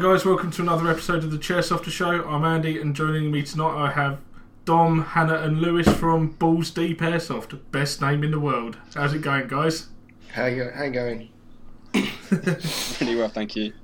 Hi 0.00 0.06
guys, 0.06 0.24
welcome 0.24 0.50
to 0.52 0.62
another 0.62 0.88
episode 0.88 1.24
of 1.24 1.30
the 1.30 1.36
Chairsofter 1.36 1.90
Show. 1.90 2.26
I'm 2.26 2.42
Andy, 2.42 2.80
and 2.80 2.96
joining 2.96 3.30
me 3.30 3.42
tonight 3.42 3.76
I 3.76 3.90
have 3.90 4.18
Dom, 4.64 5.02
Hannah, 5.02 5.42
and 5.42 5.60
Lewis 5.60 5.86
from 5.86 6.28
Balls 6.28 6.70
Deep 6.70 7.00
Airsoft. 7.00 7.60
Best 7.70 8.00
name 8.00 8.24
in 8.24 8.30
the 8.30 8.40
world. 8.40 8.78
How's 8.94 9.12
it 9.12 9.20
going, 9.20 9.46
guys? 9.48 9.88
How 10.28 10.46
you, 10.46 10.70
how 10.74 10.84
you 10.84 10.90
going? 10.90 11.28
Pretty 11.92 13.14
well, 13.14 13.28
thank 13.28 13.54
you. 13.54 13.74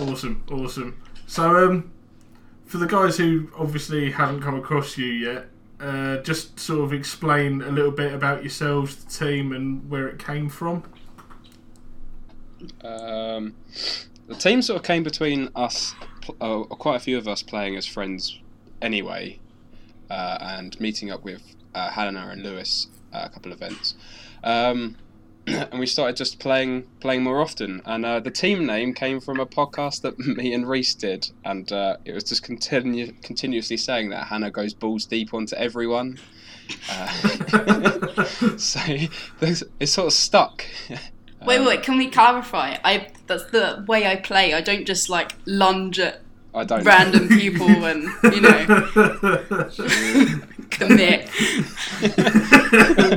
Awesome, 0.00 0.44
awesome. 0.50 1.02
So, 1.26 1.64
um, 1.64 1.90
for 2.66 2.76
the 2.76 2.86
guys 2.86 3.16
who 3.16 3.48
obviously 3.56 4.10
haven't 4.10 4.42
come 4.42 4.56
across 4.56 4.98
you 4.98 5.06
yet, 5.06 5.46
uh, 5.80 6.18
just 6.18 6.60
sort 6.60 6.80
of 6.84 6.92
explain 6.92 7.62
a 7.62 7.70
little 7.70 7.90
bit 7.90 8.12
about 8.12 8.42
yourselves, 8.42 9.02
the 9.02 9.10
team, 9.10 9.54
and 9.54 9.88
where 9.88 10.08
it 10.08 10.18
came 10.18 10.50
from. 10.50 10.84
Um, 12.82 13.54
the 14.26 14.34
team 14.34 14.62
sort 14.62 14.76
of 14.78 14.82
came 14.84 15.02
between 15.02 15.50
us, 15.54 15.94
pl- 16.22 16.36
uh, 16.40 16.62
quite 16.74 16.96
a 16.96 17.00
few 17.00 17.18
of 17.18 17.28
us 17.28 17.42
playing 17.42 17.76
as 17.76 17.86
friends 17.86 18.38
anyway, 18.82 19.38
uh, 20.10 20.38
and 20.40 20.78
meeting 20.80 21.10
up 21.10 21.24
with 21.24 21.42
uh, 21.74 21.90
Hannah 21.90 22.28
and 22.30 22.42
Lewis 22.42 22.88
at 23.12 23.26
a 23.26 23.28
couple 23.30 23.52
of 23.52 23.60
events. 23.60 23.94
Um, 24.42 24.96
and 25.46 25.78
we 25.78 25.86
started 25.86 26.16
just 26.16 26.38
playing 26.38 26.86
playing 27.00 27.22
more 27.22 27.40
often. 27.40 27.82
And 27.84 28.04
uh, 28.06 28.20
the 28.20 28.30
team 28.30 28.64
name 28.66 28.94
came 28.94 29.20
from 29.20 29.40
a 29.40 29.46
podcast 29.46 30.00
that 30.02 30.18
me 30.38 30.54
and 30.54 30.66
Reese 30.68 30.94
did, 30.94 31.30
and 31.44 31.70
uh, 31.70 31.98
it 32.04 32.12
was 32.12 32.24
just 32.24 32.42
continu- 32.44 33.20
continuously 33.22 33.76
saying 33.76 34.08
that 34.10 34.26
Hannah 34.28 34.50
goes 34.50 34.72
balls 34.74 35.04
deep 35.04 35.34
onto 35.34 35.54
everyone. 35.56 36.18
Uh, 36.90 37.08
so 38.56 38.80
there's- 39.40 39.62
it's 39.78 39.92
sort 39.92 40.06
of 40.06 40.12
stuck. 40.14 40.64
Wait, 41.46 41.58
Um, 41.58 41.66
wait, 41.66 41.82
can 41.82 41.98
we 41.98 42.08
clarify? 42.08 42.78
I 42.82 43.08
that's 43.26 43.44
the 43.50 43.84
way 43.88 44.06
I 44.06 44.16
play. 44.16 44.54
I 44.54 44.60
don't 44.60 44.84
just 44.86 45.08
like 45.08 45.32
lunge 45.46 45.98
at 45.98 46.20
I 46.54 46.64
don't. 46.64 46.84
random 46.84 47.28
people 47.28 47.68
and 47.84 48.04
you 48.32 48.40
know 48.40 48.64
commit. 50.70 51.28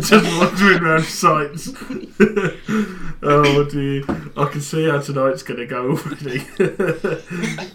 Just 0.02 0.38
wandering 0.38 0.82
around 0.84 1.04
sites. 1.04 1.70
oh 3.24 3.68
dear. 3.70 4.04
I 4.36 4.46
can 4.52 4.62
see 4.62 4.90
how 4.90 5.00
tonight's 5.00 5.44
going 5.44 5.60
to 5.60 5.68
go 5.68 5.92
already. 5.98 6.48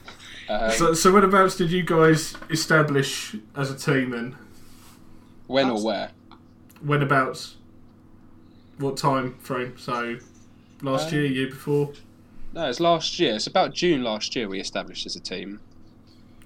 Um, 0.48 0.70
so, 0.72 0.92
so 0.92 1.12
whenabouts 1.12 1.56
did 1.56 1.70
you 1.70 1.82
guys 1.84 2.34
establish 2.50 3.36
as 3.56 3.70
a 3.70 3.76
team 3.76 4.10
then? 4.10 4.34
when 5.46 5.70
or 5.70 5.82
where? 5.82 6.10
Whenabouts? 6.84 7.54
What 8.76 8.96
time 8.98 9.34
frame? 9.38 9.78
So, 9.78 10.18
last 10.82 11.08
Um, 11.08 11.14
year, 11.14 11.24
year 11.26 11.46
before? 11.46 11.92
No, 12.54 12.68
it's 12.68 12.80
last 12.80 13.18
year. 13.18 13.34
It's 13.34 13.46
about 13.46 13.72
June 13.72 14.02
last 14.02 14.36
year 14.36 14.48
we 14.48 14.60
established 14.60 15.06
as 15.06 15.16
a 15.16 15.20
team, 15.20 15.60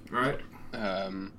Right. 0.09 0.39
um, 0.73 1.33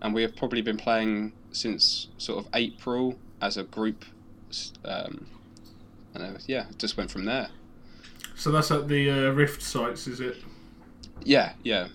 and 0.00 0.14
we 0.14 0.22
have 0.22 0.34
probably 0.34 0.62
been 0.62 0.78
playing 0.78 1.32
since 1.52 2.08
sort 2.16 2.38
of 2.44 2.50
April 2.54 3.18
as 3.40 3.56
a 3.56 3.64
group. 3.64 4.04
Um, 4.84 5.26
and 6.14 6.22
uh, 6.36 6.38
yeah, 6.46 6.66
it 6.70 6.78
just 6.78 6.96
went 6.96 7.10
from 7.10 7.24
there. 7.24 7.48
So 8.36 8.50
that's 8.50 8.70
at 8.70 8.88
the 8.88 9.10
uh, 9.10 9.30
Rift 9.30 9.62
sites, 9.62 10.06
is 10.06 10.20
it? 10.20 10.36
Yeah, 11.22 11.52
yeah. 11.62 11.88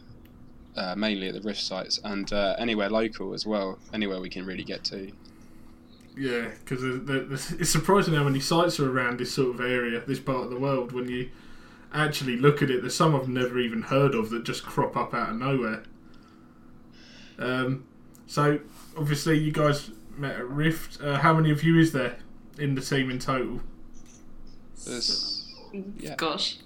Uh, 0.75 0.95
mainly 0.95 1.27
at 1.27 1.33
the 1.33 1.41
Rift 1.41 1.61
sites 1.61 1.99
and 2.03 2.31
uh, 2.31 2.55
anywhere 2.59 2.89
local 2.89 3.33
as 3.33 3.45
well. 3.45 3.79
Anywhere 3.93 4.21
we 4.21 4.29
can 4.29 4.45
really 4.45 4.63
get 4.63 4.83
to. 4.85 5.11
Yeah, 6.15 6.49
because 6.63 6.83
it's 7.53 7.69
surprising 7.69 8.13
how 8.13 8.23
many 8.23 8.39
sites 8.39 8.79
are 8.79 8.89
around 8.89 9.19
this 9.19 9.33
sort 9.33 9.55
of 9.55 9.61
area, 9.61 10.01
this 10.05 10.19
part 10.19 10.43
of 10.43 10.49
the 10.49 10.59
world. 10.59 10.91
When 10.91 11.07
you 11.09 11.29
actually 11.93 12.37
look 12.37 12.61
at 12.61 12.69
it, 12.69 12.81
there's 12.81 12.95
some 12.95 13.15
I've 13.15 13.27
never 13.29 13.59
even 13.59 13.81
heard 13.81 14.13
of 14.15 14.29
that 14.31 14.43
just 14.43 14.63
crop 14.63 14.95
up 14.97 15.13
out 15.13 15.29
of 15.29 15.35
nowhere. 15.37 15.83
Um, 17.37 17.85
so 18.27 18.59
obviously 18.97 19.37
you 19.37 19.51
guys 19.51 19.91
met 20.17 20.35
at 20.35 20.47
Rift. 20.47 21.01
Uh, 21.01 21.17
how 21.17 21.33
many 21.33 21.51
of 21.51 21.63
you 21.63 21.79
is 21.79 21.91
there 21.91 22.17
in 22.57 22.75
the 22.75 22.81
team 22.81 23.09
in 23.09 23.19
total? 23.19 23.61
There's 24.85 25.53
Yeah. 25.97 26.15
Gosh. 26.15 26.57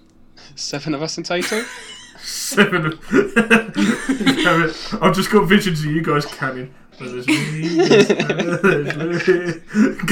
seven 0.56 0.94
of 0.94 1.02
us 1.02 1.18
in 1.18 1.24
total. 1.24 1.64
Seven. 2.24 2.86
of- 2.86 3.00
I've 5.02 5.14
just 5.16 5.30
got 5.30 5.46
visions 5.48 5.80
of 5.84 5.88
you 5.92 6.02
guys 6.02 6.26
canning. 6.26 6.74
There's 7.00 7.28
me, 7.28 7.68
there's 7.76 8.10
me. 8.10 9.60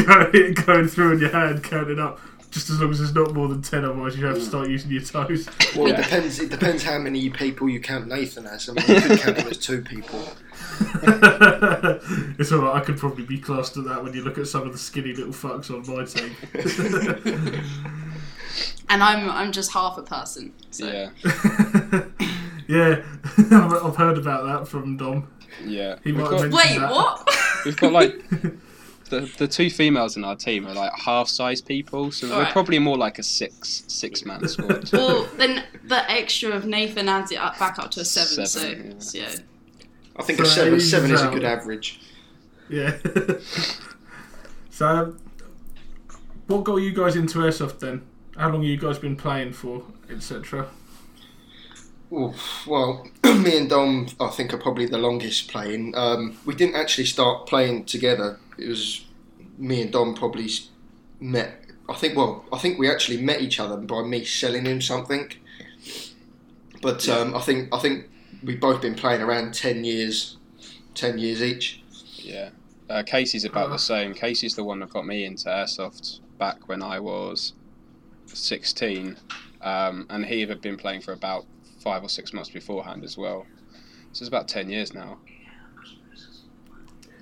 going, 0.03 0.53
going 0.53 0.87
through 0.89 1.13
in 1.13 1.19
your 1.19 1.29
hand, 1.29 1.63
counting 1.63 1.99
up. 1.99 2.19
Just 2.51 2.69
as 2.69 2.79
long 2.81 2.91
as 2.91 2.99
there's 2.99 3.13
not 3.15 3.33
more 3.33 3.47
than 3.47 3.61
ten, 3.61 3.83
otherwise 3.85 4.17
you 4.17 4.25
have 4.25 4.35
to 4.35 4.41
start 4.41 4.69
using 4.69 4.91
your 4.91 5.01
toes. 5.01 5.47
Well, 5.75 5.87
Yeah. 5.87 5.93
it 5.95 6.03
depends. 6.03 6.39
It 6.39 6.49
depends 6.51 6.83
how 6.83 6.97
many 6.99 7.29
people 7.29 7.69
you 7.69 7.79
count 7.79 8.07
Nathan 8.07 8.45
as. 8.45 8.67
I 8.69 8.73
mean, 8.73 8.85
you 8.87 9.01
could 9.01 9.19
count 9.19 9.37
him 9.37 9.47
as 9.47 9.57
two 9.57 9.81
people. 9.81 10.19
it's 12.37 12.51
alright, 12.51 12.75
I 12.75 12.79
could 12.85 12.97
probably 12.97 13.23
be 13.25 13.37
classed 13.39 13.77
at 13.77 13.85
that 13.85 14.03
when 14.03 14.13
you 14.13 14.21
look 14.23 14.37
at 14.37 14.47
some 14.47 14.63
of 14.63 14.73
the 14.73 14.77
skinny 14.79 15.13
little 15.13 15.33
fucks 15.33 15.69
on 15.71 15.85
my 15.95 16.03
team. 16.05 16.35
And 18.89 19.01
I'm 19.01 19.29
I'm 19.29 19.53
just 19.53 19.71
half 19.71 19.97
a 19.97 20.01
person. 20.01 20.51
So. 20.71 20.85
yeah, 20.85 21.11
yeah, 22.67 23.01
I've 23.37 23.73
I've 23.85 23.95
heard 23.95 24.17
about 24.17 24.43
that 24.45 24.67
from 24.67 24.97
Dom. 24.97 25.29
yeah. 25.63 25.95
He 26.03 26.11
We've 26.11 26.19
might 26.21 26.29
got- 26.31 26.41
have 26.41 26.51
Wait, 26.53 26.77
that. 26.77 26.91
what? 26.91 27.29
We've 27.63 27.77
got 27.77 27.93
like 27.93 28.21
the 29.11 29.31
the 29.37 29.47
two 29.47 29.69
females 29.69 30.17
in 30.17 30.23
our 30.23 30.35
team 30.35 30.65
are 30.67 30.73
like 30.73 30.91
half 30.93 31.27
size 31.27 31.61
people, 31.61 32.11
so 32.11 32.27
we're 32.27 32.33
Alright. 32.33 32.51
probably 32.53 32.79
more 32.79 32.97
like 32.97 33.19
a 33.19 33.23
six 33.23 33.83
six 33.87 34.25
man 34.25 34.47
squad. 34.47 34.91
well, 34.91 35.27
then 35.37 35.63
the 35.83 36.09
extra 36.09 36.51
of 36.51 36.65
Nathan 36.65 37.07
adds 37.07 37.31
it 37.31 37.37
up 37.37 37.59
back 37.59 37.77
up 37.77 37.91
to 37.91 37.99
a 37.99 38.05
seven. 38.05 38.45
Seven, 38.47 38.99
so 39.01 39.17
yeah. 39.19 39.35
I 40.15 40.23
think 40.23 40.39
So 40.39 40.43
a 40.45 40.47
seven. 40.47 40.79
Seven 40.79 41.11
is 41.11 41.21
a 41.21 41.29
good 41.29 41.43
average. 41.43 41.99
Yeah. 42.69 42.97
so, 44.69 45.15
what 46.47 46.63
got 46.63 46.77
you 46.77 46.91
guys 46.93 47.15
into 47.15 47.39
airsoft 47.39 47.79
then? 47.79 48.01
How 48.37 48.49
long 48.49 48.61
have 48.61 48.69
you 48.69 48.77
guys 48.77 48.97
been 48.97 49.15
playing 49.17 49.53
for, 49.53 49.83
etc.? 50.09 50.67
Oof, 52.13 52.67
well, 52.67 53.07
me 53.23 53.57
and 53.57 53.69
Dom, 53.69 54.07
I 54.19 54.27
think, 54.27 54.53
are 54.53 54.57
probably 54.57 54.85
the 54.85 54.97
longest 54.97 55.49
playing. 55.49 55.93
Um, 55.95 56.37
we 56.45 56.53
didn't 56.55 56.75
actually 56.75 57.05
start 57.05 57.47
playing 57.47 57.85
together. 57.85 58.37
It 58.57 58.67
was 58.67 59.05
me 59.57 59.81
and 59.81 59.91
Dom 59.91 60.13
probably 60.15 60.49
met. 61.19 61.65
I 61.87 61.93
think. 61.95 62.17
Well, 62.17 62.43
I 62.51 62.57
think 62.57 62.77
we 62.79 62.89
actually 62.89 63.21
met 63.21 63.41
each 63.41 63.59
other 63.59 63.77
by 63.77 64.01
me 64.03 64.25
selling 64.25 64.65
him 64.65 64.81
something. 64.81 65.31
But 66.81 67.07
um, 67.07 67.35
I 67.35 67.39
think 67.41 67.73
I 67.73 67.79
think 67.79 68.09
we've 68.43 68.59
both 68.59 68.81
been 68.81 68.95
playing 68.95 69.21
around 69.21 69.53
ten 69.53 69.83
years, 69.85 70.37
ten 70.93 71.17
years 71.17 71.41
each. 71.41 71.81
Yeah. 72.17 72.49
Uh, 72.89 73.03
Casey's 73.03 73.45
about 73.45 73.67
Uh. 73.69 73.73
the 73.73 73.79
same. 73.79 74.13
Casey's 74.13 74.55
the 74.55 74.63
one 74.65 74.79
that 74.79 74.89
got 74.89 75.05
me 75.05 75.23
into 75.23 75.47
airsoft 75.47 76.19
back 76.37 76.67
when 76.67 76.81
I 76.81 76.99
was 76.99 77.53
16, 78.25 79.15
um, 79.61 80.07
and 80.09 80.25
he 80.25 80.41
had 80.41 80.59
been 80.61 80.75
playing 80.75 81.01
for 81.01 81.13
about 81.13 81.45
five 81.81 82.03
or 82.03 82.09
six 82.09 82.33
months 82.33 82.49
beforehand 82.49 83.03
as 83.03 83.17
well. 83.17 83.45
So 84.11 84.23
it's 84.23 84.27
about 84.27 84.47
10 84.47 84.69
years 84.69 84.93
now. 84.93 85.17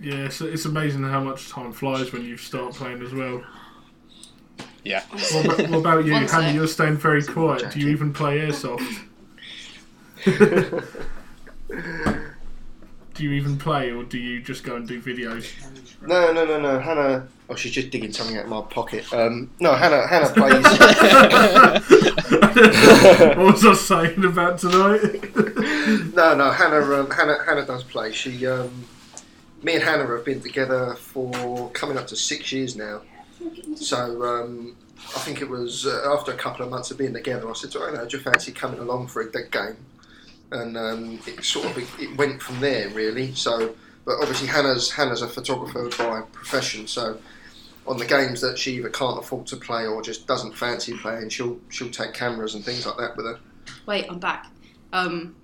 Yeah, 0.02 0.30
so 0.30 0.46
it's 0.46 0.66
amazing 0.66 1.03
how 1.03 1.22
much 1.22 1.50
time 1.50 1.74
flies 1.74 2.13
when 2.13 2.24
you 2.24 2.38
start 2.38 2.74
playing 2.74 3.01
as 3.01 3.13
well. 3.13 3.44
Yeah. 4.84 5.04
What 5.34 5.45
about, 5.45 5.69
what 5.69 5.80
about 5.80 6.06
you, 6.06 6.13
Hannah? 6.13 6.54
You're 6.54 6.68
staying 6.68 6.98
very 6.98 7.24
quiet. 7.24 7.72
Do 7.72 7.80
you 7.80 7.89
even 7.89 8.13
play 8.13 8.39
airsoft? 8.39 9.06
Do 13.19 13.25
you 13.25 13.33
even 13.33 13.57
play, 13.57 13.92
or 13.92 14.04
do 14.04 14.18
you 14.18 14.39
just 14.42 14.63
go 14.63 14.77
and 14.77 14.88
do 14.88 15.01
videos? 15.01 15.51
No, 16.01 16.31
no, 16.31 16.45
no, 16.45 16.57
no. 16.57 16.80
Hannah. 16.80 17.27
Oh, 17.50 17.56
she's 17.56 17.74
just 17.74 17.89
digging 17.89 18.13
something 18.13 18.38
out 18.38 18.45
of 18.45 18.50
my 18.50 18.62
pocket. 18.62 19.13
Um, 19.13 19.50
no, 19.60 19.75
Hannah. 19.75 20.07
Hannah 20.07 20.30
plays. 20.33 20.63
what 23.36 23.38
was 23.38 23.66
I 23.66 23.74
saying 23.74 24.24
about 24.24 24.60
tonight? 24.60 25.36
no, 26.16 26.33
no. 26.33 26.50
Hannah. 26.50 27.01
Um, 27.01 27.12
Hannah. 27.12 27.44
Hannah 27.45 27.66
does 27.66 27.83
play. 27.83 28.13
She. 28.13 28.48
Um, 28.48 28.86
me 29.63 29.75
and 29.75 29.83
Hannah 29.83 30.07
have 30.07 30.24
been 30.24 30.39
together 30.39 30.95
for 30.95 31.69
coming 31.72 31.98
up 31.98 32.07
to 32.07 32.15
six 32.15 32.54
years 32.54 32.77
now. 32.77 33.01
So 33.75 34.24
um, 34.24 34.77
I 34.98 35.19
think 35.19 35.42
it 35.42 35.50
was 35.50 35.86
uh, 35.86 36.15
after 36.18 36.31
a 36.31 36.38
couple 36.38 36.63
of 36.63 36.72
months 36.72 36.89
of 36.89 36.98
being 36.98 37.12
together. 37.12 37.50
I 37.50 37.54
said 37.54 37.72
to 37.72 37.80
her, 37.80 38.00
"Oh, 38.00 38.06
"Do 38.06 38.15
you 38.15 38.24
fancy 38.24 38.54
coming 38.54 38.80
along 38.80 39.07
for 39.07 39.22
a 39.22 39.30
dead 39.30 39.51
game?" 39.51 39.75
And 40.51 40.78
um, 40.78 41.19
it 41.28 41.44
sort 41.44 41.66
of 41.66 41.78
it 41.78 42.18
went 42.18 42.42
from 42.42 42.60
there 42.60 42.90
really. 42.90 43.34
So, 43.36 43.75
but 44.06 44.16
obviously 44.19 44.48
Hannah's 44.48 44.92
Hannah's 44.92 45.22
a 45.22 45.28
photographer 45.28 45.90
by 45.98 46.22
profession. 46.31 46.88
So 46.88 47.19
on 47.88 47.98
the 47.98 48.06
games 48.06 48.42
that 48.42 48.57
she 48.57 48.78
either 48.78 48.90
can't 48.90 49.19
afford 49.19 49.48
to 49.48 49.57
play 49.57 49.86
or 49.86 50.01
just 50.01 50.28
doesn't 50.28 50.56
fancy 50.56 50.96
playing, 50.98 51.30
she'll 51.30 51.60
she'll 51.69 51.92
take 51.92 52.13
cameras 52.13 52.56
and 52.56 52.63
things 52.63 52.86
like 52.86 52.98
that 52.98 53.18
with 53.18 53.25
her. 53.25 53.40
Wait, 53.86 54.06
I'm 54.10 54.19
back. 54.19 54.48
Um, 54.94 55.36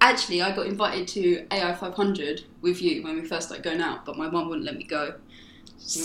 actually, 0.00 0.42
I 0.42 0.54
got 0.54 0.66
invited 0.66 1.08
to 1.08 1.46
AI 1.50 1.74
500 1.74 2.44
with 2.60 2.80
you 2.80 3.02
when 3.02 3.20
we 3.20 3.26
first 3.26 3.48
started 3.48 3.64
going 3.64 3.80
out, 3.80 4.04
but 4.04 4.16
my 4.16 4.28
mum 4.28 4.48
wouldn't 4.48 4.66
let 4.66 4.76
me 4.76 4.84
go. 4.84 5.14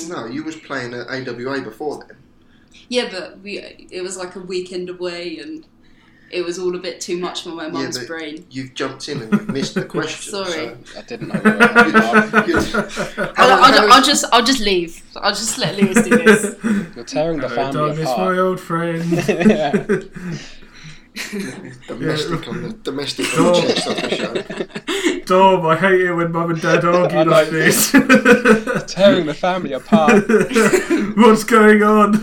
No, 0.07 0.25
you 0.25 0.43
was 0.43 0.55
playing 0.55 0.93
at 0.93 1.07
AWA 1.07 1.61
before 1.61 2.03
then. 2.07 2.17
Yeah, 2.89 3.09
but 3.11 3.39
we 3.41 3.59
it 3.59 4.01
was 4.01 4.17
like 4.17 4.35
a 4.35 4.39
weekend 4.39 4.89
away, 4.89 5.39
and 5.39 5.65
it 6.31 6.43
was 6.43 6.57
all 6.59 6.75
a 6.75 6.79
bit 6.79 6.99
too 7.01 7.17
much 7.17 7.43
for 7.43 7.49
my 7.49 7.67
mum's 7.67 7.97
but- 7.99 8.07
brain. 8.07 8.45
You've 8.49 8.73
jumped 8.73 9.07
in 9.09 9.21
and 9.21 9.31
you've 9.31 9.47
missed 9.57 9.75
the 9.75 9.85
question. 9.85 10.31
Sorry. 10.33 10.75
I 10.97 11.01
didn't 11.01 11.29
know. 11.29 11.39
Where 11.39 11.57
I 11.61 12.45
was. 12.45 12.75
I'll, 13.17 13.33
I'll, 13.37 13.93
I'll 13.93 14.03
just 14.03 14.25
I'll 14.31 14.43
just 14.43 14.59
leave. 14.59 15.01
I'll 15.15 15.31
just 15.33 15.57
let 15.57 15.75
Lewis 15.77 16.01
do 16.03 16.17
this. 16.17 16.55
You're 16.95 17.05
tearing 17.05 17.39
the 17.39 17.47
Hello, 17.49 17.71
family 17.71 17.89
Dom, 17.95 17.99
it's 17.99 18.17
my 18.17 18.37
old 18.37 18.59
friend. 18.59 19.01
domestic 21.87 22.47
on 22.49 22.61
the 22.63 22.73
domestic 22.83 23.37
on 23.39 23.53
the 23.53 23.61
chest 23.61 23.87
of 23.87 23.95
the 23.95 24.09
show. 24.15 25.19
Dom, 25.25 25.65
I 25.65 25.75
hate 25.77 26.01
it 26.01 26.13
when 26.13 26.31
mum 26.31 26.51
and 26.51 26.61
dad 26.61 26.83
argue 26.83 27.23
like 27.23 27.51
know. 27.51 27.57
this. 27.59 27.91
tearing 27.91 29.25
the 29.25 29.33
family 29.33 29.71
apart. 29.73 30.23
What's 31.17 31.43
going 31.45 31.83
on? 31.83 32.13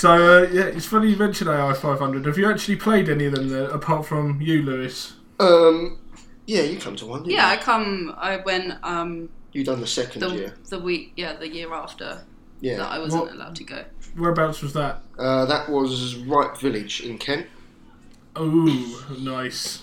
So 0.00 0.10
uh, 0.12 0.48
yeah, 0.50 0.64
it's 0.64 0.86
funny 0.86 1.10
you 1.10 1.16
mentioned 1.16 1.50
AI 1.50 1.74
500. 1.74 2.24
Have 2.24 2.38
you 2.38 2.50
actually 2.50 2.76
played 2.76 3.08
any 3.10 3.26
of 3.26 3.34
them 3.34 3.52
uh, 3.52 3.68
apart 3.68 4.06
from 4.06 4.40
you, 4.40 4.62
Lewis? 4.62 5.14
Um, 5.38 5.98
yeah, 6.46 6.62
you 6.62 6.78
come 6.78 6.96
to 6.96 7.06
one. 7.06 7.20
Didn't 7.22 7.34
yeah, 7.36 7.48
I 7.48 7.56
come. 7.58 8.14
I 8.16 8.38
went 8.38 8.74
um 8.82 9.28
you 9.52 9.62
done 9.64 9.80
the 9.80 9.86
second 9.86 10.20
the 10.22 10.28
year. 10.30 10.54
the 10.70 10.78
week 10.78 11.12
yeah 11.16 11.34
the 11.34 11.48
year 11.48 11.72
after 11.74 12.04
that 12.06 12.24
Yeah, 12.60 12.86
I 12.86 12.98
wasn't 12.98 13.24
What- 13.24 13.32
allowed 13.34 13.56
to 13.56 13.64
go. 13.64 13.84
Whereabouts 14.16 14.62
was 14.62 14.72
that? 14.72 15.02
uh, 15.18 15.44
that 15.46 15.68
was 15.68 16.16
Ripe 16.16 16.56
Village 16.58 17.02
in 17.02 17.18
Kent. 17.18 17.46
Oh, 18.36 19.06
nice. 19.20 19.82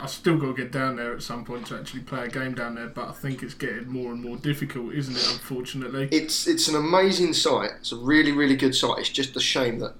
I 0.00 0.06
still 0.06 0.36
got 0.36 0.56
to 0.56 0.62
get 0.62 0.70
down 0.72 0.96
there 0.96 1.12
at 1.12 1.22
some 1.22 1.44
point 1.44 1.66
to 1.66 1.78
actually 1.78 2.02
play 2.02 2.26
a 2.26 2.28
game 2.28 2.54
down 2.54 2.74
there, 2.76 2.86
but 2.88 3.08
I 3.08 3.12
think 3.12 3.42
it's 3.42 3.54
getting 3.54 3.88
more 3.88 4.12
and 4.12 4.22
more 4.22 4.36
difficult, 4.36 4.94
isn't 4.94 5.16
it? 5.16 5.32
Unfortunately. 5.32 6.08
It's 6.12 6.46
it's 6.46 6.68
an 6.68 6.76
amazing 6.76 7.32
site. 7.32 7.70
It's 7.80 7.92
a 7.92 7.96
really 7.96 8.32
really 8.32 8.56
good 8.56 8.74
site. 8.74 8.98
It's 9.00 9.08
just 9.08 9.36
a 9.36 9.40
shame 9.40 9.78
that 9.80 9.94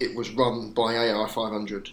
it 0.00 0.14
was 0.14 0.30
run 0.30 0.72
by 0.72 0.94
AI 0.94 1.26
500. 1.26 1.90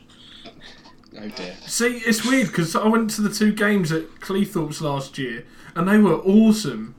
Oh 1.17 1.29
dear. 1.29 1.55
See, 1.65 1.97
it's 2.05 2.25
weird 2.25 2.47
because 2.47 2.75
I 2.75 2.87
went 2.87 3.09
to 3.11 3.21
the 3.21 3.29
two 3.33 3.53
games 3.53 3.91
at 3.91 4.03
Cleethorpes 4.19 4.81
last 4.81 5.17
year, 5.17 5.45
and 5.75 5.87
they 5.87 5.97
were 5.97 6.17
awesome. 6.17 6.95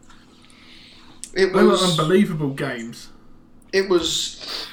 It 1.35 1.53
They 1.53 1.63
were 1.63 1.77
unbelievable 1.77 2.55
games. 2.55 3.09
it 3.73 3.91
was 3.91 4.67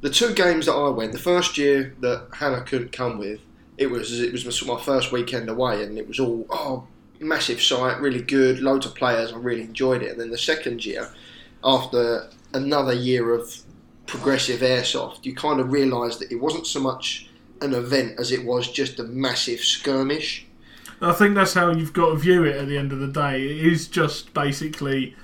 the 0.00 0.10
two 0.10 0.32
games 0.32 0.66
that 0.66 0.74
I 0.74 0.90
went. 0.90 1.10
The 1.10 1.18
first 1.18 1.58
year 1.58 1.96
that 2.00 2.28
Hannah 2.34 2.62
couldn't 2.62 2.92
come 2.92 3.18
with, 3.18 3.40
it 3.78 3.90
was 3.90 4.20
it 4.20 4.32
was 4.32 4.66
my 4.66 4.80
first 4.80 5.12
weekend 5.12 5.48
away, 5.48 5.82
and 5.84 5.96
it 5.96 6.06
was 6.06 6.20
all 6.20 6.46
oh 6.50 6.86
massive 7.20 7.60
site, 7.60 8.00
really 8.00 8.22
good, 8.22 8.60
loads 8.60 8.86
of 8.86 8.94
players. 8.94 9.32
I 9.32 9.36
really 9.36 9.62
enjoyed 9.62 10.02
it. 10.02 10.12
And 10.12 10.20
then 10.20 10.30
the 10.30 10.38
second 10.38 10.84
year, 10.84 11.08
after 11.64 12.28
another 12.52 12.92
year 12.92 13.32
of 13.34 13.56
progressive 14.06 14.60
airsoft, 14.60 15.24
you 15.24 15.34
kind 15.34 15.60
of 15.60 15.72
realised 15.72 16.20
that 16.20 16.32
it 16.32 16.36
wasn't 16.36 16.66
so 16.66 16.80
much 16.80 17.28
an 17.60 17.74
event 17.74 18.18
as 18.18 18.30
it 18.30 18.44
was 18.44 18.70
just 18.70 18.98
a 18.98 19.04
massive 19.04 19.60
skirmish. 19.60 20.46
I 21.00 21.12
think 21.12 21.34
that's 21.34 21.54
how 21.54 21.70
you've 21.70 21.92
got 21.92 22.10
to 22.10 22.16
view 22.16 22.44
it 22.44 22.56
at 22.56 22.66
the 22.68 22.76
end 22.76 22.92
of 22.92 22.98
the 22.98 23.08
day. 23.08 23.44
It 23.44 23.66
is 23.72 23.86
just 23.88 24.34
basically 24.34 25.14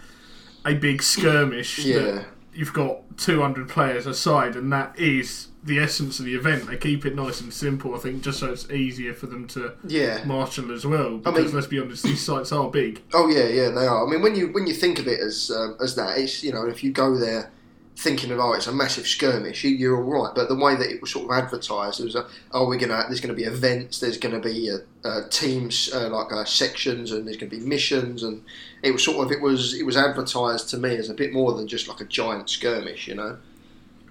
a 0.64 0.74
big 0.74 1.02
skirmish. 1.02 1.78
Yeah. 1.80 1.98
That 1.98 2.26
you've 2.52 2.72
got 2.72 3.18
200 3.18 3.68
players 3.68 4.06
aside, 4.06 4.56
and 4.56 4.72
that 4.72 4.98
is 4.98 5.48
the 5.64 5.78
essence 5.78 6.19
of 6.19 6.26
the 6.26 6.34
event. 6.34 6.66
They 6.66 6.76
keep 6.76 7.06
it 7.06 7.14
nice 7.16 7.40
and 7.40 7.52
simple, 7.52 7.94
I 7.94 7.99
think, 7.99 8.22
just 8.22 8.38
so 8.40 8.52
it's 8.52 8.70
easier 8.70 9.14
for 9.14 9.26
them 9.26 9.46
to 9.49 9.72
Yeah. 9.87 10.22
marshal 10.26 10.70
as 10.72 10.84
well. 10.84 11.14
I 11.25 11.31
Because 11.31 11.46
mean- 11.46 11.55
let's 11.55 11.66
be 11.66 11.81
honest, 11.81 12.02
these 12.02 12.20
sites 12.22 12.52
are 12.52 12.70
big. 12.70 13.00
Oh 13.14 13.28
yeah, 13.28 13.49
yeah, 13.49 13.70
they 13.70 13.87
are. 13.87 14.06
I 14.06 14.11
mean, 14.11 14.20
when 14.22 14.34
you 14.34 14.49
when 14.49 14.66
you 14.66 14.75
think 14.75 14.99
of 14.99 15.08
it 15.08 15.20
as 15.20 15.50
um, 15.50 15.76
as 15.81 15.94
that, 15.96 16.19
it's 16.19 16.43
you 16.44 16.52
know, 16.52 16.66
if 16.66 16.84
you 16.84 16.90
go 16.93 17.16
there 17.16 17.50
thinking 17.96 18.32
of 18.32 18.40
oh, 18.40 18.52
it's 18.52 18.66
a 18.66 18.72
massive 18.72 19.06
skirmish, 19.06 19.62
you, 19.62 19.70
you're 19.70 19.96
all 19.96 20.02
right. 20.25 20.34
But 20.34 20.49
the 20.49 20.56
way 20.56 20.75
that 20.75 20.90
it 20.90 21.00
was 21.00 21.12
sort 21.12 21.26
of 21.31 21.44
advertised, 21.44 22.00
it 22.00 22.05
was 22.05 22.17
a, 22.17 22.26
oh, 22.52 22.67
we're 22.69 22.76
gonna 22.78 23.05
there's 23.08 23.20
gonna 23.20 23.32
be 23.34 23.44
events, 23.44 24.00
there's 24.00 24.19
gonna 24.19 24.40
be 24.40 24.70
uh, 24.70 25.08
uh, 25.08 25.20
teams 25.31 25.90
uh, 25.94 26.10
like 26.10 26.31
uh, 26.32 26.44
sections, 26.44 27.12
and 27.12 27.26
there's 27.26 27.37
gonna 27.38 27.49
be 27.50 27.60
missions, 27.60 28.22
and 28.22 28.43
it 28.82 28.90
was 28.90 29.02
sort 29.02 29.25
of 29.25 29.32
it 29.32 29.40
was 29.40 29.72
it 29.75 29.87
was 29.87 29.96
advertised 29.96 30.69
to 30.70 30.76
me 30.76 30.96
as 30.96 31.08
a 31.08 31.14
bit 31.14 31.32
more 31.32 31.55
than 31.55 31.67
just 31.69 31.88
like 31.88 32.00
a 32.00 32.05
giant 32.05 32.50
skirmish, 32.50 33.06
you 33.08 33.14
know. 33.14 33.38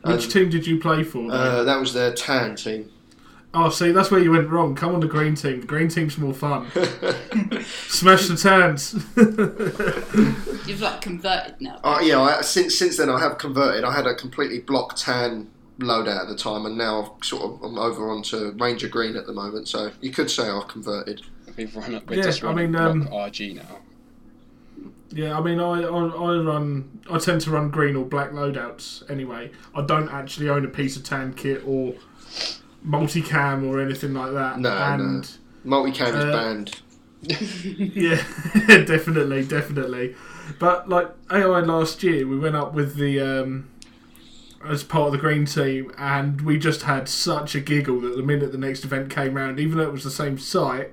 Which 0.03 0.23
And, 0.23 0.31
team 0.33 0.49
did 0.49 0.67
you 0.67 0.79
play 0.79 1.03
for? 1.03 1.31
uh, 1.31 1.63
that 1.63 1.79
was 1.79 1.93
their 1.93 2.13
tan 2.13 2.55
team. 2.55 2.89
oh, 3.53 3.69
see, 3.69 3.91
that's 3.91 4.11
where 4.11 4.19
you 4.19 4.31
went 4.31 4.49
wrong. 4.49 4.75
Come 4.75 4.93
on, 4.95 4.99
the 4.99 5.07
green 5.07 5.35
team. 5.35 5.61
The 5.61 5.67
green 5.67 5.87
team's 5.87 6.17
more 6.17 6.33
fun. 6.33 6.69
Smash 7.87 8.27
the 8.27 8.35
tans. 8.35 8.93
You've 10.67 10.81
like 10.81 11.01
converted 11.01 11.55
now. 11.61 11.79
Uh, 11.83 11.99
yeah, 12.03 12.19
I, 12.19 12.41
since 12.41 12.77
since 12.77 12.97
then 12.97 13.09
I 13.09 13.19
have 13.19 13.37
converted. 13.37 13.83
I 13.83 13.93
had 13.93 14.07
a 14.07 14.15
completely 14.15 14.59
block 14.59 14.95
tan 14.95 15.49
loadout 15.79 16.21
at 16.23 16.27
the 16.27 16.35
time, 16.35 16.65
and 16.65 16.77
now 16.77 17.01
I've 17.17 17.25
sort 17.25 17.43
of 17.43 17.63
I'm 17.63 17.77
over 17.77 18.09
onto 18.09 18.51
Ranger 18.59 18.87
Green 18.89 19.15
at 19.15 19.25
the 19.25 19.33
moment. 19.33 19.67
So 19.67 19.91
you 20.01 20.11
could 20.11 20.29
say 20.31 20.49
I've 20.49 20.67
converted. 20.67 21.21
We've 21.57 21.75
run 21.75 21.95
up. 21.95 22.09
We're 22.09 22.17
Yeah, 22.17 22.23
just 22.23 22.43
I 22.43 22.47
running 22.47 22.71
mean, 22.71 22.81
um, 22.81 23.07
RG 23.07 23.55
now. 23.55 23.77
Yeah, 25.13 25.37
I 25.37 25.41
mean, 25.41 25.59
I, 25.59 25.83
I 25.83 26.05
I 26.07 26.37
run. 26.37 26.99
I 27.09 27.19
tend 27.19 27.41
to 27.41 27.51
run 27.51 27.69
green 27.69 27.95
or 27.95 28.03
black 28.03 28.31
loadouts 28.31 29.09
anyway. 29.11 29.51
I 29.75 29.81
don't 29.83 30.09
actually 30.09 30.49
own 30.49 30.65
a 30.65 30.69
piece 30.69 30.95
of 30.97 31.03
tan 31.03 31.33
kit 31.33 31.61
or 31.67 31.93
multicam 32.85 33.69
or 33.69 33.79
anything 33.79 34.13
like 34.13 34.33
that. 34.33 34.59
No, 34.59 34.69
and 34.71 35.29
Multicam 35.65 36.07
is 36.09 36.15
Uh, 36.15 36.31
banned. 36.31 36.81
yeah, 37.23 38.21
definitely, 38.85 39.45
definitely. 39.45 40.15
But 40.59 40.89
like 40.89 41.09
AI 41.31 41.59
last 41.59 42.03
year, 42.03 42.27
we 42.27 42.37
went 42.37 42.55
up 42.55 42.73
with 42.73 42.95
the 42.95 43.21
um, 43.21 43.69
as 44.65 44.83
part 44.83 45.07
of 45.07 45.11
the 45.13 45.19
green 45.19 45.45
team, 45.45 45.91
and 45.97 46.41
we 46.41 46.57
just 46.57 46.81
had 46.83 47.07
such 47.07 47.55
a 47.55 47.59
giggle 47.61 48.01
that 48.01 48.17
the 48.17 48.23
minute 48.23 48.51
the 48.51 48.57
next 48.57 48.83
event 48.83 49.09
came 49.09 49.35
round, 49.35 49.59
even 49.59 49.77
though 49.77 49.83
it 49.85 49.91
was 49.91 50.03
the 50.03 50.11
same 50.11 50.37
site, 50.37 50.91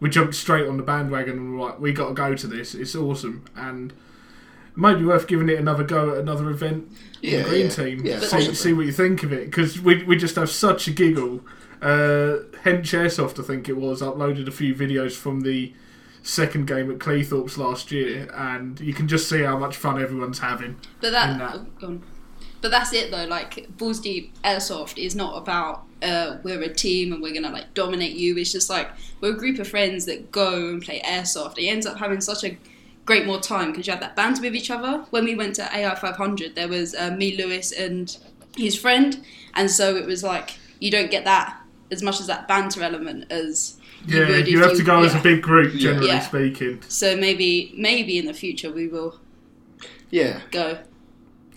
we 0.00 0.10
jumped 0.10 0.34
straight 0.34 0.66
on 0.66 0.76
the 0.76 0.82
bandwagon 0.82 1.38
and 1.38 1.58
were 1.58 1.66
like, 1.66 1.80
we 1.80 1.92
got 1.92 2.08
to 2.08 2.14
go 2.14 2.34
to 2.34 2.46
this. 2.46 2.74
It's 2.74 2.94
awesome, 2.94 3.44
and 3.54 3.92
maybe 4.74 5.04
worth 5.04 5.26
giving 5.26 5.48
it 5.48 5.58
another 5.58 5.84
go 5.84 6.12
at 6.12 6.18
another 6.18 6.50
event. 6.50 6.90
Yeah, 7.22 7.42
the 7.42 7.48
green 7.48 7.66
yeah. 7.66 7.70
team. 7.70 8.06
Yeah, 8.06 8.20
see, 8.20 8.54
see 8.54 8.72
what 8.72 8.86
you 8.86 8.92
think 8.92 9.22
of 9.22 9.32
it 9.32 9.46
because 9.46 9.80
we 9.80 10.02
we 10.04 10.16
just 10.16 10.36
have 10.36 10.50
such 10.50 10.86
a 10.86 10.90
giggle. 10.90 11.40
Uh, 11.80 12.40
Hench 12.64 12.92
Airsoft, 12.92 13.38
I 13.38 13.46
think 13.46 13.68
it 13.68 13.76
was, 13.76 14.00
uploaded 14.00 14.48
a 14.48 14.50
few 14.50 14.74
videos 14.74 15.12
from 15.12 15.42
the 15.42 15.74
second 16.22 16.66
game 16.66 16.90
at 16.90 16.98
Cleethorpes 16.98 17.56
last 17.56 17.92
year, 17.92 18.28
and 18.34 18.80
you 18.80 18.92
can 18.92 19.06
just 19.08 19.28
see 19.28 19.42
how 19.42 19.58
much 19.58 19.76
fun 19.76 20.00
everyone's 20.00 20.40
having. 20.40 20.76
But 21.00 21.12
that, 21.12 21.38
that. 21.38 21.54
oh, 21.54 21.66
go 21.78 21.86
on. 21.86 22.02
But 22.60 22.70
that's 22.70 22.92
it 22.92 23.10
though. 23.10 23.26
Like 23.26 23.68
Balls 23.76 24.00
Deep 24.00 24.40
Airsoft 24.42 25.02
is 25.02 25.14
not 25.14 25.36
about 25.36 25.85
uh, 26.02 26.36
we're 26.42 26.60
a 26.62 26.72
team 26.72 27.12
and 27.12 27.22
we're 27.22 27.34
gonna 27.34 27.50
like 27.50 27.72
dominate 27.74 28.16
you. 28.16 28.36
It's 28.36 28.52
just 28.52 28.68
like 28.70 28.90
we're 29.20 29.32
a 29.34 29.36
group 29.36 29.58
of 29.58 29.68
friends 29.68 30.04
that 30.06 30.30
go 30.32 30.68
and 30.70 30.82
play 30.82 31.00
airsoft. 31.02 31.58
It 31.58 31.66
ends 31.66 31.86
up 31.86 31.98
having 31.98 32.20
such 32.20 32.44
a 32.44 32.56
great 33.04 33.26
more 33.26 33.40
time 33.40 33.70
because 33.70 33.86
you 33.86 33.92
have 33.92 34.00
that 34.00 34.16
banter 34.16 34.42
with 34.42 34.54
each 34.54 34.70
other. 34.70 35.04
When 35.10 35.24
we 35.24 35.34
went 35.34 35.54
to 35.56 35.62
AI 35.76 35.94
500, 35.94 36.54
there 36.54 36.68
was 36.68 36.94
uh, 36.94 37.10
me, 37.12 37.36
Lewis, 37.36 37.72
and 37.72 38.16
his 38.56 38.78
friend, 38.78 39.24
and 39.54 39.70
so 39.70 39.96
it 39.96 40.06
was 40.06 40.22
like 40.22 40.54
you 40.80 40.90
don't 40.90 41.10
get 41.10 41.24
that 41.24 41.58
as 41.90 42.02
much 42.02 42.20
as 42.20 42.26
that 42.26 42.48
banter 42.48 42.82
element 42.82 43.30
as 43.30 43.76
you 44.06 44.18
Yeah, 44.20 44.28
would 44.28 44.48
you 44.48 44.58
if 44.58 44.64
have 44.66 44.76
to 44.76 44.82
go 44.82 45.02
as 45.02 45.14
a 45.14 45.20
big 45.20 45.40
group, 45.40 45.74
generally 45.76 46.08
Yeah. 46.08 46.20
speaking. 46.20 46.82
So 46.88 47.16
maybe 47.16 47.72
maybe 47.76 48.18
in 48.18 48.26
the 48.26 48.34
future 48.34 48.70
we 48.72 48.88
will 48.88 49.18
Yeah. 50.10 50.40
go. 50.50 50.78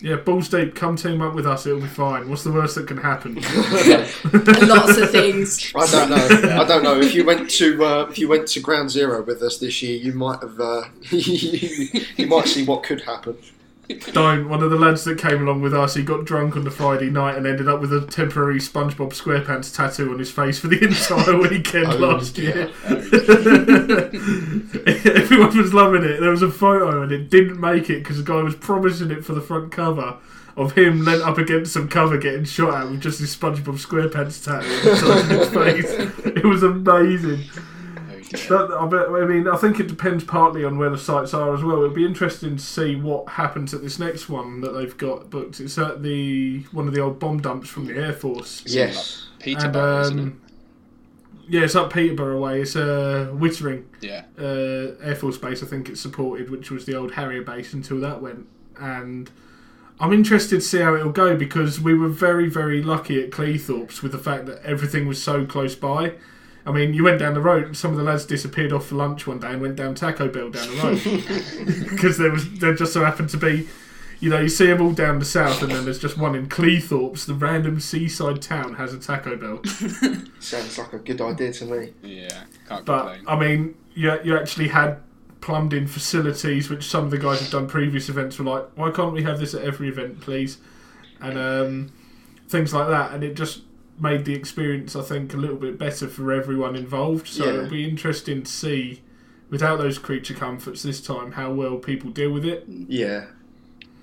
Yeah, 0.02 0.16
balls 0.16 0.48
deep, 0.48 0.74
come 0.74 0.96
team 0.96 1.20
up 1.20 1.34
with 1.34 1.46
us, 1.46 1.66
it'll 1.66 1.80
be 1.80 1.86
fine. 1.86 2.28
What's 2.30 2.42
the 2.42 2.52
worst 2.52 2.74
that 2.76 2.86
can 2.86 2.96
happen? 2.96 3.34
Lots 4.68 4.96
of 4.96 5.10
things. 5.10 5.72
I 5.74 5.86
don't 5.86 6.10
know. 6.10 6.60
I 6.60 6.64
don't 6.64 6.82
know. 6.82 6.98
If 6.98 7.14
you 7.14 7.24
went 7.24 7.50
to 7.50 7.84
uh, 7.84 8.06
if 8.10 8.18
you 8.18 8.26
went 8.26 8.48
to 8.48 8.60
Ground 8.60 8.90
Zero 8.90 9.22
with 9.22 9.42
us 9.42 9.58
this 9.58 9.82
year, 9.82 9.96
you 9.96 10.12
might 10.12 10.40
have 10.40 10.58
uh, 10.58 10.84
you 11.10 12.26
might 12.26 12.48
see 12.48 12.64
what 12.64 12.82
could 12.82 13.02
happen. 13.02 13.36
Don't. 14.12 14.48
One 14.48 14.62
of 14.62 14.70
the 14.70 14.76
lads 14.76 15.04
that 15.04 15.18
came 15.18 15.42
along 15.42 15.60
with 15.62 15.74
us, 15.74 15.94
he 15.94 16.02
got 16.02 16.24
drunk 16.24 16.56
on 16.56 16.64
the 16.64 16.70
Friday 16.70 17.10
night 17.10 17.36
and 17.36 17.46
ended 17.46 17.68
up 17.68 17.80
with 17.80 17.92
a 17.92 18.06
temporary 18.06 18.58
SpongeBob 18.58 19.10
SquarePants 19.12 19.74
tattoo 19.74 20.12
on 20.12 20.18
his 20.18 20.30
face 20.30 20.58
for 20.58 20.68
the 20.68 20.82
entire 20.84 21.36
weekend 21.38 21.88
Oh, 21.88 21.96
last 21.96 22.38
year. 22.38 22.70
Everyone 25.16 25.56
was 25.56 25.74
loving 25.74 26.04
it. 26.04 26.20
There 26.20 26.30
was 26.30 26.42
a 26.42 26.50
photo 26.50 27.02
and 27.02 27.12
it 27.12 27.30
didn't 27.30 27.60
make 27.60 27.90
it 27.90 28.02
because 28.02 28.16
the 28.18 28.22
guy 28.24 28.42
was 28.42 28.54
promising 28.54 29.10
it 29.10 29.24
for 29.24 29.32
the 29.32 29.40
front 29.40 29.72
cover 29.72 30.16
of 30.56 30.72
him 30.72 31.04
leant 31.04 31.22
up 31.22 31.38
against 31.38 31.72
some 31.72 31.88
cover 31.88 32.18
getting 32.18 32.44
shot 32.44 32.74
at 32.82 32.90
with 32.90 33.00
just 33.00 33.20
his 33.20 33.34
SpongeBob 33.34 33.78
SquarePants 33.84 34.44
tattoo 34.44 35.10
on 35.10 35.28
his 35.30 35.48
face. 35.88 36.26
It 36.26 36.44
was 36.44 36.62
amazing. 36.62 37.44
Dear. 38.30 38.66
That, 38.68 38.70
I, 39.20 39.26
mean, 39.26 39.48
I 39.48 39.56
think 39.56 39.80
it 39.80 39.88
depends 39.88 40.24
partly 40.24 40.64
on 40.64 40.78
where 40.78 40.90
the 40.90 40.98
sites 40.98 41.34
are 41.34 41.52
as 41.54 41.62
well. 41.62 41.80
It'd 41.82 41.94
be 41.94 42.06
interesting 42.06 42.56
to 42.56 42.62
see 42.62 42.94
what 42.96 43.28
happens 43.30 43.74
at 43.74 43.82
this 43.82 43.98
next 43.98 44.28
one 44.28 44.60
that 44.60 44.70
they've 44.70 44.96
got 44.96 45.30
booked. 45.30 45.60
It's 45.60 45.76
at 45.78 46.02
the 46.02 46.60
one 46.72 46.86
of 46.88 46.94
the 46.94 47.00
old 47.00 47.18
bomb 47.18 47.40
dumps 47.40 47.68
from 47.68 47.86
the 47.86 47.96
Air 47.96 48.12
Force. 48.12 48.62
Yes. 48.66 49.26
Peterborough, 49.40 50.06
And, 50.06 50.20
um, 50.20 50.42
Yeah, 51.48 51.62
it's 51.62 51.74
up 51.74 51.92
Peterborough 51.92 52.40
way. 52.40 52.60
It's 52.62 52.76
uh, 52.76 53.30
Wittering 53.32 53.84
Yeah. 54.00 54.24
uh, 54.38 54.94
Air 55.02 55.16
Force 55.16 55.36
Base. 55.38 55.62
I 55.62 55.66
think 55.66 55.88
it's 55.88 56.00
supported, 56.00 56.50
which 56.50 56.70
was 56.70 56.86
the 56.86 56.94
old 56.94 57.12
Harrier 57.12 57.42
base 57.42 57.72
until 57.72 57.98
that 58.00 58.22
went. 58.22 58.46
And 58.78 59.28
I'm 59.98 60.12
interested 60.12 60.56
to 60.56 60.60
see 60.62 60.78
how 60.78 60.94
it'll 60.94 61.10
go 61.12 61.36
because 61.36 61.80
we 61.80 61.94
were 61.94 62.08
very, 62.08 62.48
very 62.48 62.82
lucky 62.82 63.22
at 63.22 63.30
Cleethorpes 63.30 64.02
with 64.02 64.12
the 64.12 64.18
fact 64.18 64.46
that 64.46 64.62
everything 64.64 65.08
was 65.08 65.20
so 65.22 65.44
close 65.44 65.74
by. 65.74 66.12
I 66.66 66.72
mean, 66.72 66.92
you 66.94 67.04
went 67.04 67.18
down 67.18 67.34
the 67.34 67.40
road. 67.40 67.76
Some 67.76 67.92
of 67.92 67.96
the 67.96 68.02
lads 68.02 68.24
disappeared 68.26 68.72
off 68.72 68.86
for 68.86 68.94
lunch 68.96 69.26
one 69.26 69.38
day 69.40 69.48
and 69.48 69.62
went 69.62 69.76
down 69.76 69.94
Taco 69.94 70.28
Bell 70.28 70.50
down 70.50 70.68
the 70.68 70.82
road 70.82 71.88
because 71.90 72.18
there 72.18 72.30
was 72.30 72.50
there 72.58 72.74
just 72.74 72.92
so 72.92 73.04
happened 73.04 73.30
to 73.30 73.36
be, 73.38 73.66
you 74.20 74.28
know, 74.28 74.40
you 74.40 74.48
see 74.48 74.66
them 74.66 74.82
all 74.82 74.92
down 74.92 75.18
the 75.18 75.24
south, 75.24 75.62
and 75.62 75.72
then 75.72 75.84
there's 75.84 75.98
just 75.98 76.18
one 76.18 76.34
in 76.34 76.48
Cleethorpes, 76.48 77.24
the 77.26 77.34
random 77.34 77.80
seaside 77.80 78.42
town 78.42 78.74
has 78.74 78.92
a 78.92 78.98
Taco 78.98 79.36
Bell. 79.36 79.62
Sounds 80.40 80.76
like 80.78 80.92
a 80.92 80.98
good 80.98 81.20
idea 81.20 81.52
to 81.54 81.64
me. 81.64 81.92
Yeah, 82.02 82.44
can't 82.68 82.84
But 82.84 83.14
complain. 83.14 83.24
I 83.26 83.38
mean, 83.38 83.74
you 83.94 84.18
you 84.22 84.36
actually 84.36 84.68
had 84.68 84.98
plumbed 85.40 85.72
in 85.72 85.86
facilities, 85.86 86.68
which 86.68 86.84
some 86.84 87.04
of 87.04 87.10
the 87.10 87.16
guys 87.18 87.40
have 87.40 87.50
done 87.50 87.66
previous 87.66 88.10
events 88.10 88.38
were 88.38 88.44
like, 88.44 88.64
why 88.74 88.90
can't 88.90 89.14
we 89.14 89.22
have 89.22 89.40
this 89.40 89.54
at 89.54 89.62
every 89.62 89.88
event, 89.88 90.20
please? 90.20 90.58
And 91.22 91.38
um, 91.38 91.92
things 92.48 92.74
like 92.74 92.88
that, 92.88 93.12
and 93.12 93.24
it 93.24 93.34
just 93.34 93.62
made 94.00 94.24
the 94.24 94.34
experience, 94.34 94.96
I 94.96 95.02
think, 95.02 95.34
a 95.34 95.36
little 95.36 95.56
bit 95.56 95.78
better 95.78 96.08
for 96.08 96.32
everyone 96.32 96.76
involved. 96.76 97.26
So 97.28 97.44
Yeah. 97.44 97.52
it'll 97.54 97.70
be 97.70 97.88
interesting 97.88 98.42
to 98.42 98.50
see, 98.50 99.02
without 99.50 99.78
those 99.78 99.98
creature 99.98 100.34
comforts 100.34 100.82
this 100.82 101.00
time, 101.00 101.32
how 101.32 101.52
well 101.52 101.76
people 101.76 102.10
deal 102.10 102.30
with 102.32 102.44
it. 102.44 102.64
Yeah. 102.68 103.26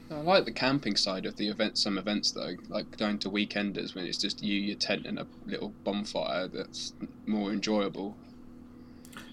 I 0.09 0.15
like 0.21 0.45
the 0.45 0.53
camping 0.53 0.95
side 0.95 1.25
of 1.25 1.35
the 1.35 1.49
event. 1.49 1.77
Some 1.77 1.97
events 1.97 2.31
though, 2.31 2.55
like 2.69 2.97
going 2.97 3.17
to 3.19 3.29
weekenders 3.29 3.93
when 3.93 4.05
it's 4.05 4.17
just 4.17 4.41
you, 4.41 4.57
your 4.57 4.77
tent, 4.77 5.05
and 5.05 5.19
a 5.19 5.27
little 5.45 5.73
bonfire. 5.83 6.47
That's 6.47 6.93
more 7.25 7.51
enjoyable. 7.51 8.15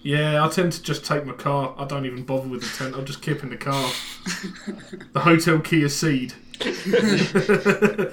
Yeah, 0.03 0.43
I 0.45 0.49
tend 0.49 0.73
to 0.73 0.83
just 0.83 1.05
take 1.05 1.25
my 1.25 1.33
car. 1.33 1.73
I 1.77 1.85
don't 1.85 2.05
even 2.05 2.23
bother 2.23 2.47
with 2.49 2.61
the 2.61 2.77
tent. 2.77 2.95
I'll 2.95 3.03
just 3.05 3.21
keep 3.21 3.41
in 3.41 3.49
the 3.49 3.57
car. 3.57 3.89
the 5.13 5.21
hotel 5.21 5.59
key 5.59 5.83
is 5.83 5.93
Ceed. 5.93 6.33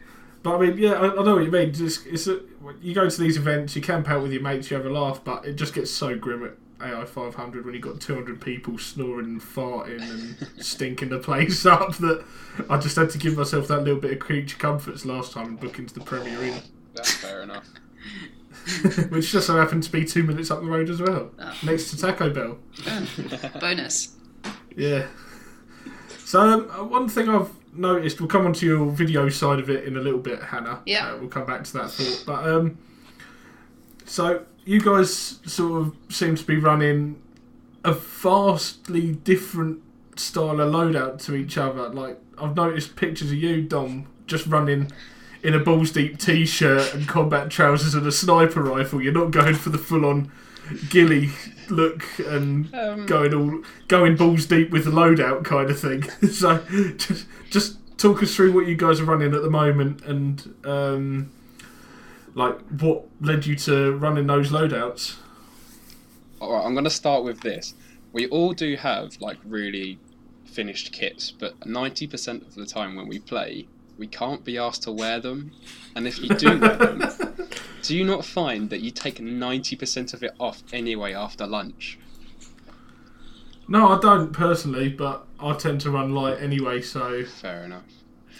but 0.42 0.56
I 0.56 0.58
mean, 0.66 0.78
yeah, 0.78 0.92
I, 0.92 1.10
I 1.20 1.22
know 1.24 1.34
what 1.36 1.44
you 1.44 1.50
mean. 1.50 1.72
Just 1.72 2.06
it's 2.06 2.26
a, 2.26 2.40
you 2.80 2.94
go 2.94 3.08
to 3.08 3.20
these 3.20 3.36
events, 3.36 3.74
you 3.76 3.82
camp 3.82 4.08
out 4.08 4.22
with 4.22 4.32
your 4.32 4.42
mates, 4.42 4.70
you 4.70 4.76
have 4.76 4.86
a 4.86 4.90
laugh, 4.90 5.22
but 5.24 5.44
it 5.46 5.54
just 5.54 5.74
gets 5.74 5.90
so 5.90 6.16
grim 6.16 6.44
at 6.44 6.52
AI 6.82 7.04
500 7.04 7.64
when 7.64 7.74
you've 7.74 7.82
got 7.82 8.00
200 8.00 8.40
people 8.40 8.78
snoring 8.78 9.26
and 9.26 9.40
farting 9.42 10.00
and 10.00 10.48
stinking 10.64 11.10
the 11.10 11.18
place 11.18 11.66
up 11.66 11.94
that 11.98 12.24
I 12.70 12.78
just 12.78 12.96
had 12.96 13.10
to 13.10 13.18
give 13.18 13.36
myself 13.36 13.68
that 13.68 13.80
little 13.84 14.00
bit 14.00 14.12
of 14.12 14.18
creature 14.18 14.56
comforts 14.56 15.04
last 15.04 15.32
time 15.32 15.46
and 15.48 15.60
book 15.60 15.78
into 15.78 15.92
the 15.92 16.00
Premier 16.00 16.42
Inn, 16.42 16.62
That's 16.94 17.12
fair 17.12 17.42
enough. 17.42 17.66
which 19.10 19.30
just 19.32 19.46
so 19.46 19.56
happened 19.56 19.82
to 19.82 19.92
be 19.92 20.04
two 20.04 20.22
minutes 20.22 20.50
up 20.50 20.60
the 20.60 20.66
road 20.66 20.88
as 20.90 21.00
well, 21.02 21.30
Oh. 21.38 21.54
next 21.62 21.90
to 21.90 21.98
Taco 21.98 22.30
Bell. 22.30 22.58
Bonus. 23.60 24.16
Yeah. 24.76 25.06
So 26.24 26.40
um, 26.40 26.90
one 26.90 27.08
thing 27.08 27.28
I've 27.28 27.50
noticed, 27.72 28.20
we'll 28.20 28.28
come 28.28 28.46
on 28.46 28.52
to 28.54 28.66
your 28.66 28.90
video 28.90 29.28
side 29.28 29.58
of 29.58 29.70
it 29.70 29.84
in 29.84 29.96
a 29.96 30.00
little 30.00 30.20
bit, 30.20 30.42
Hannah. 30.42 30.80
Yeah. 30.86 31.12
Uh, 31.12 31.18
we'll 31.18 31.28
come 31.28 31.46
back 31.46 31.64
to 31.64 31.72
that 31.74 31.90
thought. 31.90 32.24
But 32.26 32.48
um, 32.48 32.78
so 34.04 34.44
you 34.64 34.80
guys 34.80 35.40
sort 35.46 35.82
of 35.82 35.96
seem 36.08 36.36
to 36.36 36.44
be 36.44 36.56
running 36.56 37.20
a 37.84 37.92
vastly 37.92 39.12
different 39.12 39.82
style 40.16 40.60
of 40.60 40.72
loadout 40.72 41.22
to 41.24 41.34
each 41.34 41.56
other. 41.56 41.88
Like 41.88 42.18
I've 42.38 42.56
noticed 42.56 42.96
pictures 42.96 43.30
of 43.30 43.36
you, 43.36 43.62
Dom, 43.62 44.06
just 44.26 44.46
running 44.46 44.90
in 45.42 45.54
a 45.54 45.58
balls 45.58 45.90
deep 45.90 46.18
t-shirt 46.18 46.94
and 46.94 47.08
combat 47.08 47.50
trousers 47.50 47.94
and 47.94 48.06
a 48.06 48.12
sniper 48.12 48.62
rifle. 48.62 49.00
You're 49.00 49.12
not 49.12 49.30
going 49.30 49.54
for 49.54 49.70
the 49.70 49.78
full 49.78 50.04
on 50.04 50.30
ghillie 50.90 51.30
look 51.70 52.04
and 52.18 52.74
Um, 52.74 53.06
going 53.06 53.34
all 53.34 53.62
going 53.88 54.16
balls 54.16 54.46
deep 54.46 54.70
with 54.70 54.84
the 54.84 54.90
loadout 54.90 55.44
kind 55.44 55.70
of 55.70 55.78
thing. 55.78 56.02
so 56.30 56.58
just 56.96 57.26
just 57.50 57.98
talk 57.98 58.22
us 58.22 58.34
through 58.34 58.52
what 58.52 58.66
you 58.66 58.76
guys 58.76 59.00
are 59.00 59.04
running 59.04 59.34
at 59.34 59.42
the 59.42 59.50
moment 59.50 60.02
and 60.04 60.54
um, 60.64 61.30
like 62.34 62.58
what 62.80 63.04
led 63.20 63.46
you 63.46 63.54
to 63.56 63.92
running 63.96 64.26
those 64.26 64.50
loadouts. 64.50 65.16
All 66.40 66.54
right, 66.54 66.64
I'm 66.64 66.72
going 66.72 66.84
to 66.84 66.90
start 66.90 67.24
with 67.24 67.40
this. 67.40 67.74
We 68.12 68.26
all 68.28 68.52
do 68.54 68.76
have 68.76 69.20
like 69.20 69.36
really 69.44 69.98
finished 70.46 70.92
kits, 70.92 71.30
but 71.30 71.60
90% 71.60 72.46
of 72.46 72.54
the 72.54 72.66
time 72.66 72.96
when 72.96 73.06
we 73.06 73.18
play, 73.18 73.68
we 74.00 74.08
can't 74.08 74.44
be 74.44 74.58
asked 74.58 74.82
to 74.84 74.90
wear 74.90 75.20
them. 75.20 75.52
And 75.94 76.08
if 76.08 76.18
you 76.20 76.30
do 76.30 76.58
wear 76.58 76.74
them, 76.76 77.04
do 77.82 77.96
you 77.96 78.04
not 78.04 78.24
find 78.24 78.70
that 78.70 78.80
you 78.80 78.90
take 78.90 79.18
90% 79.18 80.14
of 80.14 80.24
it 80.24 80.32
off 80.40 80.62
anyway 80.72 81.12
after 81.12 81.46
lunch? 81.46 81.98
No, 83.68 83.88
I 83.88 84.00
don't 84.00 84.32
personally, 84.32 84.88
but 84.88 85.26
I 85.38 85.52
tend 85.52 85.82
to 85.82 85.90
run 85.90 86.12
light 86.12 86.40
anyway, 86.40 86.80
so 86.80 87.24
Fair 87.24 87.62
enough. 87.62 87.84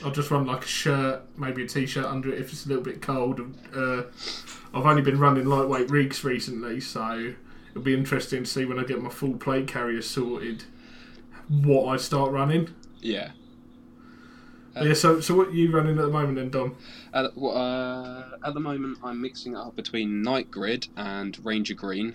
I'll 0.03 0.11
just 0.11 0.31
run 0.31 0.47
like 0.47 0.65
a 0.65 0.69
shirt, 0.69 1.23
maybe 1.37 1.65
a 1.65 1.69
t-shirt 1.69 2.07
under 2.07 2.33
it 2.33 2.41
if 2.41 2.53
it's 2.53 2.65
a 2.65 2.69
little 2.69 2.83
bit 2.83 3.03
cold. 3.03 3.41
Uh, 3.77 4.05
I've 4.73 4.87
only 4.87 5.03
been 5.03 5.19
running 5.19 5.45
lightweight 5.45 5.91
rigs 5.91 6.25
recently, 6.25 6.81
so 6.81 7.35
it'll 7.71 7.83
be 7.83 7.93
interesting 7.93 8.45
to 8.45 8.51
see 8.51 8.65
when 8.65 8.79
I 8.79 8.85
get 8.85 9.03
my 9.03 9.11
full 9.11 9.35
plate 9.35 9.69
carrier 9.69 10.01
sorted 10.01 10.65
what 11.49 11.87
I 11.87 11.97
start 11.99 12.33
running. 12.33 12.71
Yeah. 13.01 13.33
But 14.75 14.87
yeah, 14.87 14.95
so 14.95 15.21
so 15.21 15.35
what 15.35 15.49
are 15.49 15.53
you 15.53 15.73
running 15.73 15.99
at 15.99 16.03
the 16.03 16.11
moment 16.11 16.37
then, 16.37 16.51
Dom? 16.51 16.77
At, 17.13 17.37
well, 17.37 17.57
uh, 17.57 18.47
at 18.47 18.55
the 18.55 18.61
moment, 18.61 18.99
I'm 19.03 19.21
mixing 19.21 19.55
it 19.55 19.59
up 19.59 19.75
between 19.75 20.23
Night 20.23 20.51
Grid 20.51 20.89
and 20.97 21.39
Ranger 21.45 21.75
Green. 21.75 22.15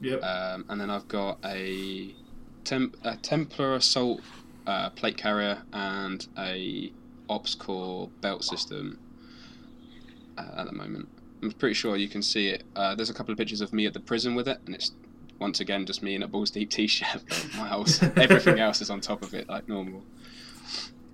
Yep. 0.00 0.22
Um, 0.22 0.64
and 0.68 0.80
then 0.80 0.90
I've 0.90 1.08
got 1.08 1.38
a, 1.44 2.14
temp- 2.64 2.96
a 3.02 3.16
Templar 3.16 3.74
Assault 3.74 4.20
uh, 4.66 4.90
plate 4.90 5.16
carrier 5.16 5.62
and 5.72 6.26
a 6.38 6.92
Ops 7.28 7.54
Core 7.54 8.08
belt 8.20 8.44
system 8.44 8.98
uh, 10.36 10.60
at 10.60 10.66
the 10.66 10.72
moment. 10.72 11.08
I'm 11.42 11.52
pretty 11.52 11.74
sure 11.74 11.96
you 11.96 12.08
can 12.08 12.22
see 12.22 12.48
it. 12.48 12.64
Uh, 12.76 12.94
there's 12.94 13.10
a 13.10 13.14
couple 13.14 13.32
of 13.32 13.38
pictures 13.38 13.60
of 13.60 13.72
me 13.72 13.86
at 13.86 13.94
the 13.94 14.00
prison 14.00 14.34
with 14.34 14.48
it, 14.48 14.58
and 14.66 14.74
it's 14.74 14.92
once 15.38 15.60
again 15.60 15.86
just 15.86 16.02
me 16.02 16.14
in 16.14 16.22
a 16.22 16.28
balls 16.28 16.50
deep 16.50 16.70
t-shirt. 16.78 17.22
My 17.56 17.68
house, 17.68 18.02
everything 18.16 18.58
else 18.58 18.80
is 18.80 18.90
on 18.90 19.00
top 19.00 19.22
of 19.22 19.34
it 19.34 19.48
like 19.48 19.68
normal. 19.68 20.02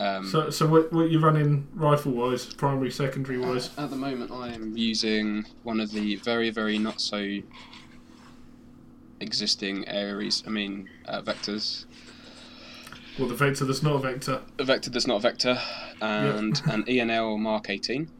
Um, 0.00 0.26
So 0.26 0.50
so 0.50 0.66
what 0.66 0.92
what 0.92 1.10
you 1.10 1.20
running 1.20 1.66
rifle 1.74 2.12
wise, 2.12 2.46
primary, 2.54 2.90
secondary 2.90 3.38
wise? 3.38 3.70
At 3.78 3.90
the 3.90 3.96
moment, 3.96 4.30
I 4.32 4.52
am 4.52 4.76
using 4.76 5.46
one 5.62 5.80
of 5.80 5.92
the 5.92 6.16
very, 6.16 6.50
very 6.50 6.78
not 6.78 7.00
so 7.00 7.38
existing 9.20 9.86
Aries. 9.88 10.42
I 10.46 10.50
mean, 10.50 10.88
uh, 11.06 11.22
vectors. 11.22 11.86
Well, 13.18 13.28
the 13.28 13.34
vector 13.36 13.64
that's 13.64 13.82
not 13.82 13.94
a 13.96 13.98
vector. 14.00 14.42
A 14.58 14.64
vector 14.64 14.90
that's 14.90 15.06
not 15.06 15.16
a 15.16 15.20
vector, 15.20 15.58
and 16.00 16.60
an 16.66 16.84
E&L 16.88 17.38
Mark 17.38 17.70
18. 17.70 18.10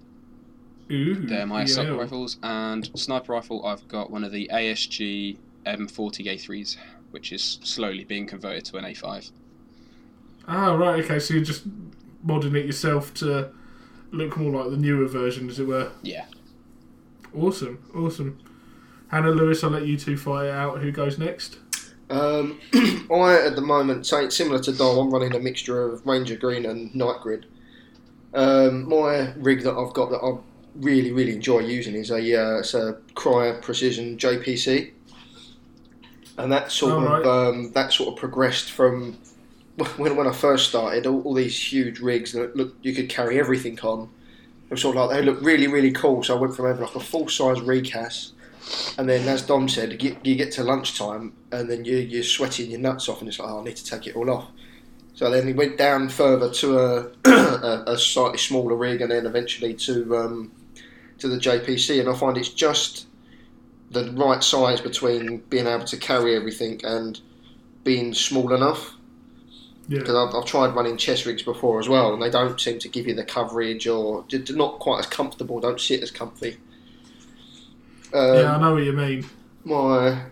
Ooh, 0.93 1.14
They're 1.26 1.47
my 1.47 1.62
assault 1.62 1.99
rifles. 1.99 2.38
And 2.43 2.88
sniper 2.97 3.33
rifle, 3.33 3.66
I've 3.66 3.88
got 3.88 4.11
one 4.11 4.23
of 4.23 4.31
the 4.33 4.49
ASG 4.52 5.38
M40 5.66 6.26
A3s, 6.26 6.76
which 7.11 7.33
is 7.33 7.59
slowly 7.64 8.04
being 8.04 8.26
converted 8.26 8.66
to 8.66 8.76
an 8.76 8.85
A5. 8.85 9.33
Ah, 10.47 10.75
right. 10.75 11.03
Okay, 11.05 11.19
so 11.19 11.35
you're 11.35 11.45
just 11.45 11.65
modding 12.27 12.55
it 12.57 12.67
yourself 12.67 13.13
to 13.15 13.51
look 14.13 14.37
more 14.37 14.63
like 14.63 14.71
the 14.71 14.77
newer 14.77 15.07
version, 15.07 15.49
as 15.49 15.59
it 15.59 15.67
were. 15.67 15.91
Yeah. 16.03 16.27
Awesome, 17.35 17.83
awesome. 17.95 18.39
Hannah 19.09 19.31
Lewis, 19.31 19.65
I'll 19.65 19.71
let 19.71 19.87
you 19.87 19.97
two 19.97 20.17
fight 20.17 20.47
it 20.47 20.51
out. 20.55 20.81
Who 20.81 20.91
goes 20.93 21.19
next? 21.19 21.59
Um, 22.11 22.61
I, 23.11 23.41
at 23.45 23.57
the 23.57 23.63
moment, 23.63 24.07
say 24.07 24.25
it's 24.25 24.37
similar 24.37 24.59
to 24.61 24.73
Dom, 24.73 24.99
I'm 24.99 25.11
running 25.11 25.35
a 25.35 25.39
mixture 25.41 25.83
of 25.83 26.07
Ranger 26.07 26.37
Green 26.37 26.67
and 26.67 26.95
Night 26.95 27.21
Grid. 27.23 27.47
Um, 28.35 28.89
my 28.89 29.33
rig 29.37 29.63
that 29.63 29.75
I've 29.75 29.93
got 29.95 30.11
that 30.11 30.19
I 30.19 30.37
really, 30.77 31.13
really 31.13 31.35
enjoy 31.35 31.61
using 31.61 31.95
is 31.95 32.11
a, 32.11 32.17
uh, 32.17 32.59
it's 32.59 32.75
a 32.75 32.99
Crye 33.15 33.61
Precision 33.63 34.17
JPC. 34.19 34.93
And 36.37 36.51
that 36.53 36.71
sort 36.73 36.93
Oh, 36.95 36.99
of 36.99 37.25
right. 37.25 37.27
um, 37.27 37.73
that 37.73 37.93
sort 37.93 38.09
of 38.13 38.19
progressed 38.19 38.73
from 38.73 39.17
when, 39.97 40.16
when 40.16 40.26
I 40.26 40.33
first 40.33 40.69
started. 40.69 41.07
All, 41.07 41.23
all 41.23 41.35
these 41.35 41.73
huge 41.73 42.00
rigs 42.00 42.33
that 42.33 42.57
look 42.57 42.75
you 42.83 42.95
could 42.95 43.09
carry 43.09 43.38
everything 43.38 43.78
on. 43.81 44.09
It 44.66 44.71
was 44.71 44.83
sort 44.83 44.97
of 44.97 45.09
like 45.09 45.19
they 45.19 45.25
looked 45.25 45.43
really, 45.43 45.66
really 45.66 45.93
cool. 45.93 46.23
So 46.23 46.37
I 46.37 46.40
went 46.40 46.57
from 46.57 46.66
having 46.66 46.83
like 46.83 46.95
a 46.95 47.00
full 47.00 47.28
size 47.28 47.61
recast 47.61 48.35
and 48.99 49.09
then, 49.09 49.28
as 49.28 49.43
Dom 49.43 49.69
said, 49.69 49.93
you 49.93 49.99
get, 49.99 50.25
you 50.25 50.37
get 50.37 50.52
to 50.52 50.64
lunchtime 50.64 51.35
and 51.52 51.69
then 51.69 51.85
you, 51.85 51.97
you're 51.99 52.23
sweating 52.23 52.71
your 52.71 52.81
nuts 52.81 53.09
off, 53.09 53.21
and 53.21 53.28
it's 53.28 53.38
like, 53.38 53.49
oh, 53.49 53.61
I 53.61 53.64
need 53.64 53.76
to 53.76 53.85
take 53.85 54.07
it 54.07 54.16
all 54.16 54.31
off. 54.31 54.49
So 55.14 55.31
then 55.31 55.47
he 55.47 55.52
went 55.52 55.78
down 55.78 56.09
further 56.09 56.50
to 56.54 56.78
a, 56.78 57.11
a, 57.25 57.85
a 57.93 57.99
slightly 57.99 58.38
smaller 58.38 58.75
rig, 58.75 59.00
and 59.00 59.11
then 59.11 59.26
eventually 59.26 59.75
to 59.75 60.16
um, 60.16 60.52
to 61.19 61.28
the 61.28 61.37
JPC. 61.37 62.00
And 62.00 62.09
I 62.09 62.14
find 62.14 62.37
it's 62.37 62.49
just 62.49 63.07
the 63.90 64.11
right 64.12 64.43
size 64.43 64.81
between 64.81 65.38
being 65.50 65.66
able 65.66 65.85
to 65.85 65.97
carry 65.97 66.35
everything 66.35 66.81
and 66.85 67.21
being 67.85 68.14
small 68.14 68.52
enough. 68.54 68.95
Yeah. 69.88 69.99
Because 69.99 70.14
I've, 70.14 70.35
I've 70.35 70.47
tried 70.47 70.75
running 70.75 70.97
chest 70.97 71.26
rigs 71.26 71.43
before 71.43 71.79
as 71.79 71.88
well, 71.88 72.14
and 72.14 72.23
they 72.23 72.31
don't 72.31 72.59
seem 72.61 72.79
to 72.79 72.88
give 72.88 73.07
you 73.07 73.14
the 73.14 73.25
coverage 73.25 73.87
or 73.87 74.25
they're 74.31 74.57
not 74.57 74.79
quite 74.79 75.00
as 75.00 75.07
comfortable, 75.07 75.61
don't 75.61 75.81
sit 75.81 76.03
as 76.03 76.11
comfy. 76.11 76.57
Um, 78.14 78.35
yeah, 78.37 78.57
I 78.57 78.61
know 78.61 78.75
what 78.75 78.85
you 78.85 78.93
mean. 78.93 79.26
my 79.64 80.23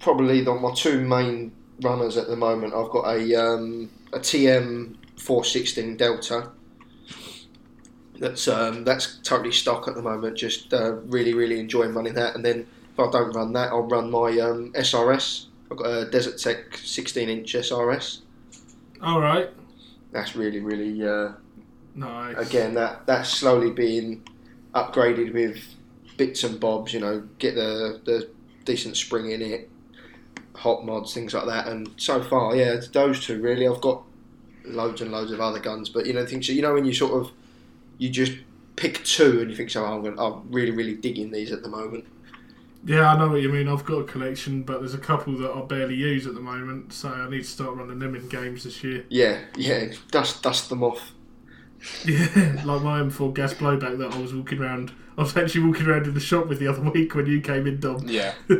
probably 0.00 0.42
the, 0.42 0.54
my 0.54 0.74
two 0.74 1.00
main 1.00 1.52
runners 1.80 2.16
at 2.16 2.28
the 2.28 2.36
moment. 2.36 2.74
I've 2.74 2.90
got 2.90 3.06
a 3.06 3.34
um, 3.34 3.90
a 4.12 4.18
TM 4.18 4.96
416 5.16 5.96
Delta. 5.96 6.50
That's 8.18 8.46
um, 8.48 8.84
that's 8.84 9.18
totally 9.22 9.52
stock 9.52 9.88
at 9.88 9.94
the 9.94 10.02
moment. 10.02 10.36
Just 10.36 10.74
uh, 10.74 10.96
really 11.06 11.34
really 11.34 11.58
enjoying 11.58 11.94
running 11.94 12.14
that. 12.14 12.34
And 12.34 12.44
then 12.44 12.66
if 12.92 13.00
I 13.00 13.10
don't 13.10 13.32
run 13.32 13.52
that, 13.54 13.70
I'll 13.70 13.82
run 13.82 14.10
my 14.10 14.38
um, 14.40 14.72
SRS. 14.72 15.46
I've 15.70 15.76
got 15.78 15.86
a 15.86 16.10
Desert 16.10 16.38
Tech 16.38 16.76
16 16.76 17.28
inch 17.28 17.52
SRS. 17.54 18.20
All 19.00 19.20
right. 19.20 19.50
That's 20.12 20.36
really 20.36 20.60
really 20.60 21.06
uh, 21.06 21.32
Nice. 21.94 22.36
again 22.36 22.74
that 22.74 23.06
that's 23.06 23.30
slowly 23.30 23.70
being 23.70 24.22
upgraded 24.74 25.32
with 25.32 25.58
bits 26.16 26.44
and 26.44 26.58
bobs. 26.60 26.92
You 26.92 27.00
know, 27.00 27.28
get 27.38 27.54
the 27.54 28.00
the 28.04 28.30
decent 28.64 28.96
spring 28.96 29.30
in 29.30 29.42
it, 29.42 29.70
hot 30.54 30.84
mods, 30.84 31.12
things 31.12 31.34
like 31.34 31.46
that. 31.46 31.66
And 31.68 31.90
so 31.96 32.22
far, 32.22 32.54
yeah, 32.56 32.72
it's 32.74 32.88
those 32.88 33.24
two 33.24 33.40
really. 33.40 33.66
I've 33.66 33.80
got 33.80 34.02
loads 34.64 35.00
and 35.02 35.12
loads 35.12 35.32
of 35.32 35.40
other 35.40 35.60
guns, 35.60 35.88
but 35.88 36.06
you 36.06 36.12
know, 36.12 36.24
things 36.24 36.48
you 36.48 36.62
know 36.62 36.74
when 36.74 36.84
you 36.84 36.94
sort 36.94 37.12
of 37.12 37.32
you 37.98 38.08
just 38.10 38.32
pick 38.76 39.04
two 39.04 39.40
and 39.40 39.50
you 39.50 39.56
think, 39.56 39.70
so 39.70 39.84
I'm, 39.84 40.02
going, 40.02 40.18
I'm 40.18 40.50
really 40.50 40.72
really 40.72 40.94
digging 40.94 41.30
these 41.30 41.52
at 41.52 41.62
the 41.62 41.68
moment. 41.68 42.04
Yeah, 42.86 43.12
I 43.14 43.18
know 43.18 43.28
what 43.28 43.40
you 43.40 43.48
mean. 43.48 43.66
I've 43.68 43.84
got 43.84 44.00
a 44.00 44.04
collection, 44.04 44.62
but 44.62 44.80
there's 44.80 44.94
a 44.94 44.98
couple 44.98 45.36
that 45.38 45.50
I 45.50 45.62
barely 45.62 45.94
use 45.94 46.26
at 46.26 46.34
the 46.34 46.40
moment, 46.40 46.92
so 46.92 47.08
I 47.08 47.30
need 47.30 47.38
to 47.38 47.48
start 47.48 47.76
running 47.76 47.98
them 47.98 48.14
in 48.14 48.28
games 48.28 48.64
this 48.64 48.84
year. 48.84 49.04
Yeah, 49.08 49.40
yeah, 49.56 49.92
dust 50.10 50.42
dust 50.42 50.68
them 50.68 50.82
off. 50.82 51.12
Yeah, 52.06 52.62
like 52.64 52.80
my 52.80 53.00
M4 53.00 53.34
gas 53.34 53.52
blowback 53.52 53.98
that 53.98 54.10
I 54.14 54.18
was 54.18 54.34
walking 54.34 54.58
around. 54.58 54.90
I 55.18 55.20
was 55.20 55.36
actually 55.36 55.66
walking 55.66 55.84
around 55.86 56.06
in 56.06 56.14
the 56.14 56.20
shop 56.20 56.46
with 56.46 56.58
the 56.58 56.66
other 56.66 56.80
week 56.80 57.14
when 57.14 57.26
you 57.26 57.42
came 57.42 57.66
in, 57.66 57.78
Dom. 57.78 58.08
Yeah. 58.08 58.32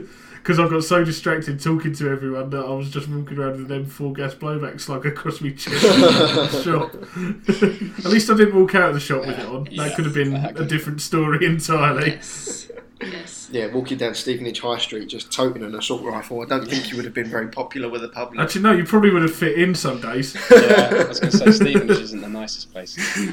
Because 0.44 0.60
I 0.60 0.68
got 0.68 0.84
so 0.84 1.02
distracted 1.02 1.58
talking 1.58 1.94
to 1.94 2.10
everyone 2.10 2.50
that 2.50 2.66
I 2.66 2.68
was 2.68 2.90
just 2.90 3.08
walking 3.08 3.38
around 3.38 3.62
with 3.62 3.72
an 3.72 3.86
M4 3.86 4.14
gas 4.14 4.34
blowback 4.34 4.78
slug 4.78 5.06
across 5.06 5.40
my 5.40 5.48
chest 5.52 5.82
in 5.82 6.00
the 6.02 6.62
shop. 6.62 6.94
At 8.04 8.12
least 8.12 8.28
I 8.28 8.36
didn't 8.36 8.54
walk 8.54 8.74
out 8.74 8.90
of 8.90 8.94
the 8.94 9.00
shop 9.00 9.24
with 9.24 9.38
it 9.38 9.46
on. 9.46 9.68
Yeah. 9.70 9.84
That 9.84 9.96
could 9.96 10.04
have 10.04 10.12
been 10.12 10.34
a 10.36 10.66
different 10.66 11.00
story 11.00 11.46
entirely. 11.46 12.10
Yes. 12.10 12.70
Yes. 13.00 13.48
Yeah, 13.52 13.72
walking 13.72 13.98
down 13.98 14.14
Stevenage 14.14 14.60
High 14.60 14.78
Street 14.78 15.08
just 15.08 15.32
toting 15.32 15.62
an 15.62 15.74
assault 15.74 16.02
rifle. 16.02 16.42
I 16.42 16.46
don't 16.46 16.68
think 16.68 16.90
you 16.90 16.96
would 16.96 17.04
have 17.04 17.14
been 17.14 17.28
very 17.28 17.48
popular 17.48 17.88
with 17.88 18.02
the 18.02 18.08
public. 18.08 18.40
Actually, 18.40 18.62
no, 18.62 18.72
you 18.72 18.84
probably 18.84 19.10
would 19.10 19.22
have 19.22 19.34
fit 19.34 19.58
in 19.58 19.74
some 19.74 20.00
days. 20.00 20.34
yeah. 20.50 20.90
I 20.92 21.08
was 21.08 21.20
going 21.20 21.32
to 21.32 21.38
say 21.38 21.50
Stevenage 21.50 21.98
isn't 21.98 22.20
the 22.20 22.28
nicest 22.28 22.72
place. 22.72 22.96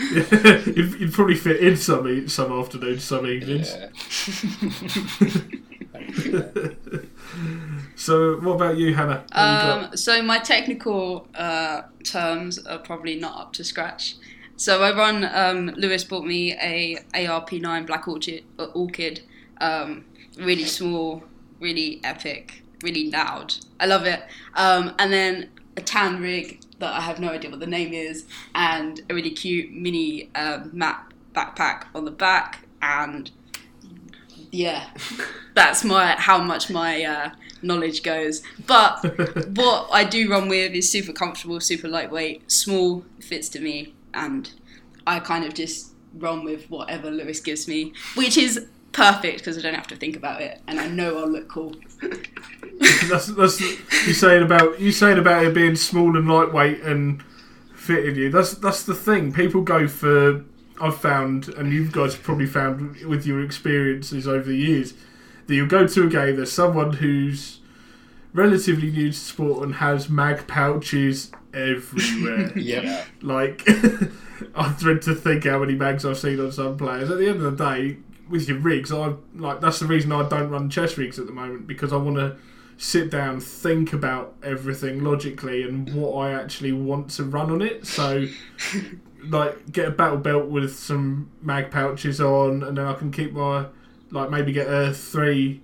you'd, 0.00 1.00
you'd 1.00 1.12
probably 1.12 1.36
fit 1.36 1.60
in 1.60 1.76
some 1.76 2.08
e- 2.08 2.28
some 2.28 2.52
afternoons, 2.52 3.04
some 3.04 3.26
evenings. 3.26 3.74
Yeah. 3.74 3.88
so, 7.96 8.38
what 8.40 8.52
about 8.52 8.76
you, 8.76 8.94
Hannah? 8.94 9.24
What 9.28 9.36
have 9.36 9.82
you? 9.82 9.88
Um, 9.88 9.96
so 9.96 10.22
my 10.22 10.38
technical 10.38 11.28
uh, 11.34 11.82
terms 12.04 12.64
are 12.66 12.78
probably 12.78 13.18
not 13.18 13.38
up 13.38 13.52
to 13.54 13.64
scratch. 13.64 14.16
So 14.60 14.82
I 14.82 14.94
run. 14.94 15.24
Um, 15.24 15.68
Lewis 15.78 16.04
bought 16.04 16.26
me 16.26 16.52
a 16.52 16.98
ARP9 17.14 17.86
Black 17.86 18.06
Orchid, 18.06 18.44
uh, 18.58 18.66
Orchid, 18.74 19.22
um, 19.58 20.04
really 20.36 20.66
small, 20.66 21.24
really 21.60 21.98
epic, 22.04 22.62
really 22.82 23.10
loud. 23.10 23.54
I 23.80 23.86
love 23.86 24.04
it. 24.04 24.22
Um, 24.52 24.94
and 24.98 25.10
then 25.10 25.48
a 25.78 25.80
tan 25.80 26.20
rig 26.20 26.60
that 26.78 26.92
I 26.92 27.00
have 27.00 27.18
no 27.18 27.30
idea 27.30 27.48
what 27.50 27.60
the 27.60 27.66
name 27.66 27.94
is, 27.94 28.26
and 28.54 29.00
a 29.08 29.14
really 29.14 29.30
cute 29.30 29.72
mini 29.72 30.28
um, 30.34 30.68
map 30.74 31.14
backpack 31.34 31.86
on 31.94 32.04
the 32.04 32.10
back, 32.10 32.66
and 32.82 33.30
yeah, 34.52 34.90
that's 35.54 35.84
my 35.84 36.16
how 36.18 36.36
much 36.36 36.68
my 36.68 37.02
uh, 37.02 37.30
knowledge 37.62 38.02
goes. 38.02 38.42
But 38.66 39.00
what 39.56 39.88
I 39.90 40.04
do 40.04 40.30
run 40.30 40.50
with 40.50 40.72
is 40.72 40.90
super 40.90 41.14
comfortable, 41.14 41.60
super 41.60 41.88
lightweight, 41.88 42.52
small, 42.52 43.06
fits 43.20 43.48
to 43.50 43.60
me, 43.60 43.94
and 44.14 44.50
I 45.06 45.20
kind 45.20 45.44
of 45.44 45.54
just 45.54 45.92
run 46.14 46.44
with 46.44 46.70
whatever 46.70 47.10
Lewis 47.10 47.40
gives 47.40 47.68
me, 47.68 47.92
which 48.14 48.36
is 48.36 48.66
perfect 48.92 49.38
because 49.38 49.56
I 49.56 49.62
don't 49.62 49.74
have 49.74 49.86
to 49.88 49.96
think 49.96 50.16
about 50.16 50.40
it, 50.40 50.60
and 50.66 50.80
I 50.80 50.88
know 50.88 51.18
I'll 51.18 51.28
look 51.28 51.48
cool. 51.48 51.74
that's 53.08 53.26
that's 53.28 53.60
you 53.60 54.14
saying 54.14 54.42
about 54.42 54.80
you 54.80 54.92
saying 54.92 55.18
about 55.18 55.44
it 55.44 55.54
being 55.54 55.76
small 55.76 56.16
and 56.16 56.28
lightweight 56.28 56.82
and 56.82 57.22
fitting 57.74 58.16
you. 58.16 58.30
That's 58.30 58.54
that's 58.54 58.82
the 58.82 58.94
thing. 58.94 59.32
People 59.32 59.62
go 59.62 59.86
for 59.88 60.44
I've 60.80 60.98
found, 60.98 61.48
and 61.48 61.72
you 61.72 61.88
guys 61.88 62.14
have 62.14 62.22
probably 62.22 62.46
found 62.46 62.96
with 63.04 63.26
your 63.26 63.42
experiences 63.42 64.26
over 64.26 64.44
the 64.44 64.56
years, 64.56 64.94
that 65.46 65.54
you 65.54 65.66
go 65.66 65.86
to 65.86 66.06
a 66.06 66.08
game. 66.08 66.36
There's 66.36 66.52
someone 66.52 66.94
who's 66.94 67.60
relatively 68.32 68.90
new 68.90 69.10
to 69.10 69.18
sport 69.18 69.62
and 69.62 69.76
has 69.76 70.08
mag 70.08 70.46
pouches 70.46 71.32
everywhere. 71.54 72.52
Yeah. 72.56 73.04
Like, 73.22 73.66
I'm 74.54 74.74
dread 74.74 75.02
to 75.02 75.14
think 75.14 75.44
how 75.44 75.58
many 75.58 75.74
mags 75.74 76.04
I've 76.04 76.18
seen 76.18 76.40
on 76.40 76.52
some 76.52 76.76
players. 76.76 77.10
At 77.10 77.18
the 77.18 77.28
end 77.28 77.42
of 77.42 77.56
the 77.56 77.64
day, 77.64 77.98
with 78.28 78.48
your 78.48 78.58
rigs, 78.58 78.92
I 78.92 79.14
like 79.34 79.60
that's 79.60 79.80
the 79.80 79.86
reason 79.86 80.12
I 80.12 80.28
don't 80.28 80.50
run 80.50 80.70
chess 80.70 80.96
rigs 80.96 81.18
at 81.18 81.26
the 81.26 81.32
moment 81.32 81.66
because 81.66 81.92
I 81.92 81.96
want 81.96 82.16
to 82.16 82.36
sit 82.76 83.10
down, 83.10 83.40
think 83.40 83.92
about 83.92 84.34
everything 84.42 85.04
logically 85.04 85.62
and 85.62 85.92
what 85.94 86.14
I 86.14 86.32
actually 86.32 86.72
want 86.72 87.10
to 87.10 87.24
run 87.24 87.50
on 87.50 87.60
it. 87.60 87.86
So, 87.86 88.26
like, 89.24 89.70
get 89.70 89.88
a 89.88 89.90
battle 89.90 90.18
belt 90.18 90.46
with 90.46 90.74
some 90.74 91.30
mag 91.42 91.70
pouches 91.70 92.20
on, 92.20 92.62
and 92.62 92.78
then 92.78 92.86
I 92.86 92.94
can 92.94 93.10
keep 93.10 93.32
my 93.32 93.66
like 94.10 94.30
maybe 94.30 94.52
get 94.52 94.66
a 94.66 94.92
three 94.92 95.60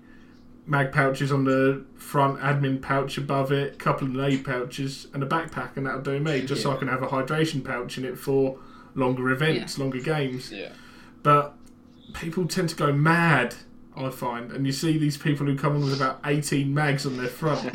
mag 0.66 0.92
pouches 0.92 1.30
on 1.32 1.44
the 1.44 1.84
front, 1.96 2.40
admin 2.40 2.80
pouch 2.82 3.18
above 3.18 3.52
it, 3.52 3.78
couple 3.78 4.08
of 4.08 4.18
aid 4.28 4.44
pouches, 4.44 5.06
and 5.14 5.22
a 5.22 5.26
backpack, 5.26 5.76
and 5.76 5.86
that'll 5.86 6.02
do 6.02 6.18
me. 6.18 6.42
Just 6.42 6.62
so 6.62 6.72
I 6.72 6.76
can 6.76 6.88
have 6.88 7.02
a 7.02 7.06
hydration 7.06 7.64
pouch 7.64 7.98
in 7.98 8.04
it 8.04 8.18
for 8.18 8.58
longer 8.94 9.30
events, 9.30 9.78
longer 9.78 10.00
games. 10.00 10.50
Yeah. 10.52 10.70
But 11.22 11.54
people 12.14 12.46
tend 12.46 12.68
to 12.70 12.76
go 12.76 12.92
mad, 12.92 13.54
I 13.96 14.10
find, 14.10 14.52
and 14.52 14.66
you 14.66 14.72
see 14.72 14.98
these 14.98 15.16
people 15.16 15.46
who 15.46 15.56
come 15.56 15.76
on 15.76 15.82
with 15.82 15.94
about 15.94 16.20
18 16.24 16.72
mags 16.72 17.06
on 17.06 17.16
their 17.16 17.28
front. 17.28 17.74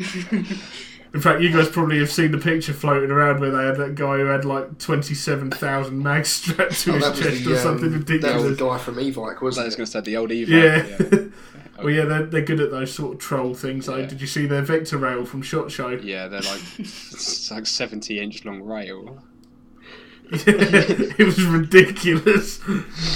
In 1.14 1.20
fact, 1.20 1.42
you 1.42 1.52
guys 1.52 1.68
probably 1.68 1.98
have 1.98 2.10
seen 2.10 2.32
the 2.32 2.38
picture 2.38 2.72
floating 2.72 3.10
around 3.10 3.38
where 3.40 3.50
they 3.50 3.64
had 3.66 3.76
that 3.76 3.94
guy 3.96 4.16
who 4.16 4.24
had 4.24 4.46
like 4.46 4.78
27,000 4.78 6.02
mags 6.02 6.30
strapped 6.30 6.80
to 6.80 6.90
Oh, 6.90 6.94
his 6.94 7.02
that 7.04 7.10
was 7.10 7.20
chest 7.20 7.44
the, 7.44 7.52
or 7.52 7.58
something 7.58 7.92
um, 7.92 8.02
That 8.04 8.34
was 8.36 8.44
the 8.44 8.64
guy 8.64 8.78
from 8.78 8.94
Evike, 8.96 9.36
I 9.40 9.44
was 9.44 9.58
wasn't 9.58 9.72
going 9.76 9.82
it? 9.82 9.86
to 9.86 9.86
say 9.86 10.00
the 10.00 10.16
old 10.16 10.32
Eva. 10.32 10.50
Yeah. 10.50 11.18
well, 11.84 11.92
yeah, 11.92 12.04
they're, 12.04 12.26
they're 12.26 12.42
good 12.42 12.60
at 12.60 12.70
those 12.70 12.92
sort 12.92 13.14
of 13.14 13.20
troll 13.20 13.54
things. 13.54 13.88
Yeah. 13.88 14.06
Did 14.06 14.20
you 14.20 14.26
see 14.26 14.46
their 14.46 14.62
Victor 14.62 14.98
rail 14.98 15.24
from 15.24 15.42
Shot 15.42 15.70
Show? 15.70 15.90
Yeah, 15.90 16.28
they're 16.28 16.40
like 16.40 16.62
it's 16.78 17.50
like 17.50 17.66
seventy 17.66 18.20
inch 18.20 18.44
long 18.44 18.62
rail. 18.62 19.22
it 20.34 21.26
was 21.26 21.44
ridiculous. 21.44 22.58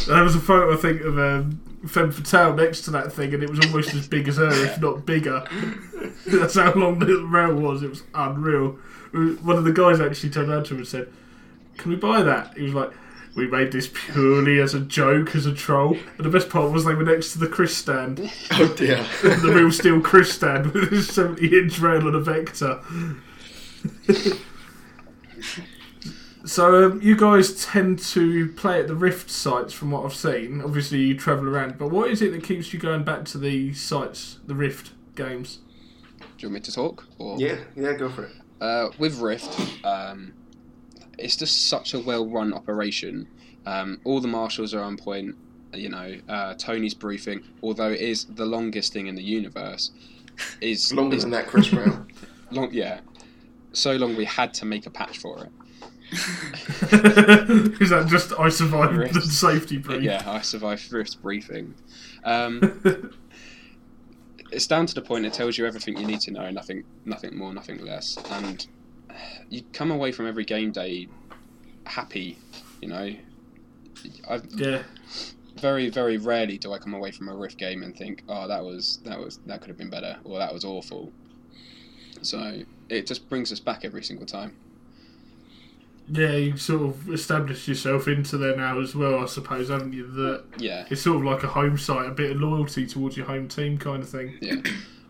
There 0.07 0.23
was 0.23 0.37
a 0.37 0.41
photo, 0.41 0.75
I 0.75 0.77
think, 0.77 1.01
of 1.01 1.19
um, 1.19 1.61
Femme 1.87 2.13
Fatale 2.13 2.55
next 2.55 2.83
to 2.83 2.91
that 2.91 3.11
thing, 3.11 3.33
and 3.33 3.43
it 3.43 3.49
was 3.49 3.59
almost 3.65 3.95
as 3.95 4.07
big 4.07 4.29
as 4.29 4.37
her, 4.37 4.51
if 4.51 4.79
not 4.81 5.07
bigger. 5.07 5.43
That's 6.27 6.57
how 6.57 6.75
long 6.75 6.99
the 6.99 7.25
rail 7.25 7.55
was. 7.55 7.83
It 7.83 7.89
was 7.89 8.03
unreal. 8.15 8.79
One 9.13 9.57
of 9.57 9.65
the 9.65 9.73
guys 9.73 9.99
actually 9.99 10.29
turned 10.29 10.51
around 10.51 10.65
to 10.65 10.75
him 10.75 10.81
and 10.81 10.89
said, 10.89 11.09
"Can 11.79 11.91
we 11.91 11.97
buy 11.97 12.23
that?" 12.23 12.57
He 12.57 12.65
was 12.65 12.75
like. 12.75 12.91
We 13.37 13.47
made 13.47 13.71
this 13.71 13.91
purely 13.93 14.59
as 14.61 14.73
a 14.73 14.81
joke, 14.81 15.37
as 15.37 15.45
a 15.45 15.55
troll. 15.55 15.95
And 16.17 16.25
the 16.25 16.31
best 16.31 16.49
part 16.49 16.73
was 16.73 16.85
they 16.85 16.95
were 16.95 17.05
next 17.05 17.33
to 17.33 17.39
the 17.39 17.47
KRISS 17.47 17.75
stand, 17.75 18.33
Oh 18.53 18.75
dear. 18.75 19.05
the 19.23 19.53
real 19.55 19.71
steel 19.71 20.01
KRISS 20.01 20.33
stand 20.33 20.73
with 20.73 20.91
his 20.91 21.09
70 21.09 21.47
inch 21.59 21.79
rail 21.79 22.07
and 22.07 22.17
a 22.17 22.21
Vector. 22.21 22.81
So 26.47 26.87
um, 26.87 27.03
you 27.03 27.17
guys 27.17 27.65
tend 27.65 27.99
to 27.99 28.53
play 28.53 28.79
at 28.79 28.87
the 28.87 28.95
Rift 28.95 29.31
sites, 29.31 29.73
from 29.73 29.91
what 29.91 30.05
I've 30.05 30.15
seen. 30.15 30.63
Obviously, 30.63 30.99
you 30.99 31.19
travel 31.19 31.49
around, 31.49 31.77
but 31.77 31.91
what 31.91 32.09
is 32.09 32.23
it 32.23 32.31
that 32.33 32.45
keeps 32.45 32.73
you 32.73 32.79
going 32.79 33.03
back 33.03 33.25
to 33.27 33.39
the 33.39 33.75
sites, 33.75 34.39
the 34.47 34.55
Rift 34.55 34.93
games? 35.17 35.59
Do 36.19 36.25
you 36.39 36.49
want 36.49 36.55
me 36.55 36.61
to 36.61 36.73
talk? 36.73 37.05
Or 37.19 37.37
Yeah, 37.37 37.57
yeah, 37.75 37.95
go 37.95 38.09
for 38.09 38.27
it. 38.27 38.33
Uh, 38.61 38.91
with 38.97 39.19
Rift, 39.19 39.59
um, 39.85 40.35
it's 41.19 41.37
just 41.37 41.69
such 41.69 41.95
a 41.95 42.01
well-run 42.01 42.53
operation. 42.53 43.29
Um, 43.65 44.01
all 44.05 44.21
the 44.21 44.29
marshals 44.29 44.75
are 44.75 44.83
on 44.83 44.97
point. 44.97 45.37
You 45.75 45.89
know, 45.91 46.17
uh, 46.29 46.55
Tony's 46.55 46.95
briefing, 46.95 47.43
although 47.63 47.91
it 47.91 48.01
is 48.01 48.25
the 48.25 48.47
longest 48.47 48.93
thing 48.93 49.09
in 49.09 49.15
the 49.15 49.23
universe, 49.23 49.91
is 50.61 50.93
Longer 50.95 51.17
is 51.17 51.23
than 51.23 51.33
that, 51.33 51.47
Chris 51.47 51.69
Brown. 51.69 52.09
long. 52.51 52.71
Yeah, 52.73 53.01
so 53.73 53.93
long 53.97 54.17
we 54.17 54.25
had 54.25 54.55
to 54.55 54.65
make 54.65 54.87
a 54.87 54.91
patch 54.91 55.19
for 55.19 55.45
it. 55.45 55.53
is 57.81 57.91
that 57.91 58.07
just 58.09 58.33
I 58.39 58.49
survived 58.49 59.13
the 59.13 59.21
safety 59.21 59.77
brief? 59.77 60.03
Yeah, 60.03 60.23
I 60.25 60.41
survived 60.41 60.91
Rift 60.93 61.21
briefing. 61.21 61.75
Um, 62.25 63.13
it's 64.53 64.67
down 64.67 64.87
to 64.87 64.95
the 64.95 65.03
point 65.03 65.27
it 65.27 65.33
tells 65.33 65.59
you 65.59 65.67
everything 65.67 65.97
you 65.97 66.07
need 66.07 66.21
to 66.21 66.31
know, 66.31 66.49
nothing, 66.51 66.85
nothing 67.05 67.37
more, 67.37 67.53
nothing 67.53 67.85
less, 67.85 68.17
and 68.31 68.67
you 69.49 69.63
come 69.73 69.91
away 69.91 70.13
from 70.13 70.27
every 70.27 70.45
game 70.45 70.73
day 70.73 71.09
happy. 71.85 72.39
You 72.81 72.89
know, 72.89 73.15
I 74.29 74.41
yeah. 74.55 74.83
very, 75.59 75.89
very 75.89 76.19
rarely 76.19 76.59
do 76.59 76.73
I 76.73 76.79
come 76.79 76.95
away 76.95 77.11
from 77.11 77.29
a 77.29 77.35
Rift 77.35 77.59
game 77.59 77.83
and 77.83 77.97
think, 77.97 78.23
"Oh, 78.29 78.47
that 78.49 78.65
was 78.65 78.99
that 79.05 79.19
was 79.19 79.39
that 79.47 79.61
could 79.61 79.69
have 79.69 79.79
been 79.79 79.91
better," 79.91 80.19
or 80.25 80.39
"That 80.39 80.53
was 80.53 80.65
awful." 80.65 81.13
So 82.23 82.63
it 82.89 83.07
just 83.07 83.29
brings 83.29 83.53
us 83.53 83.61
back 83.61 83.85
every 83.85 84.03
single 84.03 84.27
time. 84.27 84.57
Yeah, 86.09 86.33
you 86.33 86.57
sort 86.57 86.83
of 86.83 87.11
established 87.11 87.67
yourself 87.67 88.07
into 88.07 88.39
there 88.39 88.55
now 88.55 88.79
as 88.81 88.95
well, 88.95 89.19
I 89.19 89.27
suppose, 89.27 89.69
haven't 89.71 89.93
you? 89.93 90.07
That 90.07 90.45
Yeah, 90.57 90.87
it's 90.89 91.03
sort 91.03 91.17
of 91.17 91.25
like 91.25 91.43
a 91.43 91.49
home 91.49 91.77
site, 91.79 92.07
a 92.07 92.13
bit 92.13 92.31
of 92.31 92.41
loyalty 92.41 92.87
towards 92.87 93.17
your 93.17 93.27
home 93.27 93.49
team 93.49 93.77
kind 93.79 94.03
of 94.03 94.09
thing. 94.09 94.39
yeah. 94.41 94.57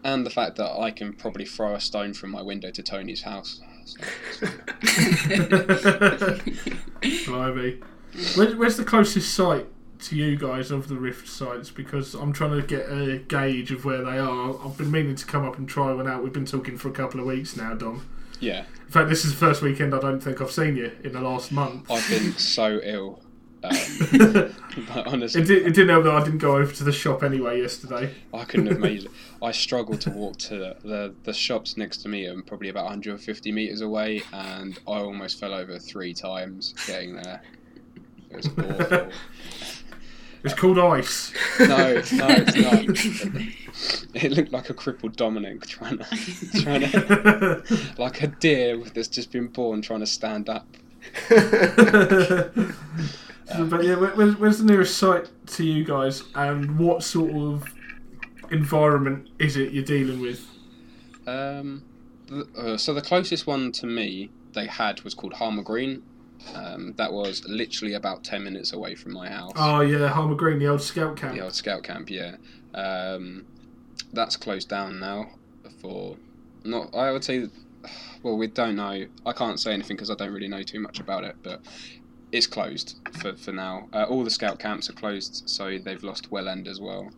And 0.04 0.24
the 0.24 0.30
fact 0.30 0.56
that 0.56 0.70
I 0.78 0.92
can 0.92 1.12
probably 1.12 1.44
throw 1.44 1.74
a 1.74 1.80
stone 1.80 2.14
from 2.14 2.30
my 2.30 2.40
window 2.40 2.70
to 2.70 2.82
Tony's 2.82 3.22
house. 3.22 3.60
Blimey. 7.26 7.80
Where, 8.34 8.56
where's 8.56 8.76
the 8.76 8.84
closest 8.84 9.34
site 9.34 9.66
to 10.00 10.16
you 10.16 10.36
guys 10.36 10.70
of 10.70 10.88
the 10.88 10.96
Rift 10.96 11.28
sites? 11.28 11.70
Because 11.70 12.14
I'm 12.14 12.32
trying 12.32 12.60
to 12.60 12.66
get 12.66 12.90
a 12.90 13.18
gauge 13.18 13.70
of 13.72 13.84
where 13.84 14.02
they 14.02 14.18
are. 14.18 14.54
I've 14.64 14.76
been 14.76 14.90
meaning 14.90 15.14
to 15.16 15.26
come 15.26 15.44
up 15.44 15.58
and 15.58 15.68
try 15.68 15.92
one 15.92 16.08
out. 16.08 16.22
We've 16.22 16.32
been 16.32 16.46
talking 16.46 16.76
for 16.78 16.88
a 16.88 16.92
couple 16.92 17.20
of 17.20 17.26
weeks 17.26 17.56
now, 17.56 17.74
Dom. 17.74 18.06
yeah, 18.40 18.64
In 18.86 18.92
fact, 18.92 19.08
this 19.08 19.24
is 19.24 19.32
the 19.32 19.38
first 19.38 19.62
weekend 19.62 19.94
I 19.94 20.00
don't 20.00 20.20
think 20.20 20.40
I've 20.40 20.50
seen 20.50 20.76
you 20.76 20.92
in 21.04 21.12
the 21.12 21.20
last 21.20 21.52
month. 21.52 21.90
I've 21.90 22.08
been 22.08 22.32
so 22.32 22.80
ill. 22.82 23.20
Um, 23.62 23.70
it, 23.72 24.52
but 24.94 25.06
honestly, 25.06 25.42
did, 25.42 25.66
it 25.66 25.74
didn't 25.74 25.88
help 25.88 26.04
that 26.04 26.14
I 26.14 26.24
didn't 26.24 26.38
go 26.38 26.56
over 26.56 26.72
to 26.72 26.84
the 26.84 26.92
shop 26.92 27.22
anyway 27.22 27.60
yesterday. 27.60 28.14
I 28.32 28.44
couldn't 28.44 28.66
have 28.66 28.78
made 28.78 29.04
it. 29.04 29.10
I 29.42 29.52
struggled 29.52 30.00
to 30.02 30.10
walk 30.10 30.36
to 30.38 30.56
the, 30.56 30.76
the, 30.84 31.14
the 31.24 31.32
shops 31.32 31.76
next 31.76 31.98
to 31.98 32.08
me, 32.08 32.26
and 32.26 32.46
probably 32.46 32.68
about 32.68 32.84
150 32.84 33.52
metres 33.52 33.80
away, 33.80 34.22
and 34.32 34.78
I 34.86 34.98
almost 34.98 35.40
fell 35.40 35.54
over 35.54 35.78
three 35.78 36.14
times 36.14 36.74
getting 36.86 37.16
there. 37.16 37.42
It 38.30 38.36
was 38.36 38.46
awful. 38.58 39.10
It's 40.44 40.54
called 40.54 40.78
ice. 40.78 41.32
No, 41.58 41.66
no, 41.66 41.98
it's 41.98 42.12
not. 42.12 42.84
It 44.14 44.32
looked 44.32 44.52
like 44.52 44.70
a 44.70 44.74
crippled 44.74 45.16
Dominic 45.16 45.66
trying 45.66 45.98
to, 45.98 46.04
trying 46.62 46.82
to, 46.82 47.62
like 47.98 48.22
a 48.22 48.28
deer 48.28 48.76
that's 48.94 49.08
just 49.08 49.32
been 49.32 49.48
born 49.48 49.82
trying 49.82 50.00
to 50.00 50.06
stand 50.06 50.48
up. 50.48 50.66
But 53.46 53.84
yeah, 53.84 53.94
where, 53.94 54.32
where's, 54.32 54.58
the 54.58 54.64
nearest 54.64 54.98
site 54.98 55.28
to 55.46 55.64
you 55.64 55.84
guys, 55.84 56.24
and 56.34 56.78
what 56.78 57.02
sort 57.02 57.30
of 57.30 57.64
environment 58.50 59.28
is 59.38 59.56
it 59.56 59.72
you're 59.72 59.84
dealing 59.84 60.20
with? 60.20 60.46
Um, 61.26 61.84
th- 62.28 62.46
uh, 62.56 62.76
so 62.76 62.94
the 62.94 63.02
closest 63.02 63.46
one 63.46 63.72
to 63.72 63.86
me 63.86 64.30
they 64.52 64.66
had 64.66 65.02
was 65.02 65.14
called 65.14 65.34
Harmer 65.34 65.62
Green. 65.62 66.02
Um, 66.54 66.94
that 66.96 67.12
was 67.12 67.44
literally 67.48 67.94
about 67.94 68.22
10 68.22 68.44
minutes 68.44 68.72
away 68.72 68.94
from 68.94 69.12
my 69.12 69.28
house. 69.28 69.52
Oh 69.56 69.80
yeah, 69.80 70.08
Harmer 70.08 70.34
Green, 70.34 70.58
the 70.58 70.68
old 70.68 70.82
scout 70.82 71.16
camp. 71.16 71.34
The 71.34 71.40
old 71.40 71.54
scout 71.54 71.82
camp, 71.82 72.10
yeah. 72.10 72.36
Um, 72.74 73.46
that's 74.12 74.36
closed 74.36 74.68
down 74.68 75.00
now 75.00 75.30
for 75.80 76.16
not. 76.64 76.94
I 76.94 77.10
would 77.10 77.24
say, 77.24 77.48
well, 78.22 78.36
we 78.36 78.46
don't 78.48 78.76
know. 78.76 79.06
I 79.24 79.32
can't 79.32 79.58
say 79.58 79.72
anything 79.72 79.96
because 79.96 80.10
I 80.10 80.14
don't 80.14 80.32
really 80.32 80.48
know 80.48 80.62
too 80.62 80.80
much 80.80 81.00
about 81.00 81.24
it, 81.24 81.36
but 81.42 81.62
it's 82.32 82.46
closed 82.46 82.96
for 83.20 83.34
for 83.36 83.52
now. 83.52 83.88
Uh, 83.92 84.04
all 84.04 84.24
the 84.24 84.30
scout 84.30 84.58
camps 84.58 84.88
are 84.90 84.94
closed, 84.94 85.42
so 85.48 85.78
they've 85.78 86.02
lost 86.02 86.30
Well 86.30 86.48
End 86.48 86.68
as 86.68 86.80
well. 86.80 87.10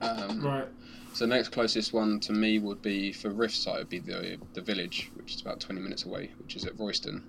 Um, 0.00 0.40
Right. 0.40 0.66
So 1.12 1.26
the 1.26 1.34
next 1.34 1.50
closest 1.50 1.92
one 1.92 2.18
to 2.20 2.32
me 2.32 2.58
would 2.58 2.82
be 2.82 3.12
for 3.12 3.30
Rift 3.30 3.54
site 3.54 3.78
would 3.78 3.88
be 3.88 4.00
the 4.00 4.38
the 4.54 4.60
village, 4.60 5.10
which 5.14 5.34
is 5.36 5.40
about 5.40 5.60
twenty 5.60 5.80
minutes 5.80 6.04
away, 6.04 6.30
which 6.38 6.56
is 6.56 6.64
at 6.64 6.78
Royston. 6.78 7.22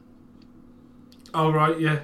Oh 1.34 1.51
right, 1.51 1.79
yeah, 1.79 1.99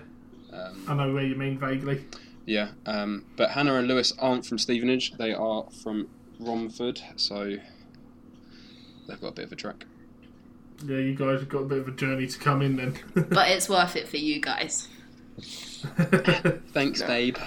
Um, 0.54 0.84
I 0.88 0.94
know 0.94 1.14
where 1.14 1.24
you 1.26 1.36
mean 1.36 1.58
vaguely. 1.58 2.06
Yeah, 2.46 2.70
um, 2.86 3.26
but 3.38 3.52
Hannah 3.52 3.76
and 3.76 3.88
Lewis 3.88 4.12
aren't 4.20 4.46
from 4.46 4.58
Stevenage. 4.60 5.14
They 5.14 5.34
are 5.34 5.66
from 5.84 6.10
Romford, 6.40 7.00
so 7.16 7.56
they've 9.08 9.22
got 9.22 9.28
a 9.30 9.32
bit 9.32 9.46
of 9.46 9.52
a 9.52 9.56
trek. 9.56 9.86
Yeah, 10.86 10.98
you 10.98 11.16
guys 11.16 11.40
have 11.40 11.50
got 11.50 11.60
a 11.60 11.66
bit 11.66 11.80
of 11.80 11.88
a 11.88 11.92
journey 11.92 12.28
to 12.28 12.40
come 12.40 12.62
in 12.62 12.76
then. 12.76 12.96
but 13.30 13.50
it's 13.50 13.70
worth 13.70 13.96
it 13.96 14.08
for 14.08 14.18
you 14.18 14.40
guys 14.42 14.88
Thanks, 16.74 17.02
babe. 17.02 17.38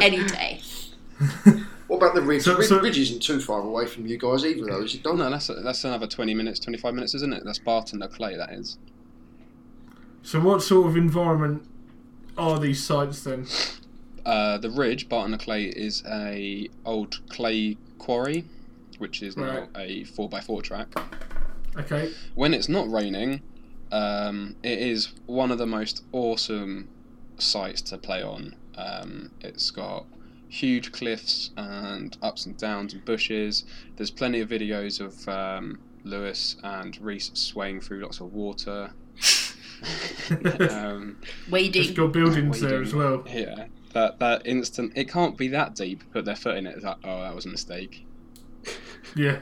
any 0.00 0.24
day. 0.24 0.60
What 1.86 1.96
about 1.98 2.14
the 2.14 2.22
Ridge? 2.22 2.42
So- 2.42 2.56
Ridge, 2.56 2.68
so- 2.68 2.80
Ridge 2.80 2.98
isn't 2.98 3.22
too 3.22 3.40
far 3.40 3.60
away 3.60 3.86
from 3.86 4.06
you 4.06 4.16
guys 4.18 4.44
either, 4.44 4.64
though, 4.66 4.82
is 4.82 4.94
it? 4.94 5.02
Dom? 5.02 5.18
no, 5.18 5.28
that's 5.30 5.48
that's 5.48 5.84
another 5.84 6.06
twenty 6.06 6.34
minutes, 6.34 6.58
twenty 6.60 6.78
five 6.78 6.94
minutes, 6.94 7.14
isn't 7.14 7.32
it? 7.32 7.42
That's 7.44 7.58
Barton-le-Clay. 7.58 8.36
That 8.36 8.50
is. 8.52 8.78
so, 10.22 10.40
what 10.40 10.62
sort 10.62 10.86
of 10.86 10.96
environment 10.96 11.66
are 12.36 12.58
these 12.58 12.82
sites 12.82 13.24
then? 13.24 13.46
Uh, 14.24 14.58
the 14.58 14.70
Ridge, 14.70 15.08
Barton-le-Clay, 15.08 15.64
is 15.64 16.02
a 16.06 16.68
old 16.84 17.20
clay 17.30 17.76
quarry, 17.98 18.44
which 18.98 19.22
is 19.22 19.36
now 19.36 19.60
Right. 19.60 19.68
a 19.76 20.04
four 20.04 20.28
x 20.32 20.46
four 20.46 20.62
track. 20.62 20.88
Okay, 21.78 22.12
when 22.34 22.54
it's 22.54 22.68
not 22.68 22.90
raining, 22.90 23.42
um, 23.92 24.56
it 24.62 24.78
is 24.78 25.12
one 25.26 25.50
of 25.50 25.58
the 25.58 25.66
most 25.66 26.04
awesome 26.12 26.88
sites 27.38 27.80
to 27.82 27.98
play 27.98 28.22
on. 28.22 28.56
Um, 28.76 29.30
it's 29.40 29.70
got 29.70 30.06
huge 30.48 30.92
cliffs 30.92 31.50
and 31.56 32.16
ups 32.22 32.46
and 32.46 32.56
downs 32.56 32.94
and 32.94 33.04
bushes. 33.04 33.64
There's 33.96 34.10
plenty 34.10 34.40
of 34.40 34.48
videos 34.48 35.00
of 35.00 35.28
um, 35.28 35.78
Lewis 36.04 36.56
and 36.62 36.98
Reese 37.00 37.30
swaying 37.34 37.80
through 37.80 38.02
lots 38.02 38.20
of 38.20 38.32
water. 38.32 38.90
um, 40.70 41.18
it's 41.22 41.50
Wading. 41.50 41.94
got 41.94 42.12
buildings 42.12 42.60
there 42.60 42.82
as 42.82 42.94
well. 42.94 43.24
yeah, 43.28 43.66
that 43.92 44.18
that 44.18 44.46
instant. 44.46 44.92
It 44.96 45.08
can't 45.08 45.36
be 45.36 45.48
that 45.48 45.74
deep. 45.74 46.02
Put 46.12 46.24
their 46.24 46.36
foot 46.36 46.56
in 46.56 46.66
it. 46.66 46.76
It's 46.76 46.84
like, 46.84 46.98
oh, 47.04 47.22
that 47.22 47.34
was 47.34 47.46
a 47.46 47.48
mistake. 47.48 48.04
Yeah, 49.16 49.40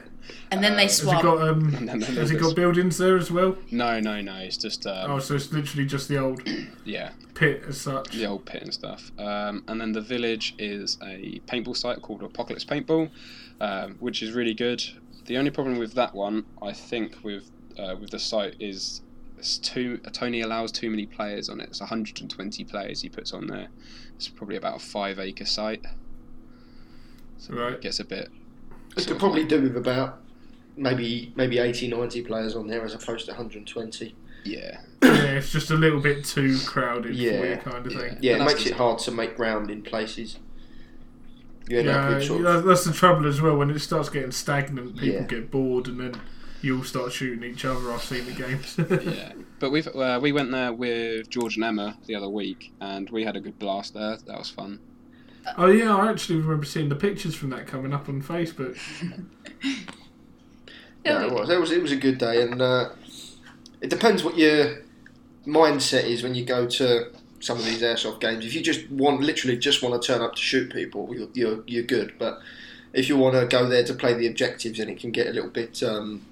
And 0.50 0.62
then 0.62 0.72
Uh, 0.72 0.76
they 0.76 0.82
has 0.84 1.02
it 1.02 1.04
got 1.06 1.40
um, 1.42 1.74
And 1.76 1.88
then 1.88 2.00
has 2.02 2.14
there's 2.14 2.30
it 2.30 2.40
got 2.40 2.54
buildings 2.56 2.98
there 2.98 3.16
as 3.16 3.30
well? 3.30 3.56
No, 3.70 4.00
no, 4.00 4.20
no. 4.20 4.36
It's 4.36 4.56
just 4.56 4.86
um, 4.86 5.10
Oh, 5.10 5.18
so 5.18 5.34
it's 5.34 5.52
literally 5.52 5.86
just 5.86 6.08
the 6.08 6.18
old 6.18 6.42
yeah. 6.84 7.10
pit 7.34 7.64
as 7.68 7.80
such. 7.80 8.10
the 8.12 8.26
old 8.26 8.44
pit 8.46 8.62
and 8.62 8.72
stuff. 8.72 9.10
Um, 9.18 9.64
and 9.68 9.80
then 9.80 9.92
the 9.92 10.00
village 10.00 10.54
is 10.58 10.98
a 11.02 11.40
paintball 11.46 11.76
site 11.76 12.00
called 12.02 12.22
Apocalypse 12.22 12.64
Paintball, 12.64 13.10
um, 13.60 13.96
which 14.00 14.22
is 14.22 14.32
really 14.34 14.54
good. 14.54 14.82
The 15.26 15.36
only 15.38 15.50
problem 15.50 15.78
with 15.78 15.94
that 15.94 16.14
one, 16.14 16.44
I 16.62 16.72
think, 16.72 17.16
with 17.24 17.50
uh, 17.78 17.96
with 18.00 18.10
the 18.10 18.18
site 18.18 18.54
is 18.60 19.02
it's 19.38 19.58
too 19.58 19.98
Tony 20.12 20.40
allows 20.40 20.70
too 20.72 20.88
many 20.88 21.04
players 21.06 21.48
on 21.50 21.60
it. 21.60 21.68
It's 21.68 21.80
120 21.80 22.64
players 22.64 23.02
he 23.02 23.08
puts 23.08 23.32
on 23.32 23.48
there. 23.48 23.68
It's 24.14 24.28
probably 24.28 24.56
about 24.56 24.76
a 24.76 24.78
five 24.78 25.18
acre 25.18 25.44
site. 25.44 25.84
So 27.38 27.54
Right. 27.54 27.74
it 27.74 27.80
gets 27.82 28.00
a 28.00 28.04
bit. 28.04 28.30
We 28.96 29.04
could 29.04 29.18
probably 29.18 29.44
do 29.44 29.60
with 29.62 29.76
about 29.76 30.20
maybe 30.76 31.32
maybe 31.36 31.58
80, 31.58 31.88
90 31.88 32.22
players 32.22 32.56
on 32.56 32.66
there 32.66 32.84
as 32.84 32.94
opposed 32.94 33.26
to 33.26 33.32
120. 33.32 34.14
yeah. 34.44 34.80
Yeah, 35.02 35.10
it's 35.38 35.50
just 35.52 35.70
a 35.70 35.74
little 35.74 36.00
bit 36.00 36.24
too 36.24 36.58
crowded 36.66 37.14
for 37.14 37.22
Yeah, 37.22 37.42
you, 37.44 37.56
kind 37.58 37.86
of 37.86 37.92
yeah. 37.92 37.98
thing. 37.98 38.18
Yeah, 38.20 38.38
But 38.38 38.42
it 38.42 38.44
makes 38.54 38.66
it 38.66 38.72
hard 38.74 38.98
to 39.00 39.10
make 39.10 39.36
ground 39.36 39.70
in 39.70 39.82
places. 39.82 40.38
You 41.68 41.80
end 41.80 41.88
up 41.88 42.08
Yeah, 42.10 42.14
with 42.16 42.26
sort 42.26 42.42
yeah, 42.42 42.56
of, 42.58 42.64
that's 42.64 42.84
the 42.84 42.92
trouble 42.92 43.26
as 43.26 43.40
well. 43.40 43.56
When 43.56 43.70
it 43.70 43.78
starts 43.80 44.08
getting 44.08 44.30
stagnant, 44.32 44.94
people 44.96 45.08
Yeah. 45.08 45.22
get 45.26 45.50
bored, 45.50 45.88
and 45.88 46.00
then 46.00 46.20
you 46.62 46.78
all 46.78 46.84
start 46.84 47.12
shooting 47.12 47.44
each 47.48 47.64
other. 47.64 47.92
I've 47.92 48.02
seen 48.02 48.24
the 48.24 48.32
games. 48.32 48.76
yeah, 49.04 49.32
but 49.60 49.70
we've 49.70 49.86
uh, 49.88 50.18
we 50.22 50.32
went 50.32 50.50
there 50.52 50.72
with 50.72 51.28
George 51.28 51.56
and 51.56 51.64
Emma 51.64 51.98
the 52.06 52.14
other 52.14 52.28
week, 52.28 52.72
and 52.80 53.10
we 53.10 53.24
had 53.24 53.36
a 53.36 53.40
good 53.40 53.58
blast 53.58 53.94
there. 53.94 54.16
That 54.26 54.38
was 54.38 54.48
fun. 54.50 54.80
Oh 55.56 55.66
yeah, 55.66 55.96
I 55.96 56.10
actually 56.10 56.40
remember 56.40 56.64
seeing 56.64 56.88
the 56.88 56.96
pictures 56.96 57.34
from 57.34 57.50
that 57.50 57.66
coming 57.66 57.92
up 57.92 58.08
on 58.08 58.22
Facebook. 58.22 58.78
yeah, 61.04 61.24
it 61.24 61.32
was. 61.32 61.48
It 61.48 61.60
was 61.60 61.70
it 61.70 61.82
was 61.82 61.92
a 61.92 61.96
good 61.96 62.18
day, 62.18 62.42
and 62.42 62.60
uh, 62.60 62.90
it 63.80 63.90
depends 63.90 64.24
what 64.24 64.36
your 64.36 64.82
mindset 65.46 66.04
is 66.04 66.22
when 66.22 66.34
you 66.34 66.44
go 66.44 66.66
to 66.66 67.12
some 67.40 67.58
of 67.58 67.64
these 67.64 67.82
airsoft 67.82 68.20
games. 68.20 68.44
If 68.44 68.54
you 68.54 68.62
just 68.62 68.90
want, 68.90 69.20
literally, 69.20 69.56
just 69.56 69.82
want 69.82 70.00
to 70.00 70.06
turn 70.06 70.20
up 70.20 70.34
to 70.34 70.42
shoot 70.42 70.72
people, 70.72 71.14
you're 71.14 71.28
you're, 71.34 71.64
you're 71.66 71.84
good. 71.84 72.14
But 72.18 72.40
if 72.92 73.08
you 73.08 73.16
want 73.16 73.36
to 73.36 73.46
go 73.46 73.68
there 73.68 73.84
to 73.84 73.94
play 73.94 74.14
the 74.14 74.26
objectives, 74.26 74.78
then 74.78 74.88
it 74.88 74.98
can 74.98 75.10
get 75.10 75.28
a 75.28 75.30
little 75.30 75.50
bit 75.50 75.82
um, 75.82 76.26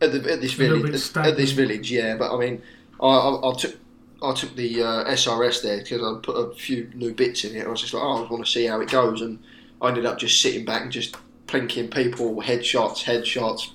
at, 0.00 0.12
the, 0.12 0.32
at 0.32 0.40
this 0.40 0.52
village. 0.52 0.94
At, 1.16 1.26
at 1.28 1.36
this 1.36 1.52
village, 1.52 1.90
yeah. 1.90 2.16
But 2.16 2.34
I 2.34 2.38
mean, 2.38 2.62
I, 3.00 3.06
I, 3.06 3.50
I 3.50 3.54
took. 3.54 3.76
I 4.22 4.32
took 4.34 4.54
the 4.56 4.82
uh, 4.82 5.04
SRS 5.10 5.62
there 5.62 5.78
because 5.78 6.02
I 6.02 6.18
put 6.22 6.34
a 6.34 6.54
few 6.54 6.90
new 6.94 7.12
bits 7.14 7.44
in 7.44 7.56
it. 7.56 7.66
I 7.66 7.68
was 7.70 7.80
just 7.80 7.94
like, 7.94 8.02
oh, 8.02 8.24
I 8.24 8.30
want 8.30 8.44
to 8.44 8.50
see 8.50 8.66
how 8.66 8.80
it 8.80 8.90
goes, 8.90 9.20
and 9.20 9.38
I 9.80 9.88
ended 9.88 10.06
up 10.06 10.18
just 10.18 10.40
sitting 10.40 10.64
back 10.64 10.82
and 10.82 10.92
just 10.92 11.16
plinking 11.46 11.92
people, 11.92 12.36
headshots, 12.36 13.02
headshots, 13.04 13.70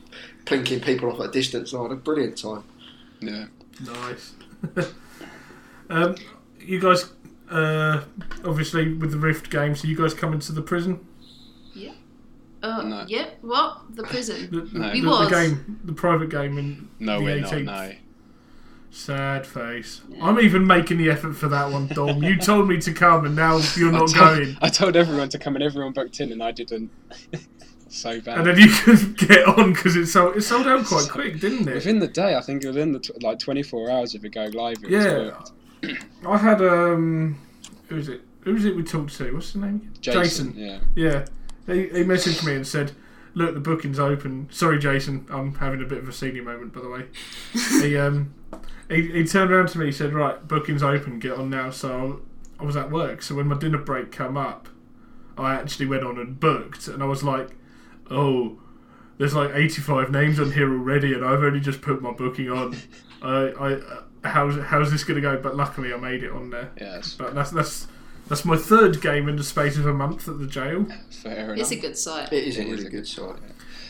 plinking 0.45 0.83
people 0.83 1.11
off 1.11 1.19
at 1.19 1.27
a 1.29 1.31
distance. 1.31 1.73
And 1.73 1.79
I 1.81 1.83
had 1.83 1.91
a 1.91 1.95
brilliant 1.95 2.37
time. 2.37 2.63
Yeah. 3.19 3.45
Nice. 3.85 4.33
um, 5.89 6.15
you 6.59 6.79
guys, 6.79 7.11
uh, 7.49 8.03
obviously 8.45 8.93
with 8.93 9.11
the 9.11 9.17
Rift 9.17 9.49
game, 9.49 9.75
so 9.75 9.87
you 9.87 9.95
guys 9.95 10.13
coming 10.13 10.39
to 10.39 10.51
the 10.51 10.61
prison? 10.61 11.05
Yeah. 11.73 11.91
Uh, 12.63 12.81
No. 12.83 13.05
Yeah, 13.07 13.29
what? 13.41 13.81
The 13.95 14.03
prison. 14.03 14.49
The, 14.49 14.77
No. 14.77 14.87
the, 14.87 14.93
We 14.93 15.01
the 15.01 15.29
game, 15.29 15.79
the 15.83 15.93
private 15.93 16.29
game 16.29 16.57
in 16.57 16.89
No, 16.99 17.19
the 17.19 17.25
we're 17.25 17.39
not. 17.41 17.51
18th. 17.51 17.63
No. 17.65 17.91
Sad 18.89 19.45
face. 19.45 20.01
I'm 20.21 20.39
even 20.39 20.65
making 20.65 20.97
the 20.97 21.09
effort 21.09 21.33
for 21.33 21.47
that 21.49 21.71
one, 21.71 21.87
Dom. 21.87 22.23
You 22.23 22.37
told 22.41 22.67
me 22.67 22.77
to 22.79 22.93
come, 22.93 23.25
and 23.25 23.35
now 23.35 23.59
you're 23.75 23.91
not 23.91 24.09
I 24.09 24.13
told, 24.13 24.37
going. 24.37 24.57
I 24.61 24.69
told 24.69 24.95
everyone 24.95 25.29
to 25.29 25.37
come 25.39 25.55
and 25.55 25.63
everyone 25.63 25.93
booked 25.93 26.19
in, 26.19 26.31
and 26.31 26.41
I 26.41 26.51
didn't. 26.51 26.89
so 27.89 28.19
bad. 28.21 28.39
and 28.39 28.47
then 28.47 28.57
you 28.57 28.69
can 28.83 29.13
get 29.13 29.45
on 29.47 29.73
because 29.73 29.95
it 29.95 30.07
sold 30.07 30.35
it 30.35 30.41
sold 30.41 30.67
out 30.67 30.85
quite 30.85 31.09
quick, 31.09 31.39
didn't 31.39 31.67
it? 31.67 31.75
Within 31.75 31.99
the 31.99 32.07
day, 32.07 32.35
I 32.35 32.41
think 32.41 32.63
within 32.63 32.91
the 32.93 32.99
tw- 32.99 33.21
like 33.21 33.39
24 33.39 33.89
hours 33.91 34.15
of 34.15 34.25
it 34.25 34.29
going 34.29 34.51
live, 34.53 34.77
it 34.83 34.89
Yeah. 34.89 35.31
I 36.27 36.37
had 36.37 36.61
um, 36.61 37.37
who 37.87 37.95
was 37.95 38.09
it? 38.09 38.21
Who 38.41 38.53
was 38.53 38.65
it 38.65 38.75
we 38.75 38.83
talked 38.83 39.15
to? 39.17 39.33
What's 39.33 39.53
the 39.53 39.59
name? 39.59 39.91
Jason, 40.01 40.53
yeah. 40.55 40.79
Yeah, 40.95 41.25
he, 41.65 41.81
he 41.89 42.03
messaged 42.03 42.45
me 42.45 42.55
and 42.55 42.65
said, 42.65 42.93
"Look, 43.37 43.53
the 43.53 43.59
booking's 43.59 43.99
open." 43.99 44.47
Sorry, 44.51 44.79
Jason, 44.79 45.25
I'm 45.29 45.53
having 45.55 45.81
a 45.81 45.85
bit 45.85 45.99
of 45.99 46.09
a 46.09 46.11
senior 46.11 46.43
moment, 46.43 46.73
by 46.73 46.81
the 46.81 46.89
way. 46.89 47.05
he 47.81 47.97
um, 47.97 48.33
he, 48.89 49.03
he 49.11 49.23
turned 49.25 49.51
around 49.51 49.69
to 49.69 49.79
me, 49.79 49.87
he 49.87 49.91
said, 49.91 50.13
"Right, 50.13 50.45
booking's 50.47 50.83
open, 50.83 51.19
get 51.19 51.33
on 51.33 51.49
now." 51.49 51.69
So 51.69 52.21
I 52.59 52.63
was 52.63 52.75
at 52.75 52.89
work, 52.89 53.21
so 53.21 53.35
when 53.35 53.47
my 53.47 53.57
dinner 53.57 53.77
break 53.77 54.11
come 54.11 54.37
up, 54.37 54.67
I 55.37 55.53
actually 55.53 55.85
went 55.85 56.03
on 56.03 56.17
and 56.17 56.39
booked, 56.39 56.87
and 56.87 57.01
I 57.01 57.05
was 57.05 57.23
like, 57.23 57.51
"Oh." 58.09 58.59
There's 59.19 59.33
like 59.33 59.49
85 59.51 60.11
names 60.11 60.39
on 60.39 60.51
here 60.51 60.71
already, 60.71 61.11
and 61.11 61.25
I've 61.25 61.41
only 61.41 61.59
just 61.59 61.81
put 61.81 62.03
my 62.03 62.11
booking 62.11 62.51
on. 62.51 62.77
I, 63.23 63.29
I, 63.29 63.73
uh, 63.73 64.03
how's 64.23 64.63
how's 64.63 64.91
this 64.91 65.03
gonna 65.03 65.21
go? 65.21 65.41
But 65.41 65.55
luckily, 65.55 65.91
I 65.91 65.97
made 65.97 66.21
it 66.21 66.31
on 66.31 66.51
there. 66.51 66.69
Yes. 66.79 67.15
But 67.17 67.33
that's 67.33 67.49
that's 67.49 67.87
that's 68.27 68.45
my 68.45 68.57
third 68.57 69.01
game 69.01 69.27
in 69.29 69.35
the 69.35 69.43
space 69.43 69.77
of 69.77 69.85
a 69.85 69.93
month 69.93 70.27
at 70.27 70.39
the 70.39 70.47
jail. 70.47 70.85
fair 71.09 71.53
enough. 71.53 71.59
It's 71.59 71.71
a 71.71 71.75
good 71.79 71.97
site. 71.97 72.31
It 72.33 72.43
is 72.47 72.57
a 72.57 72.61
It 72.61 72.67
is 72.67 72.71
really 72.71 72.81
a 72.87 72.89
good 72.89 72.97
good 72.97 73.07
site. 73.07 73.35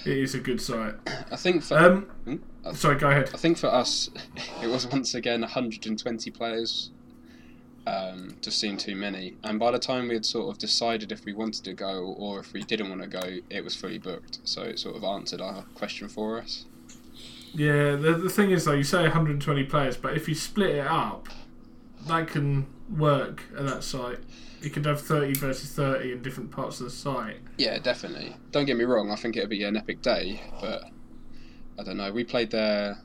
It 0.05 0.17
is 0.17 0.35
a 0.35 0.39
good 0.39 0.61
site. 0.61 0.95
I 1.31 1.35
think 1.35 1.63
for 1.63 1.77
Um, 1.77 2.03
Hmm? 2.25 2.35
sorry, 2.73 2.97
go 2.97 3.09
ahead. 3.09 3.29
I 3.33 3.37
think 3.37 3.57
for 3.57 3.67
us, 3.67 4.09
it 4.63 4.67
was 4.67 4.87
once 4.87 5.13
again 5.15 5.41
120 5.41 6.31
players. 6.31 6.91
Um, 7.85 8.35
just 8.41 8.59
seemed 8.59 8.81
too 8.81 8.97
many, 8.97 9.35
and 9.45 9.57
by 9.57 9.71
the 9.71 9.79
time 9.79 10.09
we 10.09 10.15
had 10.15 10.25
sort 10.25 10.49
of 10.49 10.57
decided 10.57 11.13
if 11.13 11.23
we 11.23 11.31
wanted 11.31 11.63
to 11.63 11.73
go 11.73 12.13
or 12.17 12.37
if 12.41 12.51
we 12.51 12.61
didn't 12.61 12.89
want 12.89 13.01
to 13.01 13.07
go, 13.07 13.37
it 13.49 13.63
was 13.63 13.75
fully 13.77 13.97
booked. 13.97 14.39
So 14.43 14.63
it 14.63 14.77
sort 14.77 14.97
of 14.97 15.05
answered 15.05 15.39
our 15.39 15.61
question 15.73 16.09
for 16.09 16.37
us. 16.37 16.65
Yeah, 17.53 17.95
the 17.95 18.11
the 18.21 18.29
thing 18.29 18.51
is 18.51 18.65
though, 18.65 18.73
you 18.73 18.83
say 18.83 19.03
120 19.03 19.63
players, 19.63 19.95
but 19.95 20.17
if 20.17 20.27
you 20.27 20.35
split 20.35 20.71
it 20.75 20.85
up, 20.85 21.29
that 22.07 22.27
can 22.27 22.65
work 22.89 23.43
at 23.57 23.65
that 23.65 23.83
site. 23.83 24.19
You 24.61 24.69
could 24.69 24.85
have 24.85 25.01
30 25.01 25.33
versus 25.35 25.71
30 25.71 26.13
in 26.13 26.21
different 26.21 26.51
parts 26.51 26.79
of 26.79 26.85
the 26.85 26.91
site. 26.91 27.37
Yeah, 27.57 27.77
definitely. 27.79 28.35
Don't 28.51 28.65
get 28.65 28.77
me 28.77 28.85
wrong. 28.85 29.11
I 29.11 29.15
think 29.15 29.37
it'll 29.37 29.49
be 29.49 29.63
an 29.63 29.77
epic 29.77 30.01
day, 30.01 30.41
but 30.59 30.83
I 31.79 31.83
don't 31.83 31.97
know. 31.97 32.11
We 32.11 32.23
played 32.23 32.51
there 32.51 32.97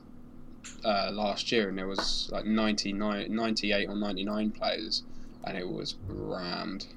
uh, 0.83 1.11
last 1.11 1.51
year, 1.51 1.69
and 1.69 1.77
there 1.77 1.87
was 1.87 2.29
like 2.31 2.45
99, 2.45 3.35
98 3.35 3.89
or 3.89 3.95
99 3.95 4.51
players, 4.51 5.03
and 5.43 5.57
it 5.57 5.67
was 5.67 5.95
rammed. 6.07 6.87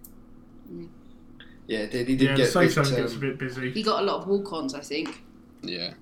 Yeah, 1.67 1.81
it 1.81 1.91
did, 1.91 2.09
he 2.09 2.17
did 2.17 2.25
Yeah, 2.25 2.33
the 2.33 2.37
get 2.43 2.53
safe 2.53 2.71
it, 2.71 2.85
zone 2.85 2.97
gets 2.97 3.13
a 3.13 3.15
um, 3.17 3.21
bit 3.21 3.39
busy. 3.39 3.71
He 3.73 3.83
got 3.83 4.03
a 4.03 4.07
lot 4.07 4.23
of 4.23 4.29
walk-ons, 4.29 4.75
I 4.75 4.81
think. 4.81 5.23
Yeah, 5.63 5.95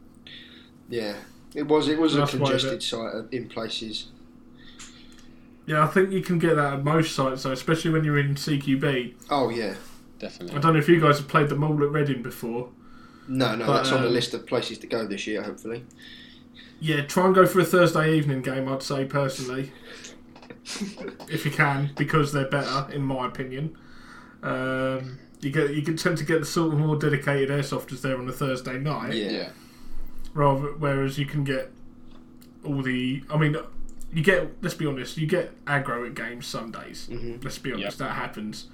Yeah, 0.88 1.16
it 1.54 1.66
was 1.66 1.88
it 1.88 1.98
was 1.98 2.14
a 2.14 2.18
That's 2.18 2.34
why 2.34 2.50
congested 2.50 2.82
site 2.82 3.32
in 3.32 3.48
places. 3.48 4.08
Yeah, 5.66 5.82
I 5.82 5.86
think 5.86 6.10
you 6.12 6.20
can 6.20 6.38
get 6.38 6.56
that 6.56 6.74
at 6.74 6.84
most 6.84 7.14
sites 7.14 7.42
though, 7.44 7.52
especially 7.52 7.90
when 7.90 8.04
you're 8.04 8.18
in 8.18 8.34
CQB. 8.34 9.14
Oh 9.30 9.48
yeah, 9.48 9.74
definitely. 10.18 10.56
I 10.56 10.60
don't 10.60 10.74
know 10.74 10.78
if 10.78 10.88
you 10.88 11.00
guys 11.00 11.18
have 11.18 11.28
played 11.28 11.48
the 11.48 11.54
mall 11.56 11.82
at 11.82 11.90
Reading 11.90 12.22
before. 12.22 12.68
no, 13.28 13.54
no, 13.54 13.66
But, 13.66 13.76
that's 13.78 13.92
on 13.92 14.02
the 14.02 14.08
um, 14.08 14.12
list 14.14 14.34
of 14.34 14.46
places 14.46 14.78
to 14.78 14.86
go 14.86 15.06
this 15.06 15.26
year. 15.26 15.42
Hopefully, 15.42 15.84
Yeah, 16.80 17.02
try 17.02 17.24
and 17.26 17.34
go 17.34 17.46
for 17.46 17.60
a 17.60 17.64
Thursday 17.64 18.14
evening 18.14 18.42
game. 18.42 18.68
I'd 18.68 18.82
say 18.82 19.04
personally, 19.06 19.72
if 21.28 21.44
you 21.44 21.50
can, 21.50 21.90
because 21.96 22.32
they're 22.32 22.48
better, 22.48 22.92
in 22.92 23.02
my 23.02 23.26
opinion. 23.26 23.76
Um, 24.42 25.18
you 25.40 25.50
get 25.50 25.74
you 25.74 25.82
can 25.82 25.96
tend 25.96 26.18
to 26.18 26.24
get 26.24 26.40
the 26.40 26.46
sort 26.46 26.72
of 26.74 26.78
more 26.78 26.96
dedicated 26.96 27.48
airsofters 27.50 28.02
there 28.02 28.18
on 28.18 28.28
a 28.28 28.32
Thursday 28.32 28.78
night, 28.78 29.14
Yeah. 29.14 29.30
yeah. 29.30 29.48
rather 30.34 30.68
whereas 30.78 31.18
you 31.18 31.24
can 31.26 31.44
get 31.44 31.70
all 32.64 32.82
the. 32.82 33.22
I 33.30 33.38
mean, 33.38 33.56
you 34.14 34.22
get. 34.22 34.62
Let's 34.62 34.74
be 34.74 34.86
honest. 34.86 35.16
You 35.18 35.26
get 35.26 35.64
aggro 35.66 36.06
at 36.06 36.14
games 36.14 36.46
Sundays. 36.46 37.08
Mhm. 37.10 37.42
Let's 37.44 37.58
be 37.58 37.72
honest. 37.72 37.98
Yep. 38.00 38.08
That 38.08 38.14
happens. 38.14 38.66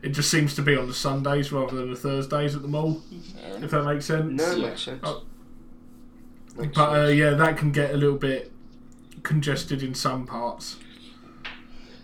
It 0.00 0.10
just 0.10 0.30
seems 0.30 0.54
to 0.54 0.62
be 0.62 0.76
on 0.76 0.86
the 0.86 0.94
Sundays 0.94 1.50
rather 1.50 1.76
than 1.76 1.90
the 1.90 1.96
Thursdays 1.96 2.54
at 2.54 2.62
the 2.62 2.68
mall. 2.68 3.02
Fair 3.42 3.50
enough. 3.50 3.64
If 3.64 3.70
that 3.72 3.84
makes 3.84 4.04
sense. 4.04 4.32
No, 4.32 4.52
it 4.52 4.58
Yeah. 4.58 4.68
makes 4.68 4.82
sense. 4.82 5.00
Oh. 5.02 5.22
Makes 6.56 6.74
But 6.76 7.04
uh, 7.04 7.08
yeah, 7.08 7.30
that 7.30 7.56
can 7.56 7.72
get 7.72 7.92
a 7.92 7.96
little 7.96 8.16
bit 8.18 8.52
congested 9.22 9.82
in 9.82 9.94
some 9.94 10.26
parts. 10.26 10.76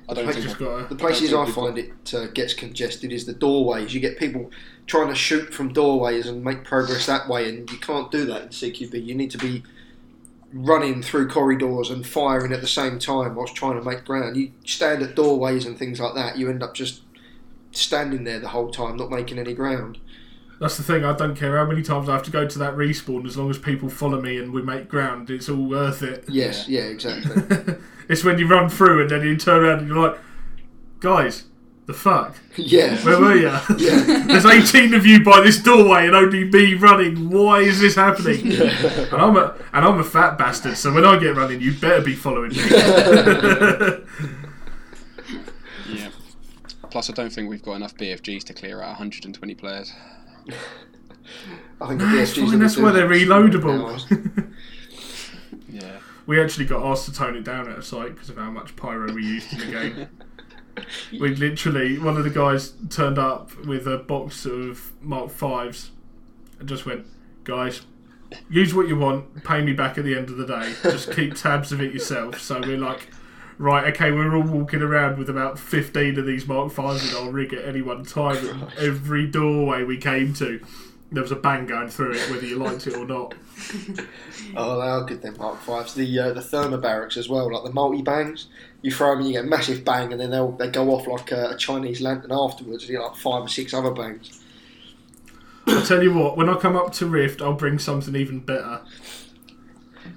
I 0.08 0.12
don't 0.12 0.26
You've 0.26 0.34
think 0.34 0.46
just 0.46 0.58
got 0.58 0.88
The 0.90 0.96
places 0.96 1.30
think 1.30 1.48
I 1.48 1.50
find 1.50 1.78
it 1.78 2.14
uh, 2.14 2.26
gets 2.26 2.52
congested 2.52 3.10
is 3.10 3.24
the 3.24 3.32
doorways. 3.32 3.94
You 3.94 4.00
get 4.00 4.18
people 4.18 4.50
trying 4.86 5.08
to 5.08 5.14
shoot 5.14 5.54
from 5.54 5.72
doorways 5.72 6.26
and 6.26 6.44
make 6.44 6.62
progress 6.62 7.06
that 7.06 7.26
way, 7.26 7.48
and 7.48 7.70
you 7.70 7.78
can't 7.78 8.10
do 8.10 8.26
that 8.26 8.42
in 8.42 8.48
CQB. 8.50 9.02
You 9.02 9.14
need 9.14 9.30
to 9.30 9.38
be 9.38 9.62
running 10.54 11.02
through 11.02 11.28
corridors 11.28 11.90
and 11.90 12.06
firing 12.06 12.52
at 12.52 12.60
the 12.60 12.66
same 12.66 12.98
time 12.98 13.34
whilst 13.34 13.56
trying 13.56 13.76
to 13.76 13.84
make 13.84 14.04
ground. 14.04 14.36
You 14.36 14.52
stand 14.64 15.02
at 15.02 15.16
doorways 15.16 15.66
and 15.66 15.76
things 15.76 15.98
like 15.98 16.14
that, 16.14 16.38
you 16.38 16.48
end 16.48 16.62
up 16.62 16.74
just 16.74 17.02
standing 17.72 18.22
there 18.22 18.38
the 18.38 18.48
whole 18.48 18.70
time, 18.70 18.96
not 18.96 19.10
making 19.10 19.38
any 19.38 19.52
ground. 19.52 19.98
That's 20.60 20.76
the 20.76 20.84
thing. 20.84 21.04
I 21.04 21.12
don't 21.16 21.34
care 21.34 21.56
how 21.58 21.66
many 21.66 21.82
times 21.82 22.08
I 22.08 22.12
have 22.12 22.22
to 22.22 22.30
go 22.30 22.46
to 22.46 22.58
that 22.60 22.76
respawn. 22.76 23.26
As 23.26 23.36
long 23.36 23.50
as 23.50 23.58
people 23.58 23.88
follow 23.88 24.20
me 24.20 24.38
and 24.38 24.52
we 24.52 24.62
make 24.62 24.88
ground, 24.88 25.28
it's 25.28 25.48
all 25.48 25.66
worth 25.66 26.02
it. 26.02 26.24
Yes, 26.28 26.68
yeah, 26.68 26.82
exactly. 26.82 27.74
it's 28.08 28.22
when 28.22 28.38
you 28.38 28.46
run 28.46 28.68
through 28.68 29.02
and 29.02 29.10
then 29.10 29.22
you 29.22 29.36
turn 29.36 29.64
around 29.64 29.80
and 29.80 29.88
you're 29.88 30.10
like, 30.10 30.20
guys, 31.00 31.44
the 31.86 31.92
fuck? 31.94 32.36
yeah. 32.56 32.96
Where 33.04 33.20
were 33.20 33.34
you? 33.36 33.48
Yeah. 33.78 34.24
There's 34.26 34.46
18 34.46 34.94
of 34.94 35.04
you 35.04 35.22
by 35.22 35.40
this 35.40 35.62
doorway 35.62 36.06
and 36.06 36.14
only 36.14 36.44
me 36.44 36.74
running. 36.74 37.28
Why 37.30 37.60
is 37.60 37.80
this 37.80 37.94
happening? 37.96 38.52
And 39.12 39.22
I'm 39.22 39.36
a 39.36 39.54
and 39.72 39.84
I'm 39.84 39.98
a 39.98 40.04
fat 40.04 40.38
bastard. 40.38 40.76
So 40.76 40.92
when 40.92 41.04
I 41.04 41.18
get 41.18 41.36
running, 41.36 41.60
you 41.60 41.72
better 41.74 42.00
be 42.00 42.14
following 42.14 42.50
me. 42.50 42.56
Yeah. 45.88 46.10
Plus, 46.90 47.10
I 47.10 47.12
don't 47.12 47.30
think 47.32 47.48
we've 47.50 47.62
got 47.62 47.74
enough 47.74 47.94
BFGs 47.96 48.44
to 48.44 48.54
clear 48.54 48.80
out 48.80 48.88
120 48.90 49.54
players. 49.54 49.92
I 51.80 51.88
think 51.88 52.00
the 52.00 52.06
Nah, 52.06 52.14
it's 52.14 52.34
fine, 52.34 52.58
that's 52.58 52.76
why 52.76 52.92
they're 52.92 53.08
reloadable. 53.08 54.00
Yeah. 55.68 55.98
we 56.26 56.40
actually 56.40 56.66
got 56.66 56.84
asked 56.84 57.06
to 57.06 57.12
tone 57.12 57.34
it 57.36 57.44
down 57.44 57.68
at 57.70 57.78
a 57.78 57.82
site 57.82 58.14
because 58.14 58.30
of 58.30 58.36
how 58.36 58.50
much 58.50 58.76
pyro 58.76 59.12
we 59.12 59.24
used 59.24 59.52
in 59.52 59.58
the 59.58 59.66
game. 59.66 60.08
We 61.20 61.34
literally, 61.34 61.98
one 61.98 62.16
of 62.16 62.24
the 62.24 62.30
guys 62.30 62.74
turned 62.90 63.18
up 63.18 63.54
with 63.66 63.86
a 63.86 63.98
box 63.98 64.44
of 64.46 64.92
Mark 65.00 65.30
Fives 65.30 65.90
and 66.58 66.68
just 66.68 66.86
went, 66.86 67.06
guys, 67.44 67.82
use 68.50 68.74
what 68.74 68.88
you 68.88 68.96
want, 68.96 69.44
pay 69.44 69.62
me 69.62 69.72
back 69.72 69.98
at 69.98 70.04
the 70.04 70.16
end 70.16 70.30
of 70.30 70.36
the 70.36 70.46
day. 70.46 70.74
Just 70.82 71.12
keep 71.12 71.34
tabs 71.36 71.72
of 71.72 71.80
it 71.80 71.92
yourself. 71.92 72.40
So 72.40 72.60
we're 72.60 72.78
like, 72.78 73.08
right, 73.58 73.92
okay, 73.94 74.10
we're 74.10 74.34
all 74.34 74.42
walking 74.42 74.82
around 74.82 75.18
with 75.18 75.28
about 75.28 75.58
15 75.58 76.18
of 76.18 76.26
these 76.26 76.46
Mark 76.46 76.72
Fives 76.72 77.10
in 77.10 77.16
our 77.16 77.30
rig 77.30 77.52
at 77.52 77.64
any 77.64 77.82
one 77.82 78.04
time. 78.04 78.68
Every 78.78 79.26
doorway 79.26 79.84
we 79.84 79.96
came 79.96 80.34
to, 80.34 80.64
there 81.14 81.22
was 81.22 81.32
a 81.32 81.36
bang 81.36 81.66
going 81.66 81.88
through 81.88 82.12
it, 82.12 82.30
whether 82.30 82.46
you 82.46 82.56
liked 82.56 82.86
it 82.86 82.96
or 82.96 83.06
not. 83.06 83.34
Oh, 84.56 84.80
they 84.80 84.86
are 84.86 85.04
good. 85.04 85.22
Them 85.22 85.36
Mark 85.38 85.60
Fives, 85.60 85.94
the 85.94 86.18
uh, 86.18 86.32
the 86.32 86.40
thermobarics 86.40 87.16
as 87.16 87.28
well, 87.28 87.52
like 87.52 87.64
the 87.64 87.72
multi 87.72 88.02
bangs. 88.02 88.46
You 88.82 88.92
throw 88.92 89.10
them, 89.10 89.20
and 89.20 89.28
you 89.28 89.32
get 89.34 89.44
a 89.44 89.48
massive 89.48 89.84
bang, 89.84 90.12
and 90.12 90.20
then 90.20 90.30
they'll 90.30 90.52
they 90.52 90.68
go 90.68 90.90
off 90.90 91.08
like 91.08 91.32
a, 91.32 91.50
a 91.50 91.56
Chinese 91.56 92.00
lantern 92.00 92.30
afterwards. 92.30 92.88
You 92.88 92.96
get 92.96 93.04
like 93.04 93.16
five 93.16 93.44
or 93.44 93.48
six 93.48 93.74
other 93.74 93.90
bangs. 93.90 94.40
I'll 95.66 95.84
tell 95.84 96.02
you 96.02 96.12
what, 96.12 96.36
when 96.36 96.48
I 96.48 96.56
come 96.56 96.76
up 96.76 96.92
to 96.94 97.06
Rift, 97.06 97.40
I'll 97.42 97.54
bring 97.54 97.78
something 97.78 98.14
even 98.14 98.40
better. 98.40 98.82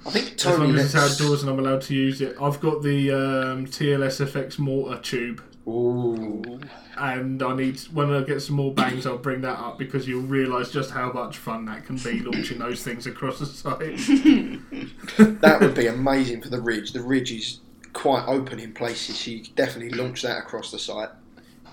I 0.05 0.09
think 0.11 0.33
As 0.33 0.45
long 0.45 0.75
as 0.75 0.93
it's 0.93 0.95
outdoors 0.95 1.41
and 1.41 1.51
I'm 1.51 1.59
allowed 1.59 1.81
to 1.83 1.95
use 1.95 2.21
it. 2.21 2.35
I've 2.41 2.59
got 2.59 2.83
the 2.83 3.11
um, 3.11 3.65
TLSFX 3.65 4.59
mortar 4.59 5.01
tube, 5.01 5.41
Ooh, 5.67 6.59
and 6.95 7.43
I 7.43 7.55
need 7.55 7.79
when 7.91 8.09
I 8.11 8.21
get 8.21 8.41
some 8.41 8.55
more 8.55 8.73
bangs, 8.73 9.05
I'll 9.05 9.17
bring 9.17 9.41
that 9.41 9.59
up 9.59 9.77
because 9.77 10.07
you'll 10.07 10.21
realise 10.21 10.71
just 10.71 10.91
how 10.91 11.11
much 11.11 11.37
fun 11.37 11.65
that 11.65 11.85
can 11.85 11.97
be 11.97 12.19
launching 12.19 12.59
those 12.59 12.83
things 12.83 13.05
across 13.05 13.39
the 13.39 13.45
site. 13.45 13.97
that 15.41 15.57
would 15.59 15.75
be 15.75 15.87
amazing 15.87 16.41
for 16.41 16.49
the 16.49 16.61
ridge. 16.61 16.93
The 16.93 17.01
ridge 17.01 17.31
is 17.33 17.59
quite 17.91 18.25
open 18.27 18.59
in 18.59 18.73
places, 18.73 19.17
so 19.19 19.31
you 19.31 19.41
could 19.43 19.55
definitely 19.55 19.97
launch 19.97 20.21
that 20.21 20.37
across 20.37 20.71
the 20.71 20.79
site. 20.79 21.09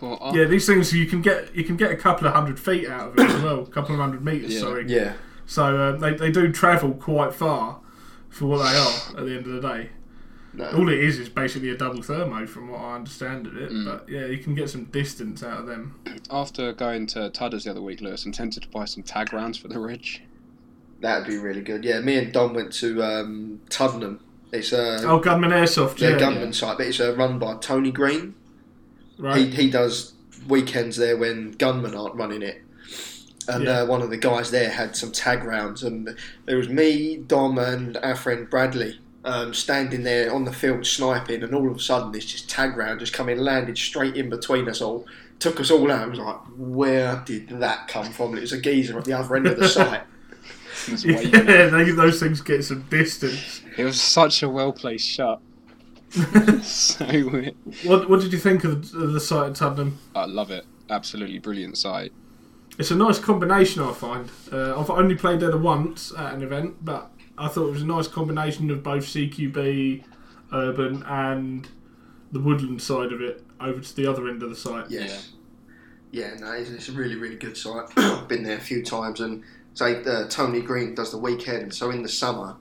Well, 0.01 0.33
yeah, 0.35 0.45
these 0.45 0.67
things 0.67 0.93
you 0.93 1.07
can 1.07 1.23
get 1.23 1.55
you 1.55 1.63
can 1.63 1.77
get 1.77 1.93
a 1.93 1.97
couple 1.97 2.27
of 2.27 2.35
hundred 2.35 2.59
feet 2.59 2.89
out 2.89 3.11
of 3.11 3.19
it 3.19 3.31
as 3.31 3.43
well, 3.43 3.61
a 3.61 3.67
couple 3.67 3.95
of 3.95 4.01
hundred 4.01 4.25
meters. 4.25 4.55
Yeah. 4.55 4.61
Sorry. 4.61 4.87
Yeah, 4.89 5.13
So 5.47 5.77
uh, 5.77 5.93
they 5.97 6.15
they 6.15 6.33
do 6.33 6.51
travel 6.51 6.95
quite 6.95 7.33
far 7.33 7.79
for 8.29 8.47
what 8.47 8.59
they 8.59 8.77
are 8.77 9.21
at 9.21 9.25
the 9.25 9.37
end 9.37 9.47
of 9.47 9.53
the 9.53 9.61
day. 9.61 9.91
No. 10.57 10.71
All 10.71 10.89
it 10.89 11.01
is 11.01 11.19
is 11.19 11.29
basically 11.29 11.71
a 11.71 11.77
double 11.77 12.01
thermo, 12.03 12.47
from 12.47 12.69
what 12.69 12.81
I 12.81 12.95
understand 12.95 13.47
of 13.49 13.57
it. 13.57 13.73
Mm. 13.73 13.85
But 13.87 14.09
yeah, 14.09 14.27
you 14.27 14.39
can 14.39 14.55
get 14.55 14.71
some 14.71 14.85
distance 14.85 15.43
out 15.43 15.61
of 15.61 15.67
them. 15.67 15.99
after 16.31 16.73
going 16.73 17.07
to 17.09 17.29
Tudder's 17.31 17.65
the 17.65 17.71
other 17.73 17.83
week, 17.83 18.01
Lewis, 18.01 18.25
and 18.25 18.33
tempted 18.33 18.63
to 18.63 18.69
buy 18.69 18.85
some 18.85 19.03
tag 19.03 19.33
rounds 19.33 19.59
for 19.59 19.67
the 19.69 19.79
Ridge. 19.81 20.23
that'd 21.01 21.27
be 21.27 21.37
really 21.39 21.61
good. 21.61 21.85
Yeah, 21.85 22.01
me 22.01 22.17
and 22.19 22.33
Dom 22.33 22.55
went 22.55 22.73
to 22.75 23.03
um, 23.03 23.61
Tuddenham. 23.69 24.21
It's 24.53 24.73
a 24.73 25.01
Oh, 25.09 25.19
Gunman 25.19 25.51
Airsoft, 25.51 25.99
their 25.99 26.13
yeah, 26.13 26.19
gunman 26.19 26.47
yeah. 26.47 26.51
site, 26.53 26.79
but 26.79 26.87
it's 26.87 27.01
uh, 27.01 27.15
run 27.17 27.39
by 27.41 27.57
Tony 27.57 27.91
Green. 27.91 28.35
right. 29.19 29.37
He, 29.37 29.51
he 29.51 29.71
does 29.71 30.13
weekends 30.49 30.97
there 30.97 31.17
when 31.17 31.51
gunmen 31.53 31.95
aren't 31.97 32.15
running 32.15 32.43
it. 32.43 32.63
and 33.49 33.65
Yeah. 33.65 33.81
uh, 33.81 33.87
one 33.87 34.03
of 34.03 34.11
the 34.11 34.17
guys 34.17 34.51
there 34.53 34.71
had 34.71 34.95
some 34.95 35.11
tag 35.11 35.43
rounds, 35.43 35.83
and 35.83 36.17
there 36.47 36.57
was 36.57 36.69
me, 36.69 37.17
Dom, 37.17 37.59
and 37.59 37.97
our 37.99 38.15
friend 38.15 38.49
Bradley. 38.49 39.01
Um, 39.27 39.55
standing 39.55 40.03
there 40.03 40.35
on 40.35 40.45
the 40.45 40.53
field 40.53 40.87
sniping, 40.87 41.43
and 41.43 41.55
all 41.55 41.71
of 41.71 41.77
a 41.77 41.81
sudden 41.81 42.13
this 42.13 42.27
just 42.27 42.51
tag 42.51 42.77
round 42.77 43.01
just 43.01 43.15
come 43.15 43.31
in, 43.31 43.39
landed 43.39 43.79
straight 43.79 44.17
in 44.17 44.29
between 44.29 44.69
us 44.69 44.83
all, 44.83 45.07
took 45.39 45.61
us 45.61 45.71
all 45.71 45.91
out. 45.91 46.09
It 46.09 46.11
was 46.11 46.19
like, 46.19 46.41
where 46.59 47.23
did 47.25 47.49
that 47.49 47.89
come 47.89 48.13
from? 48.13 48.31
And 48.31 48.39
it 48.39 48.43
was 48.43 48.53
a 48.53 48.61
geezer 48.61 48.99
at 48.99 49.07
the 49.07 49.15
other 49.15 49.37
end 49.37 49.47
of 49.47 49.59
the 49.59 49.69
site. 49.69 50.03
Yeah, 51.03 51.69
they, 51.69 51.93
those 51.93 52.21
things 52.21 52.43
get 52.43 52.63
some 52.63 52.83
distance. 52.91 53.63
It 53.79 53.85
was 53.85 53.99
such 53.99 54.43
a 54.43 54.49
well 54.51 54.73
placed 54.73 55.09
shot. 55.09 55.41
so 56.63 57.07
weird. 57.07 57.55
What 57.85 58.11
What 58.11 58.21
did 58.21 58.33
you 58.33 58.39
think 58.39 58.65
of 58.65 58.93
the, 58.93 58.99
of 58.99 59.13
the 59.13 59.21
site 59.21 59.51
at 59.51 59.57
Tuddenham? 59.57 59.97
I 60.15 60.27
love 60.27 60.51
it. 60.51 60.67
Absolutely 60.91 61.39
brilliant 61.39 61.79
site. 61.79 62.13
It's 62.79 62.91
a 62.91 62.97
nice 62.97 63.19
combination, 63.19 63.83
I 63.83 63.93
find. 63.93 64.31
Uh, 64.53 64.79
I've 64.79 64.91
only 64.91 65.15
played 65.15 65.41
there 65.41 65.57
once 65.57 66.13
at 66.17 66.35
an 66.35 66.43
event, 66.43 66.85
but 66.85 67.11
I 67.37 67.49
thought 67.49 67.69
it 67.69 67.73
was 67.73 67.83
a 67.83 67.87
nice 67.87 68.09
combination 68.09 68.71
of 68.71 68.83
both 68.83 69.05
CQB, 69.05 70.05
urban, 70.53 71.03
and 71.05 71.69
the 72.33 72.41
woodland 72.41 72.81
side 72.81 73.13
of 73.13 73.21
it 73.21 73.45
over 73.61 73.81
to 73.81 73.97
the 73.97 74.07
other 74.07 74.29
end 74.29 74.43
of 74.43 74.51
the 74.51 74.57
site. 74.57 74.91
Yes. 74.91 75.33
Yeah, 76.11 76.35
no, 76.39 76.53
it's, 76.53 76.71
it's 76.71 76.89
a 76.89 76.93
really, 76.93 77.17
really 77.17 77.37
good 77.37 77.57
site. 77.57 77.87
I've 77.97 78.29
been 78.29 78.45
there 78.45 78.57
a 78.57 78.61
few 78.61 78.83
times, 78.85 79.21
and 79.21 79.43
say 79.75 80.03
uh, 80.05 80.29
Tony 80.29 80.61
Green 80.61 80.95
does 80.95 81.11
the 81.11 81.19
weekend. 81.19 81.75
So 81.75 81.91
in 81.91 82.03
the 82.03 82.09
summer, 82.09 82.57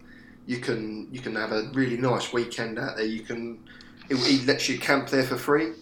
you 0.47 0.57
can 0.57 1.07
you 1.11 1.19
can 1.19 1.35
have 1.35 1.51
a 1.51 1.69
really 1.73 1.97
nice 1.97 2.33
weekend 2.33 2.79
out 2.79 2.97
there. 2.97 3.05
You 3.05 3.21
can 3.21 3.59
it, 4.09 4.17
he 4.17 4.43
lets 4.45 4.67
you 4.69 4.79
camp 4.79 5.09
there 5.09 5.23
for 5.23 5.37
free, 5.37 5.73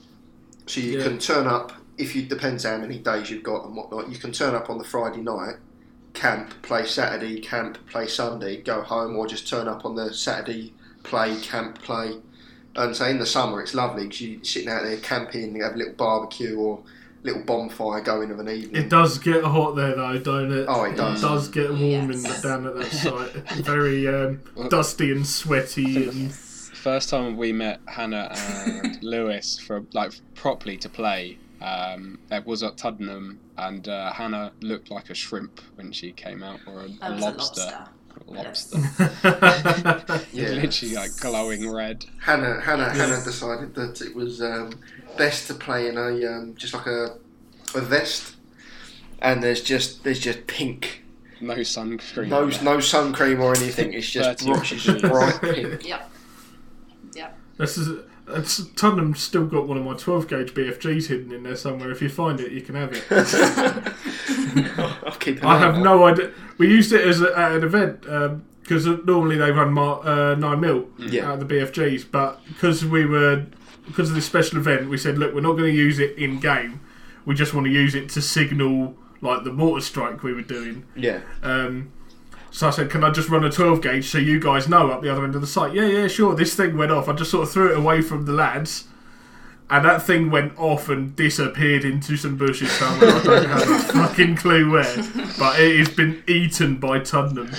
so 0.66 0.82
you 0.82 0.98
Yeah. 0.98 1.04
can 1.04 1.18
turn 1.18 1.48
up 1.48 1.72
if 1.98 2.16
you 2.16 2.24
depends 2.24 2.66
how 2.66 2.78
many 2.78 3.00
days 3.00 3.30
you've 3.32 3.44
got 3.44 3.66
and 3.66 3.76
whatnot. 3.76 4.10
You 4.10 4.18
can 4.18 4.32
turn 4.34 4.54
up 4.54 4.70
on 4.70 4.78
the 4.78 4.84
Friday 4.84 5.22
night, 5.22 5.56
camp, 6.14 6.62
play 6.62 6.86
Saturday, 6.86 7.40
camp, 7.40 7.78
play 7.88 8.08
Sunday, 8.08 8.62
go 8.62 8.82
home, 8.82 9.16
or 9.16 9.28
just 9.28 9.48
turn 9.48 9.68
up 9.68 9.86
on 9.86 9.96
the 9.96 10.14
Saturday, 10.14 10.74
play, 11.04 11.40
camp, 11.42 11.82
play. 11.82 12.18
And 12.76 12.96
so 12.96 13.06
in 13.06 13.20
the 13.20 13.26
summer, 13.26 13.62
it's 13.62 13.74
lovely 13.74 14.04
because 14.04 14.22
you're 14.22 14.44
sitting 14.44 14.70
out 14.70 14.84
there 14.84 14.98
camping, 14.98 15.56
you 15.56 15.64
have 15.64 15.74
a 15.74 15.78
little 15.78 15.94
barbecue 15.94 16.58
or 16.58 16.82
little 17.24 17.44
bonfire 17.44 18.02
going 18.02 18.32
of 18.32 18.40
an 18.40 18.50
evening. 18.50 18.84
It 18.84 18.90
does 18.90 19.18
get 19.18 19.44
hot 19.44 19.76
there, 19.76 19.96
though, 19.96 20.18
don't 20.20 20.52
it? 20.52 20.66
Oh, 20.68 20.86
it 20.86 20.96
does. 20.96 21.24
It 21.24 21.28
does 21.28 21.48
get 21.50 21.70
warm 21.70 22.12
in 22.12 22.24
the, 22.24 22.40
down 22.42 22.66
at 22.66 22.76
that 22.76 22.92
site. 22.92 23.32
Very 23.64 24.08
um, 24.08 24.42
dusty 24.70 25.12
and 25.12 25.26
sweaty. 25.28 26.08
And 26.08 26.34
First 26.34 27.10
time 27.10 27.38
we 27.38 27.54
met 27.54 27.80
Hannah 27.86 28.30
and 28.32 29.04
Lewis 29.04 29.60
for 29.60 29.84
like 29.94 30.14
properly 30.34 30.78
to 30.78 30.90
play. 30.90 31.38
Um, 31.62 32.18
it 32.32 32.46
was 32.46 32.64
at 32.64 32.78
Tuddenham, 32.78 33.38
and 33.58 33.88
uh, 33.88 34.12
Hannah 34.14 34.52
looked 34.62 34.90
like 34.90 35.10
a 35.10 35.14
shrimp 35.14 35.62
when 35.76 35.92
she 35.92 36.12
came 36.12 36.42
out, 36.44 36.60
or 36.66 36.82
a, 36.82 36.86
a 36.86 36.98
I 37.02 37.10
was 37.12 37.22
lobster. 37.22 37.62
a 37.62 38.32
lobster. 38.32 38.78
lobster. 38.78 40.26
Yeah. 40.34 40.50
Literally 40.50 40.96
like 40.96 41.16
glowing 41.20 41.70
red. 41.70 42.06
Hannah, 42.20 42.60
Hannah, 42.62 42.84
Yeah. 42.96 43.06
Hannah 43.08 43.24
decided 43.24 43.76
that 43.76 44.02
it 44.02 44.16
was 44.16 44.42
um, 44.42 44.72
best 45.18 45.48
to 45.48 45.54
play 45.54 45.88
in 45.88 45.98
a 45.98 46.26
um, 46.26 46.56
just 46.56 46.74
like 46.74 46.88
a, 46.88 47.18
a 47.76 47.82
vest, 47.82 48.36
and 49.20 49.44
there's 49.44 49.62
just 49.62 50.04
there's 50.04 50.20
just 50.20 50.48
pink, 50.48 51.04
No 51.42 51.56
sunscreen. 51.58 52.30
no 52.30 52.44
on 52.44 52.52
it. 52.52 52.64
no 52.64 52.80
sun 52.80 53.14
cream 53.14 53.40
or 53.40 53.56
anything. 53.56 53.94
It's 53.94 54.10
just 54.10 54.46
bright, 54.46 54.72
it's 54.72 54.84
degrees. 54.84 55.02
bright 55.04 55.42
pink. 55.42 55.88
Yep. 55.88 56.10
Yep. 57.16 57.38
This 57.58 57.78
is 57.78 58.04
it's, 58.30 58.62
Tuddenham's 58.62 59.22
still 59.22 59.46
got 59.46 59.68
one 59.68 59.78
of 59.78 59.84
my 59.86 59.94
12 59.96 60.28
gauge 60.28 60.54
BFGs 60.54 61.08
hidden 61.08 61.32
in 61.32 61.44
there 61.44 61.56
somewhere. 61.56 61.92
If 61.92 62.02
you 62.02 62.10
find 62.10 62.40
it, 62.40 62.52
you 62.52 62.62
can 62.62 62.76
have 62.76 62.92
it. 62.94 63.04
I'll 65.06 65.12
keep 65.20 65.44
I 65.44 65.58
have 65.60 65.78
no 65.78 66.06
idea. 66.06 66.32
We 66.58 66.68
used 66.68 66.92
it 66.94 67.06
as 67.08 67.22
a, 67.22 67.38
at 67.38 67.52
an 67.54 67.64
event 67.64 68.02
because 68.02 68.86
normally 69.06 69.38
they 69.38 69.52
run 69.52 69.74
mar- 69.74 70.06
uh, 70.06 70.36
nine 70.36 70.60
mil 70.60 70.88
Yeah. 70.98 71.28
out 71.32 71.42
of 71.42 71.48
the 71.48 71.56
BFGs, 71.56 72.06
but 72.12 72.40
because 72.48 72.86
we 72.86 73.06
were 73.06 73.46
because 73.86 74.10
of 74.10 74.16
this 74.16 74.26
special 74.26 74.58
event, 74.60 74.90
we 74.90 74.98
said, 74.98 75.18
look, 75.18 75.34
we're 75.34 75.42
not 75.42 75.54
going 75.54 75.72
to 75.72 75.78
use 75.78 76.00
it 76.00 76.16
in 76.18 76.40
game. 76.40 76.80
We 77.26 77.36
just 77.36 77.54
want 77.54 77.66
to 77.66 77.72
use 77.72 77.96
it 77.96 78.10
to 78.10 78.22
signal 78.22 78.96
like 79.22 79.44
the 79.44 79.52
mortar 79.52 79.84
strike 79.84 80.24
we 80.24 80.34
were 80.34 80.42
doing. 80.44 80.86
Yeah, 80.96 81.22
Um, 81.44 81.92
so 82.52 82.68
I 82.68 82.70
said, 82.72 82.90
can 82.90 83.04
I 83.04 83.12
just 83.12 83.30
run 83.30 83.46
a 83.46 83.50
12 83.50 83.82
gauge 83.82 84.10
so 84.10 84.18
you 84.18 84.40
guys 84.40 84.68
know 84.68 84.92
up 84.92 85.02
the 85.02 85.10
other 85.10 85.24
end 85.24 85.36
of 85.36 85.42
the 85.42 85.48
site? 85.48 85.74
Yeah, 85.74 85.88
yeah, 85.88 86.08
sure. 86.08 86.36
This 86.36 86.54
thing 86.54 86.78
went 86.78 86.92
off. 86.92 87.08
I 87.08 87.14
just 87.14 87.32
sort 87.32 87.44
of 87.44 87.52
threw 87.52 87.72
it 87.72 87.78
away 87.78 88.02
from 88.02 88.26
the 88.26 88.34
lads. 88.34 88.88
And 89.70 89.86
that 89.86 90.04
thing 90.04 90.30
went 90.30 90.60
off 90.60 90.90
and 90.90 91.16
disappeared 91.16 91.86
into 91.86 92.18
some 92.18 92.36
bushes 92.36 92.70
somewhere. 92.72 93.10
I 93.10 93.24
don't 93.24 93.46
have 93.46 93.70
a 93.70 93.80
fucking 93.94 94.36
clue 94.36 94.70
where. 94.70 94.98
But 95.40 95.62
it 95.62 95.80
has 95.80 95.90
been 95.90 96.22
eaten 96.28 96.76
by 96.76 97.00
Tuddenham. 97.00 97.56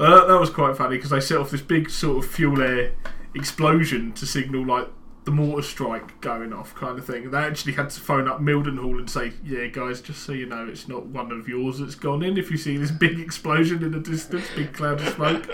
Uh, 0.00 0.26
that 0.26 0.38
was 0.38 0.50
quite 0.50 0.76
funny 0.76 0.96
because 0.96 1.10
they 1.10 1.20
set 1.20 1.38
off 1.38 1.50
this 1.50 1.60
big 1.60 1.90
sort 1.90 2.24
of 2.24 2.30
fuel 2.30 2.60
air 2.60 2.92
explosion 3.34 4.12
to 4.14 4.26
signal 4.26 4.64
like 4.66 4.88
the 5.28 5.34
mortar 5.34 5.62
strike 5.62 6.18
going 6.22 6.54
off 6.54 6.74
kind 6.74 6.98
of 6.98 7.04
thing. 7.04 7.30
They 7.30 7.36
actually 7.36 7.74
had 7.74 7.90
to 7.90 8.00
phone 8.00 8.26
up 8.26 8.40
Mildenhall 8.40 8.98
and 8.98 9.10
say, 9.10 9.34
"Yeah, 9.44 9.66
guys, 9.66 10.00
just 10.00 10.22
so 10.22 10.32
you 10.32 10.46
know, 10.46 10.66
it's 10.66 10.88
not 10.88 11.04
one 11.04 11.30
of 11.30 11.46
yours 11.46 11.80
that's 11.80 11.94
gone 11.94 12.22
in. 12.22 12.38
If 12.38 12.50
you 12.50 12.56
see 12.56 12.78
this 12.78 12.90
big 12.90 13.20
explosion 13.20 13.82
in 13.84 13.90
the 13.92 14.00
distance, 14.00 14.46
big 14.56 14.72
cloud 14.72 15.02
of 15.02 15.14
smoke." 15.14 15.46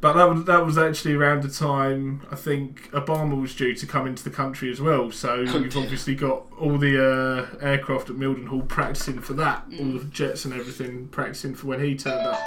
But 0.00 0.12
that 0.12 0.24
was 0.30 0.44
that 0.44 0.64
was 0.64 0.78
actually 0.78 1.14
around 1.14 1.42
the 1.42 1.48
time 1.48 2.24
I 2.30 2.36
think 2.36 2.92
Obama 2.92 3.40
was 3.40 3.56
due 3.56 3.74
to 3.74 3.86
come 3.86 4.06
into 4.06 4.22
the 4.22 4.30
country 4.30 4.70
as 4.70 4.80
well. 4.80 5.10
So 5.10 5.40
you've 5.40 5.76
obviously 5.76 6.14
got 6.14 6.46
all 6.60 6.78
the 6.78 7.04
uh, 7.04 7.56
aircraft 7.60 8.08
at 8.08 8.14
Mildenhall 8.14 8.68
practicing 8.68 9.18
for 9.18 9.32
that, 9.34 9.64
all 9.80 9.98
the 9.98 10.04
jets 10.12 10.44
and 10.44 10.54
everything 10.54 11.08
practicing 11.08 11.56
for 11.56 11.66
when 11.66 11.82
he 11.84 11.96
turned 11.96 12.24
up. 12.24 12.38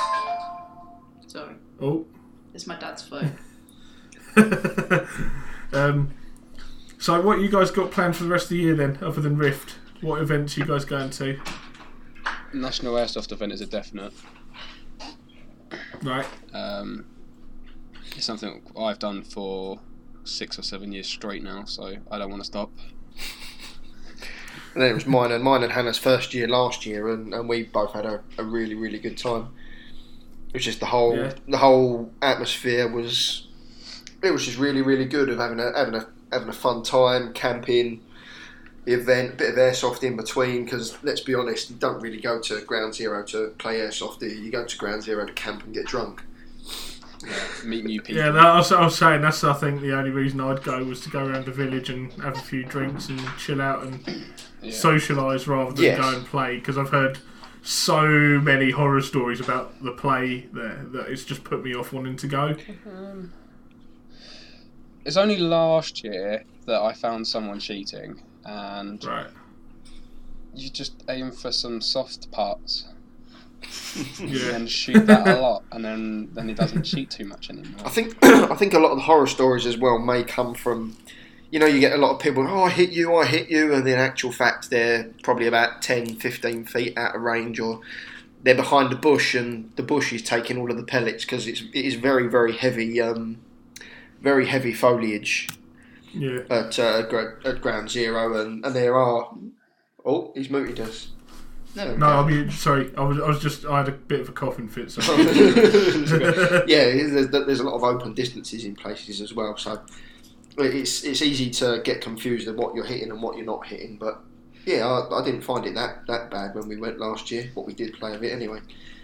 Sorry. 1.28 1.56
Oh. 1.82 2.06
It's 2.54 2.66
my 2.66 2.80
dad's 2.80 3.04
phone. 3.04 3.38
um, 5.76 6.14
so, 6.98 7.22
what 7.22 7.40
you 7.40 7.50
guys 7.50 7.72
got 7.72 7.92
planned 7.92 8.16
for 8.16 8.24
the 8.24 8.30
rest 8.30 8.46
of 8.46 8.50
the 8.52 8.58
year 8.58 8.76
then, 8.76 8.98
other 9.02 9.22
than 9.22 9.38
Rift? 9.38 9.76
What 10.02 10.22
events 10.22 10.58
you 10.58 10.66
guys 10.66 10.86
going 10.86 11.10
to? 11.12 11.40
National 12.54 12.96
Airsoft 12.96 13.32
event 13.32 13.52
is 13.52 13.62
a 13.62 13.66
definite. 13.66 14.14
Right. 16.02 16.28
Um, 16.54 17.06
it's 18.16 18.26
something 18.26 18.62
I've 18.80 19.00
done 19.00 19.24
for 19.24 19.80
six 20.24 20.58
or 20.58 20.64
seven 20.64 20.92
years 20.92 21.08
straight 21.08 21.44
now, 21.44 21.66
so 21.66 21.96
I 22.12 22.18
don't 22.18 22.30
want 22.30 22.42
to 22.42 22.46
stop. 22.46 22.72
and 24.74 24.82
then 24.82 24.92
it 24.92 24.94
was 24.94 25.06
mine 25.06 25.32
and 25.32 25.44
mine 25.44 25.64
and 25.64 25.72
Hannah's 25.72 25.98
first 25.98 26.34
year 26.34 26.48
last 26.48 26.86
year, 26.86 27.10
and, 27.10 27.34
and 27.34 27.48
we 27.50 27.64
both 27.64 27.94
had 27.94 28.06
a, 28.06 28.22
a 28.38 28.44
really 28.44 28.76
really 28.76 29.00
good 29.00 29.18
time. 29.18 29.50
It 30.50 30.54
was 30.56 30.64
just 30.66 30.80
the 30.80 30.86
whole 30.88 31.18
Yeah. 31.18 31.34
the 31.48 31.58
whole 31.58 32.12
atmosphere 32.22 32.88
was 32.88 33.45
it 34.26 34.32
was 34.32 34.46
just 34.46 34.58
really 34.58 34.82
really 34.82 35.06
good 35.06 35.30
of 35.30 35.38
having 35.40 35.60
a 35.60 35.72
having 35.78 35.96
a 35.96 36.08
having 36.32 36.50
a 36.50 36.54
fun 36.54 36.84
time 36.84 37.34
camping. 37.34 38.02
The 38.86 38.94
event, 38.94 39.34
a 39.34 39.36
bit 39.38 39.50
of 39.50 39.56
airsoft 39.56 40.04
in 40.04 40.16
between, 40.16 40.64
because 40.64 40.96
let's 41.04 41.22
be 41.22 41.34
honest, 41.34 41.72
you 41.72 41.76
don't 41.78 42.00
really 42.02 42.22
go 42.22 42.40
to 42.40 42.62
Ground 42.66 42.94
Zero 42.94 43.24
to 43.26 43.48
play 43.58 43.80
airsoft. 43.80 44.20
Do 44.20 44.28
you? 44.28 44.36
you 44.44 44.52
go 44.52 44.64
to 44.64 44.78
Ground 44.78 45.02
Zero 45.02 45.26
to 45.26 45.34
camp 45.34 45.64
and 45.64 45.74
get 45.74 45.88
drunk. 45.88 46.22
Yeah, 47.26 47.34
meet 47.64 47.84
new 47.84 48.00
people. 48.02 48.22
Yeah, 48.24 48.30
that, 48.30 48.46
I, 48.46 48.58
was, 48.58 48.72
I 48.72 48.84
was 48.84 48.96
saying 48.96 49.22
that's 49.22 49.44
I 49.44 49.54
think 49.54 49.82
the 49.82 49.98
only 49.98 50.12
reason 50.12 50.40
I'd 50.40 50.62
go 50.64 50.84
was 50.84 51.02
to 51.02 51.10
go 51.10 51.26
around 51.26 51.46
the 51.46 51.52
village 51.52 51.90
and 51.90 52.14
have 52.22 52.38
a 52.38 52.42
few 52.42 52.64
drinks 52.64 53.10
and 53.10 53.20
chill 53.40 53.60
out 53.60 53.82
and 53.84 54.00
Yeah. 54.62 54.72
socialise 54.72 55.48
rather 55.48 55.72
than 55.74 55.84
Yes. 55.84 55.98
go 56.00 56.16
and 56.16 56.26
play 56.28 56.58
because 56.58 56.78
I've 56.78 56.90
heard 56.90 57.18
so 57.64 58.02
many 58.08 58.70
horror 58.70 59.02
stories 59.02 59.40
about 59.40 59.84
the 59.84 59.94
play 59.94 60.46
there 60.54 60.86
that 60.92 61.08
it's 61.08 61.24
just 61.26 61.44
put 61.44 61.64
me 61.64 61.74
off 61.74 61.92
wanting 61.92 62.18
to 62.18 62.28
go. 62.28 62.56
Um, 62.86 63.32
it's 65.06 65.18
only 65.18 65.38
last 65.38 66.04
year 66.04 66.44
that 66.66 66.82
I 66.82 66.94
found 66.94 67.28
someone 67.28 67.60
cheating, 67.60 68.22
and 68.44 69.04
Right. 69.06 69.28
you 70.56 70.70
just 70.70 71.04
aim 71.10 71.32
for 71.32 71.52
some 71.52 71.82
soft 71.82 72.32
parts 72.32 72.86
Yeah. 74.20 74.56
and 74.56 74.70
shoot 74.70 75.06
that 75.08 75.28
a 75.28 75.40
lot, 75.42 75.64
and 75.72 75.84
then 75.84 76.30
then 76.34 76.48
he 76.50 76.54
doesn't 76.54 76.84
cheat 76.84 77.10
too 77.10 77.26
much 77.26 77.50
anymore. 77.50 77.82
I 77.86 77.90
think 77.90 78.18
I 78.24 78.56
think 78.56 78.74
a 78.74 78.80
lot 78.80 78.92
of 78.92 78.98
the 78.98 79.04
horror 79.04 79.28
stories 79.28 79.66
as 79.66 79.78
well 79.78 79.98
may 80.00 80.24
come 80.24 80.54
from, 80.54 80.98
you 81.52 81.60
know, 81.60 81.66
you 81.66 81.80
get 81.80 81.94
a 81.94 81.98
lot 81.98 82.12
of 82.14 82.20
people, 82.20 82.46
oh, 82.48 82.64
I 82.64 82.70
hit 82.70 82.92
you, 82.92 83.16
I 83.16 83.26
hit 83.26 83.50
you, 83.50 83.74
and 83.74 83.88
in 83.88 83.98
actual 83.98 84.32
fact 84.32 84.70
they're 84.70 85.10
probably 85.24 85.48
about 85.48 85.82
10, 85.82 86.16
15 86.18 86.66
feet 86.66 86.98
out 86.98 87.16
of 87.16 87.22
range, 87.22 87.60
or 87.60 87.82
they're 88.44 88.54
behind 88.56 88.94
a 88.94 88.96
bush 88.96 89.34
and 89.34 89.72
the 89.76 89.84
bush 89.84 90.14
is 90.14 90.22
taking 90.22 90.58
all 90.60 90.70
of 90.70 90.78
the 90.78 90.84
pellets 90.84 91.26
because 91.26 91.48
it's 91.48 91.62
it 91.74 91.86
is 91.86 91.96
very 91.96 92.28
very 92.28 92.54
heavy, 92.54 93.02
um, 93.02 93.38
very 94.22 94.46
heavy 94.48 94.74
foliage 94.74 95.48
Yeah. 96.14 96.40
at 96.50 96.78
uh, 96.80 97.04
gra- 97.04 97.38
at 97.46 97.62
ground 97.62 97.90
zero, 97.90 98.40
and, 98.42 98.66
and 98.66 98.76
there 98.76 98.96
are. 98.96 99.34
Oh, 100.06 100.32
he's 100.36 100.50
muted 100.50 100.80
us. 100.80 101.10
No. 101.76 101.94
No, 101.98 102.06
I 102.06 102.26
mean, 102.26 102.50
sorry, 102.52 102.90
I 102.96 103.04
was, 103.04 103.20
I 103.20 103.28
was 103.28 103.40
just, 103.42 103.66
I 103.66 103.80
had 103.80 103.90
a 103.90 103.92
bit 103.92 104.22
of 104.22 104.30
a 104.30 104.32
coughing 104.32 104.70
fit. 104.70 104.92
So. 104.92 105.02
yeah, 106.68 106.86
there's, 106.86 107.28
there's 107.30 107.60
a 107.60 107.64
lot 107.64 107.76
of 107.76 107.84
open 107.84 108.14
distances 108.14 108.64
in 108.64 108.76
places 108.76 109.20
as 109.20 109.34
well, 109.34 109.58
so 109.58 109.82
it's 110.58 111.04
it's 111.04 111.22
easy 111.22 111.50
to 111.50 111.82
get 111.84 112.00
confused 112.02 112.48
of 112.48 112.56
what 112.56 112.76
you're 112.76 112.86
hitting 112.86 113.12
and 113.12 113.22
what 113.22 113.36
you're 113.36 113.46
not 113.46 113.66
hitting. 113.68 113.98
But 113.98 114.22
yeah, 114.66 114.88
I, 114.88 115.20
I 115.20 115.26
didn't 115.26 115.42
find 115.42 115.66
it 115.66 115.74
that, 115.76 116.08
that 116.08 116.32
bad 116.32 116.56
when 116.56 116.70
we 116.70 116.78
went 116.78 116.98
last 116.98 117.30
year. 117.30 117.52
What 117.56 117.66
we 117.68 117.74
did 117.74 117.94
play 118.00 118.16
of 118.16 118.24
it 118.24 118.32
anyway. 118.32 118.60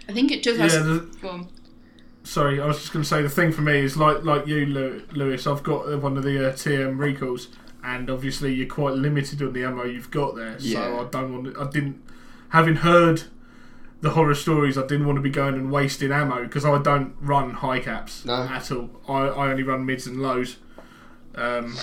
I 0.08 0.12
think 0.12 0.32
it 0.32 0.42
took 0.42 0.56
Yeah, 0.56 0.64
us. 0.64 0.72
the, 0.72 1.10
Go 1.20 1.28
on. 1.28 1.48
Sorry, 2.24 2.60
I 2.60 2.66
was 2.66 2.78
just 2.78 2.92
going 2.92 3.02
to 3.02 3.08
say 3.08 3.20
the 3.22 3.28
thing 3.28 3.52
for 3.52 3.62
me 3.62 3.80
is 3.80 3.96
like 3.96 4.22
like 4.24 4.46
you, 4.46 4.64
Lewis. 4.66 5.46
I've 5.46 5.62
got 5.62 6.00
one 6.00 6.16
of 6.16 6.22
the 6.22 6.48
uh, 6.48 6.52
TM 6.52 6.98
recoils, 6.98 7.48
and 7.82 8.08
obviously 8.08 8.54
you're 8.54 8.68
quite 8.68 8.94
limited 8.94 9.42
on 9.42 9.52
the 9.52 9.64
ammo 9.64 9.84
you've 9.84 10.10
got 10.10 10.36
there. 10.36 10.56
Yeah. 10.60 10.84
So 10.84 11.00
I 11.06 11.08
don't 11.10 11.32
want. 11.44 11.58
I 11.58 11.68
didn't 11.70 12.00
having 12.50 12.76
heard 12.76 13.24
the 14.02 14.10
horror 14.10 14.34
stories. 14.34 14.78
I 14.78 14.82
didn't 14.82 15.06
want 15.06 15.16
to 15.16 15.22
be 15.22 15.30
going 15.30 15.54
and 15.54 15.70
wasting 15.72 16.12
ammo 16.12 16.42
because 16.44 16.64
I 16.64 16.80
don't 16.80 17.14
run 17.20 17.50
high 17.50 17.80
caps 17.80 18.24
No. 18.24 18.34
at 18.34 18.70
all. 18.70 18.90
I, 19.08 19.28
I 19.28 19.50
only 19.50 19.62
run 19.64 19.84
mids 19.86 20.06
and 20.06 20.20
lows. 20.22 20.56
Um, 21.34 21.76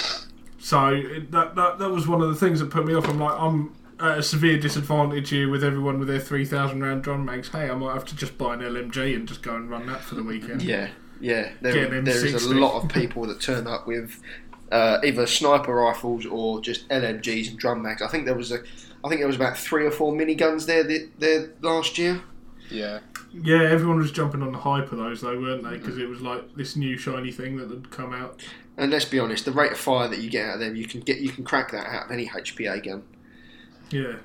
so 0.57 1.01
that, 1.31 1.55
that 1.55 1.79
that 1.79 1.89
was 1.89 2.07
one 2.07 2.21
of 2.21 2.29
the 2.29 2.35
things 2.35 2.59
that 2.59 2.69
put 2.69 2.85
me 2.85 2.93
off. 2.93 3.07
I'm 3.09 3.19
like 3.19 3.37
I'm 3.39 3.75
at 3.99 4.17
a 4.19 4.23
severe 4.23 4.57
disadvantage 4.59 5.29
here 5.29 5.49
with 5.49 5.63
everyone 5.63 5.99
with 5.99 6.07
their 6.07 6.19
three 6.19 6.45
thousand 6.45 6.81
round 6.81 7.03
drum 7.03 7.25
mags. 7.25 7.49
Hey, 7.49 7.69
I 7.69 7.75
might 7.75 7.93
have 7.93 8.05
to 8.05 8.15
just 8.15 8.37
buy 8.37 8.53
an 8.55 8.61
LMG 8.61 9.15
and 9.15 9.27
just 9.27 9.41
go 9.41 9.55
and 9.55 9.69
run 9.69 9.85
that 9.87 10.01
for 10.01 10.15
the 10.15 10.23
weekend. 10.23 10.61
Yeah, 10.61 10.89
yeah. 11.19 11.51
There, 11.61 11.73
Get 11.73 11.93
an 11.93 12.03
there 12.03 12.25
is 12.25 12.33
a 12.33 12.37
M60. 12.49 12.59
lot 12.59 12.83
of 12.83 12.89
people 12.89 13.25
that 13.27 13.41
turn 13.41 13.67
up 13.67 13.87
with 13.87 14.21
uh, 14.71 14.99
either 15.03 15.25
sniper 15.27 15.73
rifles 15.75 16.25
or 16.25 16.61
just 16.61 16.87
LMGs 16.89 17.49
and 17.49 17.59
drum 17.59 17.81
mags. 17.81 18.01
I 18.01 18.07
think 18.07 18.25
there 18.25 18.35
was 18.35 18.51
a, 18.51 18.59
I 19.03 19.09
think 19.09 19.19
there 19.19 19.27
was 19.27 19.35
about 19.35 19.57
three 19.57 19.85
or 19.85 19.91
four 19.91 20.13
miniguns 20.13 20.65
there 20.65 20.85
th- 20.87 21.09
there 21.17 21.51
last 21.61 21.97
year. 21.97 22.21
Yeah. 22.69 22.99
Yeah, 23.33 23.61
everyone 23.63 23.97
was 23.97 24.11
jumping 24.11 24.41
on 24.41 24.51
the 24.51 24.57
hype 24.59 24.91
of 24.91 24.97
those 24.97 25.21
though, 25.21 25.39
weren't 25.39 25.63
they? 25.63 25.77
Because 25.77 25.97
it 25.97 26.07
was 26.07 26.21
like 26.21 26.55
this 26.55 26.75
new 26.75 26.97
shiny 26.97 27.31
thing 27.31 27.57
that 27.57 27.69
had 27.69 27.89
come 27.91 28.13
out. 28.13 28.41
And 28.77 28.91
let's 28.91 29.05
be 29.05 29.19
honest, 29.19 29.45
the 29.45 29.51
rate 29.51 29.71
of 29.71 29.77
fire 29.77 30.07
that 30.07 30.19
you 30.19 30.29
get 30.29 30.47
out 30.47 30.53
of 30.55 30.59
them, 30.61 30.75
you 30.75 30.85
can 30.87 31.01
get 31.01 31.19
you 31.19 31.29
can 31.29 31.43
crack 31.43 31.71
that 31.71 31.85
out 31.87 32.05
of 32.05 32.11
any 32.11 32.27
HPA 32.27 32.83
gun. 32.83 33.03
Yeah, 33.91 34.15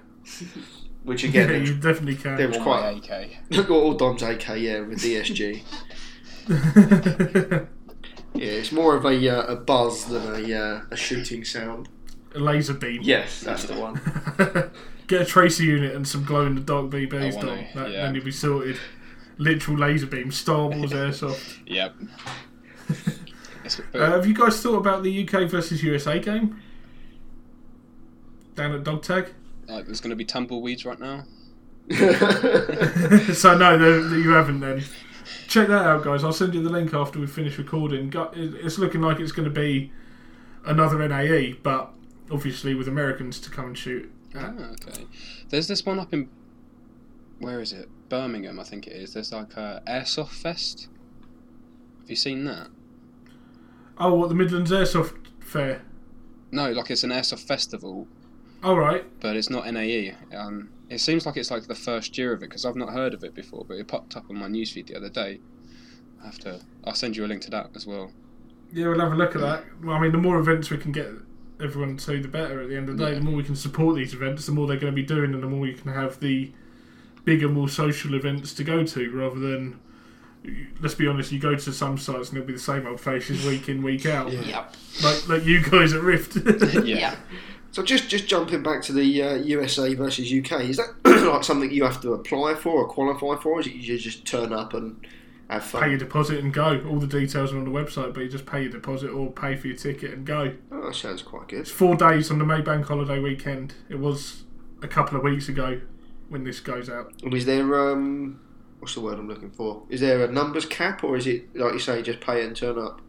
Which 1.05 1.25
again, 1.25 1.49
there 1.49 1.63
you 1.63 1.75
definitely 1.75 2.17
can. 2.17 2.37
there 2.37 2.49
was 2.49 2.59
quite 2.59 2.83
my 3.11 3.17
AK. 3.17 3.69
or 3.71 3.95
Dom's 3.95 4.23
AK, 4.23 4.49
yeah, 4.57 4.81
with 4.81 5.01
DSG. 5.01 5.63
Yeah, 8.35 8.47
it's 8.47 8.73
more 8.73 8.97
of 8.97 9.05
a 9.05 9.29
uh, 9.29 9.53
a 9.53 9.55
buzz 9.57 10.07
than 10.07 10.23
a 10.23 10.55
uh, 10.59 10.81
a 10.91 10.97
shooting 10.97 11.45
sound. 11.45 11.89
a 12.35 12.41
laser 12.41 12.75
beam. 12.75 13.01
Yes, 13.03 13.43
that's 13.43 13.65
the 13.65 13.79
one. 13.79 14.01
Get 15.07 15.21
a 15.21 15.25
tracer 15.25 15.63
unit 15.63 15.95
and 15.95 16.07
some 16.07 16.25
glow 16.25 16.45
in 16.47 16.57
the 16.57 16.61
dark 16.61 16.87
BBs, 16.87 17.37
I 17.37 17.41
Dom. 17.41 17.65
That, 17.75 17.91
yeah. 17.93 18.03
Then 18.05 18.17
you'll 18.17 18.25
be 18.25 18.33
sorted. 18.33 18.77
Literal 19.39 19.79
laser 19.79 20.07
beam, 20.07 20.33
Star 20.33 20.67
Wars 20.69 20.91
airsoft. 20.91 21.59
Yep. 21.67 21.95
Uh, 23.95 24.11
have 24.11 24.27
you 24.27 24.35
guys 24.35 24.61
thought 24.61 24.77
about 24.77 25.03
the 25.03 25.27
UK 25.29 25.49
versus 25.49 25.83
USA 25.83 26.19
game? 26.19 26.61
Down 28.57 28.73
at 28.73 28.85
Dog 28.85 29.03
Tag? 29.03 29.33
Like, 29.69 29.87
there's 29.87 30.01
going 30.01 30.11
to 30.11 30.17
be 30.17 30.25
tumbleweeds 30.25 30.85
right 30.85 30.99
now. 30.99 31.25
so 31.91 33.57
no, 33.57 33.77
the, 33.79 34.21
you 34.23 34.31
haven't 34.31 34.61
then. 34.61 34.83
Check 35.49 35.69
that 35.69 35.85
out, 35.85 36.05
guys. 36.05 36.25
I'll 36.25 36.33
send 36.33 36.55
you 36.55 36.63
the 36.63 36.71
link 36.71 36.95
after 36.95 37.19
we 37.19 37.27
finish 37.27 37.59
recording. 37.59 38.13
It's 38.35 38.79
looking 38.79 39.01
like 39.01 39.21
it's 39.21 39.33
going 39.33 39.49
to 39.49 39.55
be 39.55 39.93
another 40.65 41.07
NAE, 41.07 41.55
but 41.63 41.91
obviously 42.31 42.75
with 42.75 42.89
Americans 42.89 43.39
to 43.41 43.51
come 43.51 43.67
and 43.67 43.79
shoot. 43.79 44.11
Ah, 44.35 44.53
okay. 44.73 45.07
There's 45.51 45.69
this 45.69 45.85
one 45.85 45.99
up 45.99 46.13
in 46.13 46.29
where 47.39 47.61
is 47.61 47.73
it? 47.73 47.89
Birmingham, 48.09 48.59
I 48.59 48.65
think 48.65 48.87
it 48.87 48.95
is. 48.95 49.15
There's 49.15 49.33
like 49.33 49.57
a 49.57 49.83
airsoft 49.87 50.31
fest. 50.31 50.89
Have 52.01 52.11
you 52.11 52.17
seen 52.17 52.45
that? 52.45 52.69
Oh, 53.99 54.15
what 54.15 54.29
the 54.29 54.35
Midlands 54.35 54.71
Airsoft 54.71 55.15
Fair? 55.41 55.83
No, 56.51 56.71
like 56.73 56.91
it's 56.91 57.05
an 57.05 57.11
airsoft 57.11 57.47
festival, 57.47 58.07
All 58.65 58.77
right. 58.79 59.05
but 59.21 59.37
it's 59.37 59.51
not 59.51 59.71
NAE. 59.73 60.15
Um, 60.35 60.71
it 60.91 60.99
seems 60.99 61.27
like 61.27 61.37
it's 61.37 61.51
like 61.51 61.67
the 61.67 61.75
first 61.75 62.17
year 62.19 62.33
of 62.33 62.43
it 62.43 62.49
because 62.49 62.65
I've 62.65 62.77
not 62.77 62.91
heard 62.91 63.15
of 63.15 63.23
it 63.25 63.35
before, 63.35 63.65
but 63.67 63.75
it 63.79 63.87
popped 63.89 64.17
up 64.17 64.25
on 64.31 64.39
my 64.39 64.47
newsfeed 64.49 64.87
the 64.89 64.97
other 64.97 65.09
day. 65.09 65.41
I 66.23 66.27
have 66.27 66.39
to. 66.41 66.61
I'll 66.85 66.95
send 66.95 67.17
you 67.17 67.25
a 67.25 67.29
link 67.29 67.43
to 67.43 67.51
that 67.51 67.71
as 67.75 67.87
well. 67.87 68.11
Yeah, 68.73 68.89
we'll 68.89 69.01
have 69.01 69.13
a 69.13 69.17
look 69.17 69.35
at 69.37 69.41
that. 69.43 69.65
Well, 69.83 69.95
I 69.97 70.01
mean, 70.01 70.13
the 70.13 70.19
more 70.19 70.39
events 70.39 70.71
we 70.71 70.79
can 70.79 70.91
get 70.93 71.09
everyone 71.63 71.97
to, 71.99 72.21
the 72.21 72.29
better. 72.29 72.61
At 72.63 72.69
the 72.69 72.77
end 72.77 72.89
of 72.89 72.97
the 72.99 73.05
day, 73.05 73.13
Yeah. 73.13 73.19
the 73.19 73.25
more 73.25 73.35
we 73.35 73.45
can 73.45 73.55
support 73.57 73.95
these 73.97 74.15
events, 74.15 74.47
the 74.47 74.53
more 74.53 74.67
they're 74.67 74.79
going 74.79 74.93
to 74.93 74.97
be 75.01 75.07
doing, 75.07 75.33
and 75.35 75.43
the 75.43 75.47
more 75.49 75.67
you 75.67 75.75
can 75.75 75.93
have 75.93 76.19
the 76.21 76.51
bigger, 77.25 77.49
more 77.49 77.69
social 77.69 78.15
events 78.15 78.53
to 78.55 78.65
go 78.65 78.85
to, 78.85 79.11
rather 79.11 79.39
than. 79.39 79.79
Let's 80.81 80.95
be 80.95 81.07
honest. 81.07 81.33
You 81.33 81.39
go 81.39 81.55
to 81.55 81.73
some 81.73 81.97
sites 81.97 82.29
and 82.29 82.37
it'll 82.39 82.47
be 82.47 82.53
the 82.53 82.59
same 82.59 82.87
old 82.87 83.01
faces 83.01 83.47
week 83.47 83.69
in, 83.71 83.83
week 83.83 84.05
out, 84.05 84.31
Yeah. 84.31 84.41
Yep. 84.43 84.75
like 85.03 85.29
like 85.29 85.45
you 85.47 85.63
guys 85.63 85.95
at 85.95 86.03
Rift. 86.03 86.37
Yeah. 86.85 87.17
So 87.75 87.83
just 87.83 88.09
just 88.09 88.29
jumping 88.29 88.63
back 88.63 88.83
to 88.83 88.93
the 88.93 89.21
uh, 89.21 89.35
USA 89.35 89.93
versus 89.95 90.33
UK, 90.33 90.61
is 90.61 90.77
that 90.77 90.95
like 91.05 91.43
something 91.43 91.73
you 91.73 91.83
have 91.83 92.01
to 92.03 92.13
apply 92.13 92.55
for 92.55 92.71
or 92.71 92.87
qualify 92.87 93.35
for? 93.43 93.55
Or 93.55 93.61
is 93.61 93.67
it 93.67 93.75
you 93.75 93.99
just 93.99 94.25
turn 94.25 94.53
up 94.53 94.75
and 94.75 95.05
have 95.51 95.73
pay 95.73 95.89
your 95.89 95.99
deposit 95.99 96.39
and 96.39 96.55
go. 96.55 96.81
All 96.89 97.01
the 97.01 97.09
details 97.09 97.53
are 97.53 97.59
on 97.59 97.65
the 97.65 97.73
website, 97.73 98.15
but 98.15 98.21
you 98.21 98.29
just 98.29 98.47
pay 98.47 98.63
your 98.63 98.71
deposit 98.71 99.11
or 99.11 99.33
pay 99.33 99.57
for 99.57 99.67
your 99.67 99.77
ticket 99.77 100.13
and 100.13 100.25
go. 100.25 100.55
Oh, 100.71 100.87
that 100.87 100.95
sounds 100.95 101.23
quite 101.23 101.49
good. 101.49 101.63
It's 101.63 101.71
four 101.73 101.97
days 101.97 102.31
on 102.31 102.39
the 102.39 102.45
Maybank 102.45 102.85
holiday 102.85 103.19
weekend. 103.19 103.75
It 103.89 103.99
was 103.99 104.45
a 104.81 104.87
couple 104.87 105.19
of 105.19 105.25
weeks 105.25 105.49
ago 105.49 105.81
when 106.29 106.45
this 106.45 106.61
goes 106.61 106.89
out. 106.89 107.13
And 107.25 107.35
is 107.35 107.45
there 107.45 107.91
um, 107.91 108.39
what's 108.79 108.95
the 108.95 109.01
word 109.01 109.19
I'm 109.19 109.27
looking 109.27 109.51
for? 109.51 109.83
Is 109.89 110.01
there 110.01 110.25
a 110.25 110.31
numbers 110.31 110.65
cap 110.65 111.03
or 111.03 111.17
is 111.17 111.27
it 111.27 111.57
like 111.57 111.73
you 111.73 111.81
say, 111.81 112.03
just 112.03 112.21
pay 112.21 112.45
and 112.45 112.55
turn 112.55 112.79
up? 112.79 113.01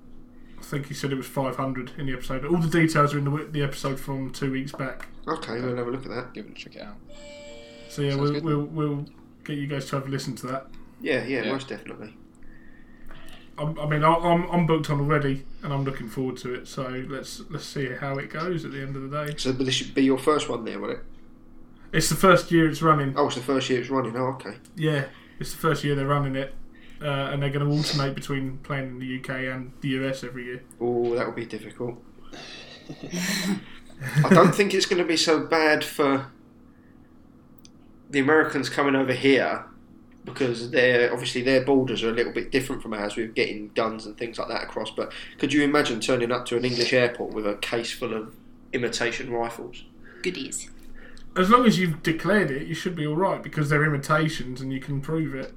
I 0.66 0.68
think 0.68 0.88
he 0.88 0.94
said 0.96 1.12
it 1.12 1.16
was 1.16 1.28
500 1.28 1.92
in 2.00 2.08
the 2.08 2.14
episode. 2.14 2.44
All 2.44 2.58
the 2.58 2.68
details 2.68 3.14
are 3.14 3.20
in 3.20 3.26
the, 3.26 3.46
the 3.52 3.62
episode 3.62 4.00
from 4.00 4.32
two 4.32 4.52
weeks 4.52 4.72
back. 4.72 5.08
Okay, 5.28 5.62
we'll 5.62 5.76
have 5.78 5.88
a 5.88 5.92
look 5.92 6.06
at 6.06 6.12
that. 6.12 6.34
Give 6.34 6.46
it 6.48 6.52
a 6.52 6.56
check 6.56 6.76
it 6.76 6.82
out. 6.82 6.96
So 7.90 8.02
yeah, 8.02 8.16
we'll, 8.16 8.42
we'll 8.42 8.64
we'll 8.66 9.06
get 9.44 9.58
you 9.60 9.68
guys 9.68 9.86
to 9.90 9.98
have 9.98 10.08
a 10.08 10.10
listen 10.10 10.36
to 10.38 10.48
that. 10.48 10.68
Yeah, 11.02 11.24
yeah, 11.24 11.44
Yeah. 11.44 11.52
most 11.52 11.68
definitely. 11.68 12.16
I'm, 13.58 13.80
I 13.80 13.86
mean, 13.88 14.04
I- 14.04 14.16
I'm 14.16 14.50
I'm 14.52 14.66
booked 14.66 14.90
on 14.90 15.00
already, 15.00 15.46
and 15.64 15.72
I'm 15.72 15.84
looking 15.86 16.10
forward 16.10 16.38
to 16.38 16.54
it. 16.56 16.68
So 16.68 16.88
let's 17.10 17.42
let's 17.50 17.66
see 17.66 17.90
how 17.94 18.16
it 18.18 18.30
goes 18.32 18.66
at 18.66 18.72
the 18.72 18.82
end 18.82 18.96
of 18.96 19.10
the 19.10 19.26
day. 19.26 19.36
So, 19.38 19.54
but 19.54 19.66
this 19.66 19.76
should 19.76 19.94
be 19.94 20.04
your 20.04 20.18
first 20.18 20.50
one 20.50 20.66
there, 20.66 20.80
will 20.80 20.90
it? 20.92 21.00
It's 21.94 22.10
the 22.10 22.16
first 22.16 22.52
year 22.52 22.68
it's 22.68 22.82
running. 22.82 23.14
Oh, 23.16 23.28
it's 23.28 23.36
the 23.36 23.42
first 23.42 23.70
year 23.70 23.80
it's 23.80 23.90
running. 23.90 24.18
Oh, 24.18 24.30
okay. 24.40 24.56
Yeah, 24.76 25.06
it's 25.40 25.52
the 25.52 25.58
first 25.58 25.84
year 25.84 25.96
they're 25.96 26.08
running 26.08 26.36
it, 26.36 26.54
uh, 27.02 27.30
and 27.32 27.42
they're 27.42 27.50
going 27.50 27.66
to 27.66 27.76
alternate 27.76 28.16
between 28.16 28.58
playing 28.60 28.88
in 28.88 29.00
the 29.00 29.20
UK 29.20 29.54
and 29.54 29.72
the 29.82 29.90
US 29.90 30.24
every 30.24 30.46
year. 30.46 30.64
Oh, 30.80 31.16
that 31.16 31.26
would 31.26 31.36
be 31.36 31.46
difficult. 31.46 32.02
I 34.24 34.30
don't 34.30 34.54
think 34.54 34.74
it's 34.74 34.86
going 34.86 35.02
to 35.02 35.08
be 35.08 35.18
so 35.18 35.46
bad 35.46 35.84
for 35.84 36.28
the 38.10 38.20
Americans 38.20 38.70
coming 38.70 38.96
over 38.96 39.14
here 39.14 39.66
because 40.24 40.72
they're 40.72 41.12
obviously 41.12 41.42
their 41.42 41.64
borders 41.64 42.04
are 42.04 42.10
a 42.10 42.14
little 42.14 42.34
bit 42.34 42.52
different 42.52 42.82
from 42.82 42.94
ours 42.94 43.16
with 43.16 43.36
getting 43.36 43.70
guns 43.76 44.06
and 44.06 44.18
things 44.18 44.40
like 44.40 44.48
that 44.48 44.64
across. 44.64 44.92
But 44.92 45.12
could 45.38 45.54
you 45.54 45.64
imagine 45.64 46.00
turning 46.00 46.32
up 46.32 46.46
to 46.48 46.58
an 46.58 46.66
English 46.66 46.94
airport 46.94 47.34
with 47.34 47.46
a 47.46 47.56
case 47.56 47.92
full 47.92 48.14
of 48.14 48.34
imitation 48.74 49.32
rifles? 49.32 49.84
Goodies. 50.24 50.70
As 51.38 51.50
long 51.50 51.66
as 51.66 51.78
you've 51.78 52.02
declared 52.02 52.50
it, 52.50 52.68
you 52.68 52.74
should 52.74 52.96
be 52.96 53.06
all 53.06 53.16
right 53.16 53.42
because 53.42 53.70
they're 53.70 53.84
imitations 53.84 54.62
and 54.62 54.72
you 54.74 54.80
can 54.80 55.02
prove 55.02 55.36
it 55.36 55.54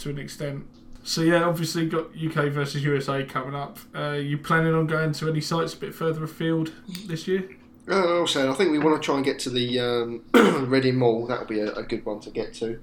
to 0.00 0.10
an 0.10 0.18
extent. 0.18 0.66
So 1.02 1.22
yeah, 1.22 1.44
obviously 1.44 1.86
got 1.86 2.08
UK 2.14 2.52
versus 2.52 2.84
USA 2.84 3.24
coming 3.24 3.54
up. 3.54 3.78
Uh, 3.94 4.12
you 4.12 4.36
planning 4.38 4.74
on 4.74 4.86
going 4.86 5.12
to 5.12 5.28
any 5.28 5.40
sites 5.40 5.74
a 5.74 5.76
bit 5.76 5.94
further 5.94 6.24
afield 6.24 6.72
this 7.06 7.26
year? 7.26 7.48
Uh, 7.88 8.18
also, 8.18 8.50
I 8.50 8.54
think 8.54 8.70
we 8.70 8.78
want 8.78 9.00
to 9.00 9.04
try 9.04 9.16
and 9.16 9.24
get 9.24 9.38
to 9.40 9.50
the 9.50 9.80
um, 9.80 10.22
Reading 10.70 10.96
Mall. 10.96 11.26
That'll 11.26 11.46
be 11.46 11.60
a, 11.60 11.72
a 11.74 11.82
good 11.82 12.04
one 12.04 12.20
to 12.20 12.30
get 12.30 12.54
to. 12.54 12.80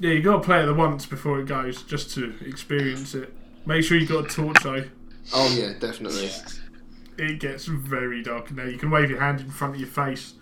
Yeah, 0.00 0.10
you 0.10 0.22
got 0.22 0.38
to 0.38 0.42
play 0.42 0.62
it 0.62 0.66
the 0.66 0.74
once 0.74 1.06
before 1.06 1.40
it 1.40 1.46
goes, 1.46 1.82
just 1.82 2.10
to 2.14 2.34
experience 2.44 3.14
it. 3.14 3.32
Make 3.64 3.84
sure 3.84 3.96
you 3.96 4.06
got 4.06 4.26
a 4.26 4.28
torch 4.28 4.62
though. 4.62 4.84
Oh 5.32 5.56
yeah, 5.56 5.72
definitely. 5.78 6.30
It 7.16 7.38
gets 7.38 7.66
very 7.66 8.22
dark 8.22 8.50
in 8.50 8.56
there. 8.56 8.68
You 8.68 8.76
can 8.76 8.90
wave 8.90 9.08
your 9.08 9.20
hand 9.20 9.40
in 9.40 9.50
front 9.50 9.74
of 9.74 9.80
your 9.80 9.88
face, 9.88 10.34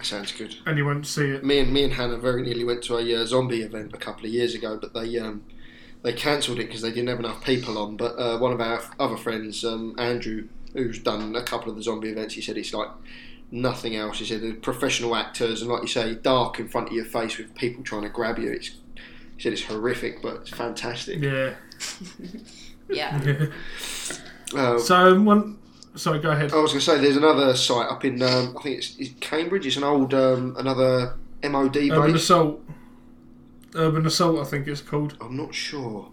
That 0.00 0.06
sounds 0.06 0.32
good. 0.32 0.56
and 0.64 0.78
you 0.78 0.86
won't 0.86 1.06
see 1.06 1.26
it. 1.28 1.44
Me 1.44 1.58
and 1.58 1.70
me 1.74 1.84
and 1.84 1.92
Hannah 1.92 2.16
very 2.16 2.42
nearly 2.42 2.64
went 2.64 2.82
to 2.84 2.96
a 2.96 3.14
uh, 3.22 3.26
zombie 3.26 3.60
event 3.60 3.92
a 3.92 3.98
couple 3.98 4.24
of 4.24 4.30
years 4.32 4.54
ago, 4.54 4.78
but 4.80 4.94
they 4.94 5.18
um, 5.18 5.44
they 6.02 6.14
cancelled 6.14 6.58
it 6.58 6.68
because 6.68 6.80
they 6.80 6.88
didn't 6.90 7.10
have 7.10 7.18
enough 7.18 7.44
people 7.44 7.76
on. 7.76 7.98
But 7.98 8.18
uh, 8.18 8.38
one 8.38 8.50
of 8.52 8.62
our 8.62 8.76
f- 8.76 8.94
other 8.98 9.18
friends, 9.18 9.62
um, 9.62 9.94
Andrew, 9.98 10.48
who's 10.72 10.98
done 11.00 11.36
a 11.36 11.42
couple 11.42 11.68
of 11.70 11.76
the 11.76 11.82
zombie 11.82 12.08
events, 12.08 12.32
he 12.32 12.40
said 12.40 12.56
it's 12.56 12.72
like 12.72 12.88
nothing 13.50 13.94
else. 13.94 14.20
He 14.20 14.24
said 14.24 14.40
the 14.40 14.54
professional 14.54 15.14
actors 15.14 15.60
and, 15.60 15.70
like 15.70 15.82
you 15.82 15.88
say, 15.88 16.14
dark 16.14 16.58
in 16.58 16.68
front 16.68 16.88
of 16.88 16.94
your 16.94 17.04
face 17.04 17.36
with 17.36 17.54
people 17.54 17.84
trying 17.84 18.02
to 18.04 18.08
grab 18.08 18.38
you. 18.38 18.50
It's 18.52 18.68
he 19.36 19.42
said 19.42 19.52
it's 19.52 19.64
horrific, 19.64 20.22
but 20.22 20.36
it's 20.36 20.50
fantastic. 20.50 21.20
Yeah. 21.20 21.54
Yeah. 22.88 23.46
Uh, 24.52 24.80
so 24.80 25.20
one. 25.20 25.59
Sorry, 25.96 26.20
go 26.20 26.30
ahead. 26.30 26.52
I 26.52 26.56
was 26.56 26.72
going 26.72 26.80
to 26.80 26.86
say 26.86 26.98
there's 26.98 27.16
another 27.16 27.54
site 27.56 27.90
up 27.90 28.04
in 28.04 28.22
um, 28.22 28.56
I 28.58 28.62
think 28.62 28.78
it's, 28.78 28.96
it's 28.98 29.10
Cambridge. 29.20 29.66
It's 29.66 29.76
an 29.76 29.84
old 29.84 30.14
um, 30.14 30.54
another 30.58 31.14
MOD 31.42 31.76
Urban 31.76 32.12
base. 32.12 32.22
assault. 32.22 32.62
Urban 33.74 34.06
assault, 34.06 34.38
I 34.40 34.44
think 34.44 34.66
it's 34.68 34.80
called. 34.80 35.16
I'm 35.20 35.36
not 35.36 35.54
sure. 35.54 36.08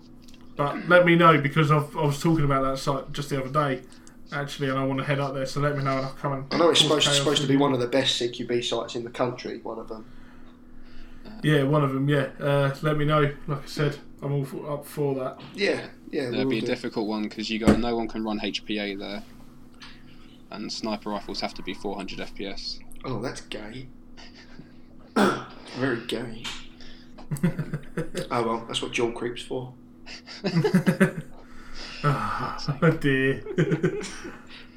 But 0.55 0.87
let 0.87 1.05
me 1.05 1.15
know 1.15 1.39
because 1.39 1.71
I've, 1.71 1.95
I 1.95 2.05
was 2.05 2.21
talking 2.21 2.45
about 2.45 2.63
that 2.63 2.79
site 2.79 3.11
just 3.11 3.29
the 3.29 3.39
other 3.43 3.51
day, 3.51 3.83
actually, 4.31 4.69
and 4.69 4.79
I 4.79 4.83
want 4.83 4.99
to 4.99 5.05
head 5.05 5.19
up 5.19 5.35
there. 5.35 5.45
So 5.45 5.59
let 5.59 5.77
me 5.77 5.83
know, 5.83 5.97
and 5.97 6.05
I'll 6.07 6.13
come 6.13 6.33
and. 6.33 6.53
I 6.53 6.57
know 6.57 6.69
it's 6.69 6.81
supposed, 6.81 7.07
supposed 7.11 7.41
to 7.43 7.47
be 7.47 7.55
one 7.55 7.73
of 7.73 7.79
the 7.79 7.87
best 7.87 8.19
CQB 8.19 8.63
sites 8.63 8.95
in 8.95 9.03
the 9.03 9.11
country. 9.11 9.59
One 9.59 9.77
of 9.77 9.87
them. 9.87 10.05
Yeah, 11.43 11.63
one 11.63 11.83
of 11.83 11.93
them. 11.93 12.09
Yeah, 12.09 12.29
uh, 12.39 12.75
let 12.81 12.97
me 12.97 13.05
know. 13.05 13.31
Like 13.45 13.63
I 13.63 13.67
said, 13.67 13.97
I'm 14.21 14.33
all 14.33 14.45
for, 14.45 14.71
up 14.71 14.85
for 14.85 15.15
that. 15.15 15.39
Yeah, 15.53 15.85
yeah. 16.09 16.23
It'll 16.23 16.39
we'll 16.39 16.49
be 16.49 16.57
a 16.57 16.61
do. 16.61 16.67
difficult 16.67 17.07
one 17.07 17.23
because 17.23 17.49
you 17.49 17.59
got 17.59 17.77
no 17.79 17.95
one 17.95 18.07
can 18.07 18.23
run 18.23 18.39
HPA 18.39 18.97
there, 18.97 19.23
and 20.51 20.71
sniper 20.71 21.09
rifles 21.09 21.41
have 21.41 21.53
to 21.55 21.61
be 21.61 21.73
400 21.73 22.19
FPS. 22.19 22.79
Oh, 23.05 23.21
that's 23.21 23.41
gay. 23.41 23.87
Very 25.77 26.05
gay. 26.07 26.43
Oh 28.31 28.43
well, 28.43 28.63
that's 28.67 28.81
what 28.81 28.91
joule 28.93 29.11
creeps 29.11 29.41
for. 29.41 29.73
oh 32.03 32.97
dear. 33.01 33.43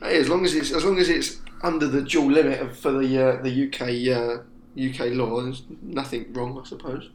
Hey, 0.02 0.16
as 0.18 0.30
long 0.30 0.46
as 0.46 0.54
it's 0.54 0.70
as 0.72 0.82
long 0.82 0.96
as 0.98 1.10
it's 1.10 1.42
under 1.62 1.86
the 1.86 2.00
joule 2.00 2.30
limit 2.32 2.58
of, 2.60 2.74
for 2.74 2.90
the 2.90 3.18
uh, 3.22 3.42
the 3.42 3.66
UK 3.66 4.08
uh, 4.16 4.42
UK 4.80 5.12
law, 5.14 5.42
there's 5.42 5.64
nothing 5.82 6.32
wrong, 6.32 6.58
I 6.58 6.66
suppose. 6.66 7.10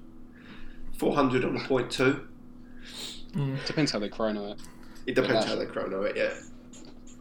Four 0.96 1.16
hundred 1.16 1.44
on 1.46 1.58
a 1.58 1.68
point 1.68 1.90
two. 1.90 2.28
Depends 3.66 3.92
how 3.92 3.98
they 3.98 4.08
chrono 4.10 4.52
it. 4.52 4.60
It 5.08 5.16
depends 5.16 5.46
Yeah. 5.46 5.50
how 5.54 5.56
they 5.56 5.66
chrono 5.66 6.04
it. 6.04 6.16
Yeah. 6.16 6.32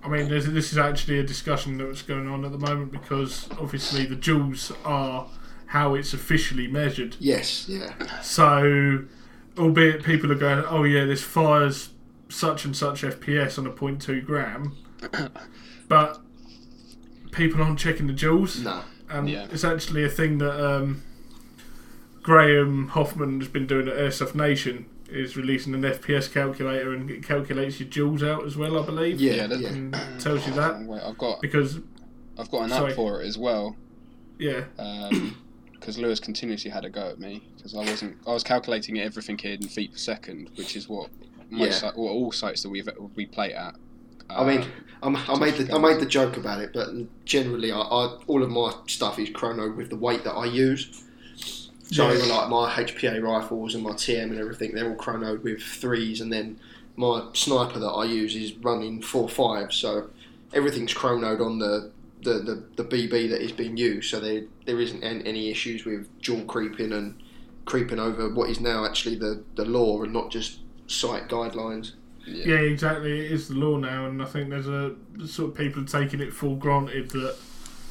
I 0.04 0.08
mean, 0.08 0.28
there's, 0.28 0.46
this 0.46 0.70
is 0.70 0.78
actually 0.78 1.18
a 1.18 1.22
discussion 1.22 1.78
that's 1.78 2.02
going 2.02 2.28
on 2.28 2.44
at 2.44 2.52
the 2.52 2.58
moment 2.58 2.92
because 2.92 3.48
obviously 3.52 4.04
the 4.04 4.16
joules 4.16 4.70
are 4.84 5.26
how 5.66 5.94
it's 5.94 6.12
officially 6.12 6.66
measured. 6.66 7.16
Yes. 7.18 7.66
Yeah. 7.68 7.94
So, 8.20 9.04
albeit 9.58 10.04
people 10.04 10.30
are 10.30 10.34
going, 10.36 10.64
oh 10.68 10.84
yeah, 10.84 11.04
this 11.06 11.22
fires 11.22 11.88
such 12.28 12.64
and 12.64 12.76
such 12.76 13.02
FPS 13.02 13.58
on 13.58 13.66
a 13.66 13.70
0.2 13.70 14.24
gram, 14.24 14.76
but 15.88 16.20
people 17.32 17.62
aren't 17.62 17.78
checking 17.78 18.06
the 18.06 18.12
joules. 18.12 18.62
No. 18.62 18.82
And 19.08 19.28
Yeah. 19.28 19.46
it's 19.50 19.64
actually 19.64 20.04
a 20.04 20.08
thing 20.08 20.38
that 20.38 20.58
um, 20.64 21.02
Graham 22.22 22.88
Hoffman 22.88 23.40
has 23.40 23.48
been 23.48 23.66
doing 23.66 23.88
at 23.88 23.94
Airsoft 23.96 24.34
Nation. 24.34 24.86
Is 25.14 25.36
releasing 25.36 25.74
an 25.74 25.82
FPS 25.82 26.32
calculator 26.32 26.92
and 26.92 27.08
it 27.08 27.22
calculates 27.22 27.78
your 27.78 27.88
joules 27.88 28.26
out 28.28 28.44
as 28.44 28.56
well, 28.56 28.82
I 28.82 28.84
believe. 28.84 29.20
Yeah. 29.20 29.46
Yeah, 29.46 29.54
Yeah. 29.58 29.68
And 29.68 29.92
tells 30.18 30.44
you 30.44 30.52
that 30.54 30.82
Wait, 30.82 31.00
I've 31.02 31.16
got 31.18 31.40
because 31.40 31.78
I've 32.36 32.50
got 32.50 32.62
an 32.64 32.70
Sorry. 32.70 32.90
app 32.90 32.96
for 32.96 33.22
it 33.22 33.26
as 33.26 33.38
well. 33.38 33.76
yeah, 34.38 34.64
um, 34.78 35.36
Because 35.74 35.98
Lewis 35.98 36.18
continuously 36.18 36.70
had 36.70 36.84
a 36.84 36.90
go 36.90 37.10
at 37.10 37.20
me 37.20 37.42
because 37.56 37.74
I 37.74 37.78
wasn't. 37.78 38.16
I 38.26 38.32
was 38.32 38.42
calculating 38.42 38.98
everything 38.98 39.36
here 39.38 39.52
in 39.52 39.62
feet 39.68 39.92
per 39.92 39.98
second, 39.98 40.50
which 40.56 40.74
is 40.76 40.88
what 40.88 41.10
most 41.50 41.82
Yeah. 41.82 41.90
si- 41.90 41.96
or 41.96 42.10
all 42.10 42.32
sites 42.32 42.62
that 42.62 42.70
we 42.70 42.82
we 43.14 43.26
play 43.26 43.52
at. 43.52 43.74
I 44.30 44.42
mean, 44.44 44.62
um, 45.02 45.14
I'm, 45.14 45.30
I 45.30 45.38
made 45.38 45.54
the 45.54 45.72
I 45.74 45.78
made 45.78 46.00
the 46.00 46.06
joke 46.06 46.38
about 46.38 46.60
it, 46.62 46.70
but 46.72 46.88
generally, 47.26 47.70
I, 47.70 47.78
I 47.78 48.18
all 48.26 48.42
of 48.42 48.50
my 48.50 48.72
stuff 48.88 49.18
is 49.18 49.28
chrono 49.30 49.70
with 49.76 49.90
the 49.90 49.96
weight 49.96 50.24
that 50.24 50.32
I 50.32 50.46
use. 50.46 51.04
So 51.90 52.10
Yeah. 52.10 52.24
like 52.26 52.48
my 52.48 52.70
HPA 52.70 53.20
rifles 53.22 53.74
and 53.74 53.84
my 53.84 53.92
TM 53.92 54.30
and 54.30 54.38
everything, 54.38 54.74
they're 54.74 54.88
all 54.88 54.96
chronoed 54.96 55.42
with 55.42 55.60
threes, 55.62 56.20
and 56.20 56.32
then 56.32 56.58
my 56.96 57.28
sniper 57.34 57.78
that 57.78 57.86
I 57.86 58.04
use 58.04 58.34
is 58.36 58.54
running 58.56 59.02
four 59.02 59.28
fives. 59.28 59.76
So 59.76 60.10
everything's 60.52 60.94
chronoed 60.94 61.40
on 61.44 61.58
the 61.58 61.90
the, 62.22 62.38
the, 62.38 62.82
the 62.82 62.84
BB 62.84 63.28
that 63.30 63.42
is 63.42 63.52
being 63.52 63.76
used. 63.76 64.10
So 64.10 64.18
there 64.20 64.44
there 64.66 64.80
isn't 64.80 65.02
any 65.02 65.50
issues 65.50 65.84
with 65.84 66.08
joule 66.20 66.44
creeping 66.44 66.92
and 66.92 67.22
creeping 67.66 67.98
over 67.98 68.28
what 68.32 68.48
is 68.50 68.60
now 68.60 68.84
actually 68.86 69.16
the, 69.16 69.42
the 69.56 69.64
law 69.64 70.02
and 70.02 70.12
not 70.12 70.30
just 70.30 70.60
site 70.86 71.28
guidelines. 71.28 71.92
yeah. 72.26 72.46
yeah, 72.54 72.60
exactly. 72.60 73.26
It 73.26 73.32
is 73.32 73.48
the 73.48 73.54
law 73.54 73.76
now, 73.76 74.06
and 74.06 74.22
I 74.22 74.26
think 74.26 74.48
there's 74.50 74.68
a 74.68 74.94
sort 75.26 75.50
of 75.50 75.56
people 75.56 75.82
are 75.82 75.86
taking 75.86 76.20
it 76.20 76.32
for 76.32 76.56
granted 76.56 77.10
that 77.10 77.36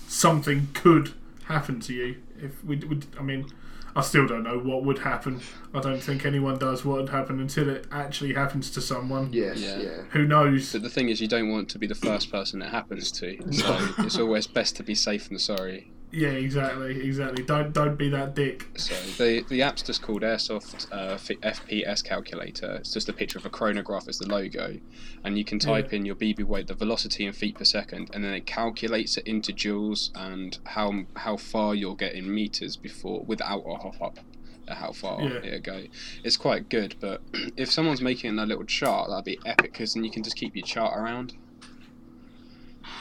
something 0.08 0.68
could 0.74 1.14
happen 1.46 1.80
to 1.82 1.94
you. 1.94 2.16
If 2.42 2.64
we 2.64 2.78
would, 2.78 3.06
I 3.20 3.24
mean, 3.24 3.48
I 3.96 4.02
still 4.02 4.26
don't 4.28 4.44
know 4.44 4.58
what 4.58 4.84
would 4.84 5.00
happen. 5.00 5.40
I 5.74 5.80
don't 5.80 6.02
think 6.02 6.26
anyone 6.26 6.58
does 6.58 6.84
what 6.84 7.02
would 7.02 7.10
happen 7.10 7.40
until 7.40 7.70
it 7.70 7.86
actually 7.92 8.34
happens 8.34 8.72
to 8.72 8.82
someone. 8.82 9.32
Yes, 9.32 9.60
Yeah. 9.60 9.78
yeah. 9.78 10.02
Who 10.12 10.26
knows? 10.26 10.72
But 10.74 10.82
the 10.82 10.90
thing 10.90 11.10
is, 11.10 11.22
you 11.22 11.28
don't 11.28 11.50
want 11.52 11.70
to 11.70 11.80
be 11.80 11.86
the 11.88 11.96
first 11.96 12.32
person 12.32 12.62
it 12.62 12.70
happens 12.70 13.12
to. 13.14 13.38
So 13.52 13.78
it's 14.00 14.18
always 14.18 14.48
best 14.48 14.76
to 14.78 14.84
be 14.84 14.96
safe 14.96 15.30
than 15.30 15.38
sorry. 15.38 15.92
Yeah, 16.16 16.30
exactly, 16.30 17.02
exactly. 17.04 17.44
Don't 17.44 17.74
don't 17.74 17.96
be 17.98 18.08
that 18.10 18.36
dick. 18.36 18.68
So 18.78 18.94
the 19.18 19.44
the 19.50 19.64
app's 19.64 19.82
just 19.82 20.04
called 20.04 20.22
Airsoft 20.22 20.86
uh, 20.92 21.16
FPS 21.18 22.04
Calculator. 22.04 22.76
It's 22.76 22.94
just 22.94 23.10
a 23.10 23.14
picture 23.14 23.40
of 23.40 23.48
a 23.48 23.50
chronograph 23.50 24.08
as 24.08 24.20
the 24.20 24.28
logo, 24.30 24.78
and 25.24 25.40
you 25.40 25.44
can 25.44 25.58
type 25.58 25.92
in 25.92 26.06
your 26.06 26.14
BB 26.14 26.44
weight, 26.44 26.68
the 26.68 26.76
velocity 26.76 27.26
in 27.26 27.34
feet 27.34 27.58
per 27.58 27.64
second, 27.64 28.12
and 28.14 28.24
then 28.24 28.32
it 28.36 28.46
calculates 28.46 29.18
it 29.18 29.26
into 29.26 29.52
joules 29.52 30.12
and 30.14 30.60
how 30.66 31.06
how 31.16 31.36
far 31.36 31.74
you'll 31.74 31.96
get 31.96 32.14
in 32.14 32.32
meters 32.32 32.78
before 32.78 33.24
without 33.24 33.64
a 33.66 33.76
hop 33.76 34.00
up. 34.00 34.20
uh, 34.68 34.76
How 34.76 34.92
far 34.92 35.20
Yeah. 35.24 35.38
it'll 35.44 35.60
go. 35.62 35.84
It's 36.24 36.38
quite 36.38 36.70
good, 36.70 36.96
but 37.00 37.22
if 37.58 37.72
someone's 37.72 38.02
making 38.02 38.38
a 38.38 38.46
little 38.46 38.66
chart, 38.66 39.10
that'd 39.10 39.26
be 39.26 39.40
epic 39.48 39.72
because 39.72 39.96
then 39.96 40.04
you 40.04 40.12
can 40.12 40.22
just 40.22 40.36
keep 40.36 40.56
your 40.56 40.66
chart 40.66 40.96
around. 40.96 41.34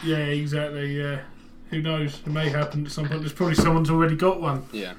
Yeah, 0.03 0.17
exactly. 0.17 0.97
Yeah. 0.99 1.25
Who 1.73 1.83
knows? 1.83 2.21
It 2.25 2.29
may 2.29 2.49
happen 2.49 2.87
at 2.87 2.93
some 2.93 3.09
point. 3.09 3.21
There's 3.21 3.33
probably 3.33 3.57
someone's 3.57 3.91
already 3.91 4.15
got 4.17 4.41
one. 4.41 4.65
Yeah. 4.73 4.95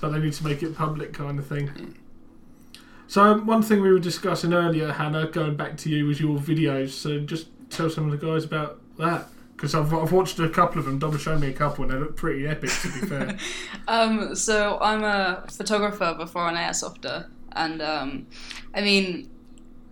but 0.00 0.08
they 0.10 0.18
need 0.20 0.32
to 0.32 0.44
make 0.44 0.62
it 0.62 0.74
public 0.74 1.12
kind 1.12 1.38
of 1.38 1.46
thing. 1.46 1.96
So 3.08 3.22
um, 3.22 3.46
one 3.46 3.62
thing 3.62 3.82
we 3.82 3.92
were 3.92 3.98
discussing 3.98 4.54
earlier, 4.54 4.90
Hannah, 4.92 5.26
going 5.26 5.56
back 5.56 5.76
to 5.78 5.90
you, 5.90 6.06
was 6.06 6.20
your 6.20 6.38
videos. 6.38 6.90
So 6.90 7.20
just 7.20 7.48
tell 7.70 7.90
some 7.90 8.10
of 8.10 8.18
the 8.18 8.26
guys 8.26 8.44
about 8.44 8.80
that 8.98 9.26
because 9.54 9.74
I've, 9.74 9.92
I've 9.92 10.12
watched 10.12 10.38
a 10.38 10.48
couple 10.48 10.78
of 10.78 10.86
them. 10.86 10.98
Dom 10.98 11.16
showed 11.18 11.40
me 11.40 11.48
a 11.48 11.52
couple, 11.52 11.84
and 11.84 11.92
they 11.92 11.98
look 11.98 12.16
pretty 12.16 12.46
epic. 12.46 12.70
To 12.70 12.88
be 13.00 13.06
fair, 13.06 13.36
Um, 13.88 14.34
so 14.34 14.78
I'm 14.80 15.04
a 15.04 15.44
photographer 15.50 16.14
before 16.16 16.48
an 16.48 16.54
airsofter, 16.56 17.26
and 17.52 17.82
um, 17.82 18.26
I 18.74 18.80
mean, 18.80 19.28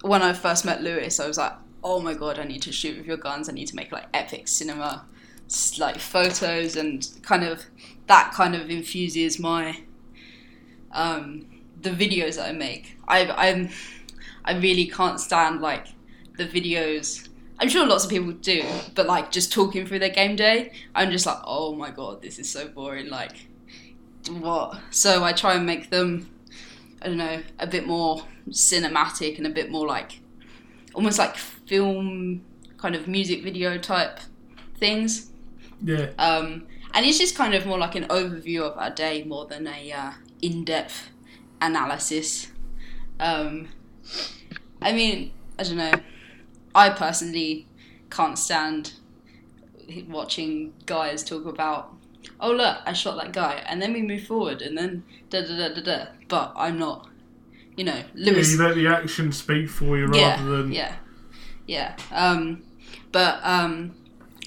when 0.02 0.22
I 0.22 0.32
first 0.32 0.64
met 0.64 0.82
Lewis, 0.82 1.20
I 1.20 1.26
was 1.28 1.36
like, 1.36 1.52
"Oh 1.84 2.00
my 2.00 2.14
god, 2.14 2.38
I 2.38 2.44
need 2.44 2.62
to 2.62 2.72
shoot 2.72 2.96
with 2.96 3.06
your 3.06 3.18
guns. 3.18 3.48
I 3.48 3.52
need 3.52 3.66
to 3.68 3.76
make 3.76 3.92
like 3.92 4.06
epic 4.14 4.48
cinema, 4.48 5.04
s- 5.04 5.09
like 5.78 5.98
photos, 5.98 6.76
and 6.76 7.08
kind 7.22 7.44
of 7.44 7.64
that 8.06 8.32
kind 8.32 8.54
of 8.54 8.70
infuses 8.70 9.38
my 9.38 9.80
um, 10.92 11.46
the 11.80 11.90
videos 11.90 12.36
that 12.36 12.48
I 12.48 12.52
make. 12.52 12.96
I 13.08 13.26
I'm 13.26 13.70
I 14.44 14.58
really 14.58 14.86
can't 14.86 15.20
stand 15.20 15.60
like 15.60 15.88
the 16.36 16.46
videos. 16.46 17.28
I'm 17.58 17.68
sure 17.68 17.86
lots 17.86 18.04
of 18.04 18.10
people 18.10 18.32
do, 18.32 18.64
but 18.94 19.06
like 19.06 19.30
just 19.30 19.52
talking 19.52 19.86
through 19.86 19.98
their 19.98 20.08
game 20.08 20.34
day, 20.34 20.72
I'm 20.94 21.10
just 21.10 21.26
like, 21.26 21.38
oh 21.44 21.74
my 21.74 21.90
god, 21.90 22.22
this 22.22 22.38
is 22.38 22.48
so 22.48 22.68
boring. 22.68 23.10
Like, 23.10 23.48
what? 24.30 24.80
So 24.90 25.22
I 25.22 25.32
try 25.32 25.54
and 25.54 25.66
make 25.66 25.90
them, 25.90 26.30
I 27.02 27.08
don't 27.08 27.18
know, 27.18 27.42
a 27.58 27.66
bit 27.66 27.86
more 27.86 28.22
cinematic 28.48 29.36
and 29.36 29.46
a 29.46 29.50
bit 29.50 29.70
more 29.70 29.86
like, 29.86 30.20
almost 30.94 31.18
like 31.18 31.36
film 31.36 32.42
kind 32.78 32.94
of 32.94 33.06
music 33.06 33.42
video 33.42 33.76
type 33.76 34.20
things. 34.78 35.29
Yeah, 35.82 36.10
Um, 36.18 36.66
and 36.92 37.06
it's 37.06 37.18
just 37.18 37.34
kind 37.34 37.54
of 37.54 37.66
more 37.66 37.78
like 37.78 37.94
an 37.94 38.04
overview 38.04 38.62
of 38.62 38.76
our 38.78 38.90
day 38.90 39.24
more 39.24 39.46
than 39.46 39.66
a 39.66 39.92
uh, 39.92 40.12
in-depth 40.42 41.10
analysis. 41.60 42.48
Um, 43.18 43.68
I 44.82 44.92
mean, 44.92 45.32
I 45.58 45.62
don't 45.62 45.76
know. 45.76 45.92
I 46.74 46.90
personally 46.90 47.66
can't 48.10 48.38
stand 48.38 48.94
watching 50.08 50.72
guys 50.86 51.24
talk 51.24 51.46
about, 51.46 51.94
oh 52.40 52.52
look, 52.52 52.78
I 52.86 52.92
shot 52.92 53.16
that 53.16 53.32
guy, 53.32 53.62
and 53.66 53.80
then 53.80 53.92
we 53.92 54.02
move 54.02 54.24
forward, 54.24 54.62
and 54.62 54.76
then 54.76 55.04
da 55.28 55.42
da 55.42 55.56
da 55.56 55.74
da 55.74 55.82
da. 55.82 56.06
But 56.28 56.52
I'm 56.56 56.78
not, 56.78 57.08
you 57.76 57.84
know, 57.84 58.02
yeah. 58.14 58.32
You 58.32 58.58
let 58.58 58.74
the 58.74 58.86
action 58.86 59.32
speak 59.32 59.68
for 59.68 59.98
you 59.98 60.12
yeah, 60.14 60.36
rather 60.36 60.62
than 60.62 60.72
yeah, 60.72 60.94
yeah. 61.66 61.96
Um, 62.12 62.62
but 63.12 63.40
um, 63.42 63.94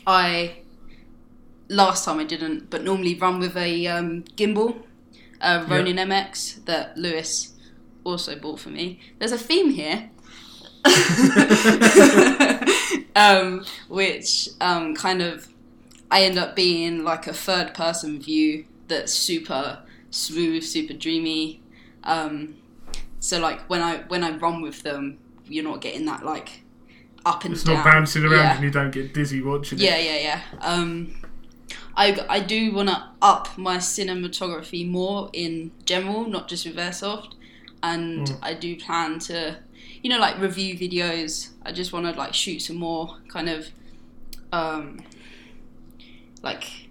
I 0.08 0.63
last 1.70 2.06
time 2.06 2.20
I 2.20 2.24
didn't, 2.26 2.70
but 2.70 2.84
normally 2.84 3.16
run 3.16 3.40
with 3.40 3.56
a 3.58 3.88
um, 3.88 4.24
gimbal, 4.36 4.84
a 5.42 5.64
Ronin 5.66 5.98
MX 5.98 6.66
that 6.66 6.98
Lewis 6.98 7.54
also 8.04 8.36
bought 8.38 8.60
for 8.60 8.70
me. 8.70 9.00
There's 9.20 9.32
a 9.32 9.38
theme 9.38 9.72
here. 9.72 10.10
um, 13.16 13.66
which 13.88 14.50
um, 14.60 14.96
kind 14.96 15.22
of 15.22 15.48
I 16.12 16.24
end 16.24 16.38
up 16.38 16.56
being 16.56 17.04
like 17.04 17.28
a 17.28 17.34
third 17.34 17.74
person 17.74 18.20
view 18.22 18.66
that's 18.88 19.14
super 19.14 19.80
smooth, 20.12 20.64
super 20.64 20.94
dreamy. 20.94 21.62
Um, 22.04 22.56
so 23.20 23.40
like 23.40 23.62
when 23.70 23.82
I 23.82 23.98
when 24.08 24.24
I 24.24 24.36
run 24.38 24.62
with 24.62 24.84
them, 24.84 25.18
you're 25.46 25.64
not 25.64 25.82
getting 25.82 26.06
that 26.06 26.26
like 26.26 26.62
up 27.26 27.44
and 27.46 27.52
down. 27.52 27.54
it's 27.54 27.64
down. 27.64 27.76
not 27.76 27.86
bouncing 27.86 28.24
around 28.24 28.34
Yeah. 28.34 28.56
and 28.56 28.64
you 28.64 28.72
don't 28.72 28.92
get 28.92 29.14
dizzy 29.14 29.42
watching 29.42 29.80
Yeah, 29.80 29.96
it. 29.96 30.24
yeah, 30.24 30.42
yeah. 30.52 30.60
Um, 30.60 31.16
I, 31.96 32.26
I 32.28 32.40
do 32.40 32.74
want 32.74 32.90
to 32.90 33.10
up 33.22 33.58
my 33.58 33.78
cinematography 33.78 34.88
more 34.90 35.30
in 35.34 35.72
general, 35.86 36.28
not 36.28 36.48
just 36.48 36.66
with 36.66 36.76
airsoft. 36.78 37.34
And 37.82 38.28
Mm. 38.28 38.40
I 38.42 38.54
do 38.54 38.76
plan 38.78 39.20
to, 39.20 39.58
you 40.02 40.10
know, 40.10 40.18
like 40.20 40.40
review 40.40 40.76
videos. 40.78 41.50
I 41.64 41.72
just 41.72 41.92
want 41.94 42.06
to 42.06 42.18
like 42.20 42.34
shoot 42.34 42.60
some 42.62 42.78
more 42.78 43.18
kind 43.28 43.50
of 43.50 43.68
um, 44.52 45.00
like 46.42 46.88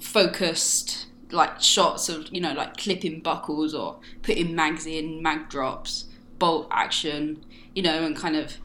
focused 0.00 1.06
like 1.30 1.60
shots 1.62 2.08
of 2.08 2.28
you 2.32 2.40
know 2.40 2.52
like 2.52 2.76
clipping 2.76 3.20
buckles 3.20 3.74
or 3.74 3.98
putting 4.22 4.54
mags 4.54 4.86
in 4.86 5.22
mag 5.22 5.48
drops 5.48 6.04
bolt 6.38 6.66
action 6.70 7.42
you 7.74 7.82
know 7.82 8.04
and 8.04 8.16
kind 8.16 8.36
of 8.36 8.58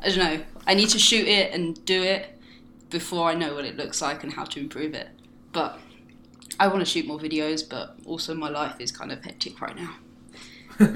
i 0.00 0.08
don't 0.08 0.18
know 0.18 0.40
i 0.66 0.74
need 0.74 0.88
to 0.88 0.98
shoot 0.98 1.26
it 1.26 1.52
and 1.52 1.84
do 1.84 2.00
it 2.00 2.38
before 2.92 3.28
i 3.28 3.34
know 3.34 3.54
what 3.54 3.64
it 3.64 3.76
looks 3.76 4.00
like 4.00 4.22
and 4.22 4.32
how 4.34 4.44
to 4.44 4.60
improve 4.60 4.94
it 4.94 5.08
but 5.52 5.78
i 6.60 6.68
want 6.68 6.78
to 6.78 6.84
shoot 6.84 7.06
more 7.06 7.18
videos 7.18 7.68
but 7.68 7.96
also 8.04 8.34
my 8.34 8.48
life 8.48 8.76
is 8.78 8.92
kind 8.92 9.10
of 9.10 9.24
hectic 9.24 9.60
right 9.60 9.76
now 9.76 9.96
but 10.78 10.88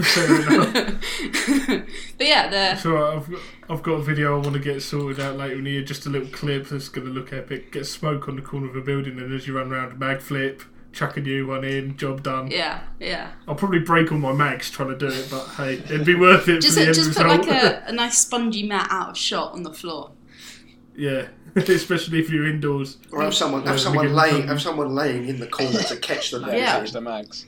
yeah 2.21 2.49
the 2.49 2.77
So 2.77 3.17
I've 3.17 3.31
got, 3.31 3.41
I've 3.69 3.83
got 3.83 3.93
a 3.93 4.03
video 4.03 4.39
I 4.39 4.43
want 4.43 4.55
to 4.55 4.59
get 4.59 4.81
sorted 4.83 5.21
out 5.21 5.37
later 5.37 5.57
in 5.57 5.65
the 5.65 5.71
year. 5.73 5.83
Just 5.85 6.07
a 6.07 6.09
little 6.09 6.29
clip 6.29 6.69
that's 6.69 6.89
going 6.89 7.07
to 7.07 7.13
look 7.13 7.31
epic. 7.33 7.73
Get 7.73 7.85
smoke 7.87 8.27
on 8.27 8.37
the 8.37 8.43
corner 8.43 8.71
of 8.71 8.75
a 8.75 8.81
building, 8.81 9.19
and 9.19 9.33
as 9.35 9.47
you 9.47 9.55
run 9.55 9.71
around, 9.71 9.99
mag 9.99 10.23
flip, 10.23 10.63
chuck 10.97 11.19
a 11.19 11.21
new 11.21 11.47
one 11.47 11.63
in, 11.63 11.97
job 11.97 12.23
done. 12.23 12.51
yeah 12.51 12.83
yeah 12.99 13.33
I'll 13.47 13.55
probably 13.55 13.81
break 13.81 14.11
all 14.11 14.19
my 14.19 14.33
mags 14.33 14.71
trying 14.71 14.89
to 14.89 14.97
do 14.97 15.09
it, 15.09 15.29
but 15.31 15.45
hey, 15.49 15.75
it'd 15.75 16.07
be 16.07 16.15
worth 16.15 16.49
it 16.49 16.63
just 16.63 16.75
for 16.75 16.81
the 16.81 16.87
end 16.87 16.95
just 16.95 17.17
put 17.17 17.27
like 17.27 17.47
a, 17.47 17.85
a 17.87 17.93
nice 17.93 18.19
spongy 18.19 18.63
mat 18.63 18.89
out 18.91 19.11
of 19.11 19.19
shot 19.19 19.53
on 19.53 19.63
the 19.63 19.75
floor 19.75 20.13
yeah, 20.97 21.29
especially 21.69 22.21
if 22.21 22.31
you're 22.31 22.47
indoors. 22.47 22.99
Or 23.13 23.23
have 23.23 23.35
someone 23.35 23.63
Yeah, 23.63 23.71
have 23.73 23.81
someone 23.81 24.13
laying 24.15 24.47
have 24.49 24.61
someone 24.63 24.95
laying 24.95 25.29
in 25.29 25.41
the 25.41 25.47
corner 25.47 25.81
to 25.83 25.97
catch 25.97 26.31
them. 26.31 26.45
Yeah. 26.53 26.79
Catch 26.81 26.93
the 26.93 27.01
mags. 27.01 27.47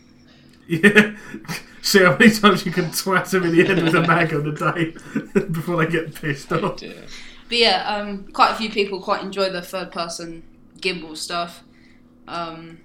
Yeah. 0.66 1.16
See 1.82 2.00
how 2.02 2.16
many 2.18 2.30
times 2.30 2.66
you 2.66 2.72
can 2.72 2.86
twat 2.86 3.30
them 3.30 3.44
in 3.44 3.56
the 3.56 3.64
head 3.64 3.82
with 3.82 3.94
a 3.94 4.02
mag 4.06 4.34
on 4.34 4.44
the 4.44 4.52
day 4.52 5.40
before 5.50 5.84
they 5.84 5.90
get 5.90 6.14
pissed 6.14 6.52
Oh 6.52 6.66
off. 6.66 6.76
dear. 6.76 7.04
But 7.48 7.56
yeah, 7.58 7.84
um, 7.96 8.24
quite 8.32 8.50
a 8.52 8.54
few 8.56 8.68
people 8.68 9.00
quite 9.00 9.22
enjoy 9.22 9.48
the 9.50 9.62
third 9.62 9.92
person 9.92 10.42
gimbal 10.80 11.16
stuff. 11.16 11.62
Um, 12.26 12.78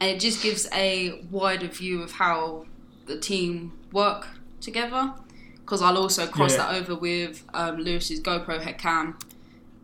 and 0.00 0.10
it 0.10 0.20
just 0.20 0.42
gives 0.42 0.68
a 0.74 1.22
wider 1.30 1.68
view 1.68 2.02
of 2.02 2.12
how 2.12 2.66
the 3.06 3.18
team 3.18 3.72
work 3.92 4.26
together. 4.60 5.14
Because 5.60 5.80
I'll 5.80 5.96
also 5.96 6.26
cross 6.26 6.52
Yeah. 6.52 6.66
that 6.72 6.74
over 6.82 6.94
with 6.94 7.44
um, 7.54 7.78
Lewis's 7.78 8.20
GoPro 8.20 8.60
head 8.60 8.76
cam. 8.78 9.16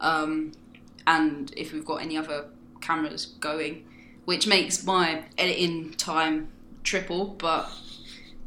Um, 0.01 0.53
and 1.09 1.53
if 1.57 1.73
we've 1.73 1.87
got 1.87 2.03
any 2.03 2.19
other 2.19 2.45
cameras 2.83 3.27
going, 3.41 3.85
which 4.27 4.47
makes 4.47 4.85
my 4.85 5.25
editing 5.39 5.95
time 5.95 6.49
triple, 6.85 7.29
but 7.39 7.73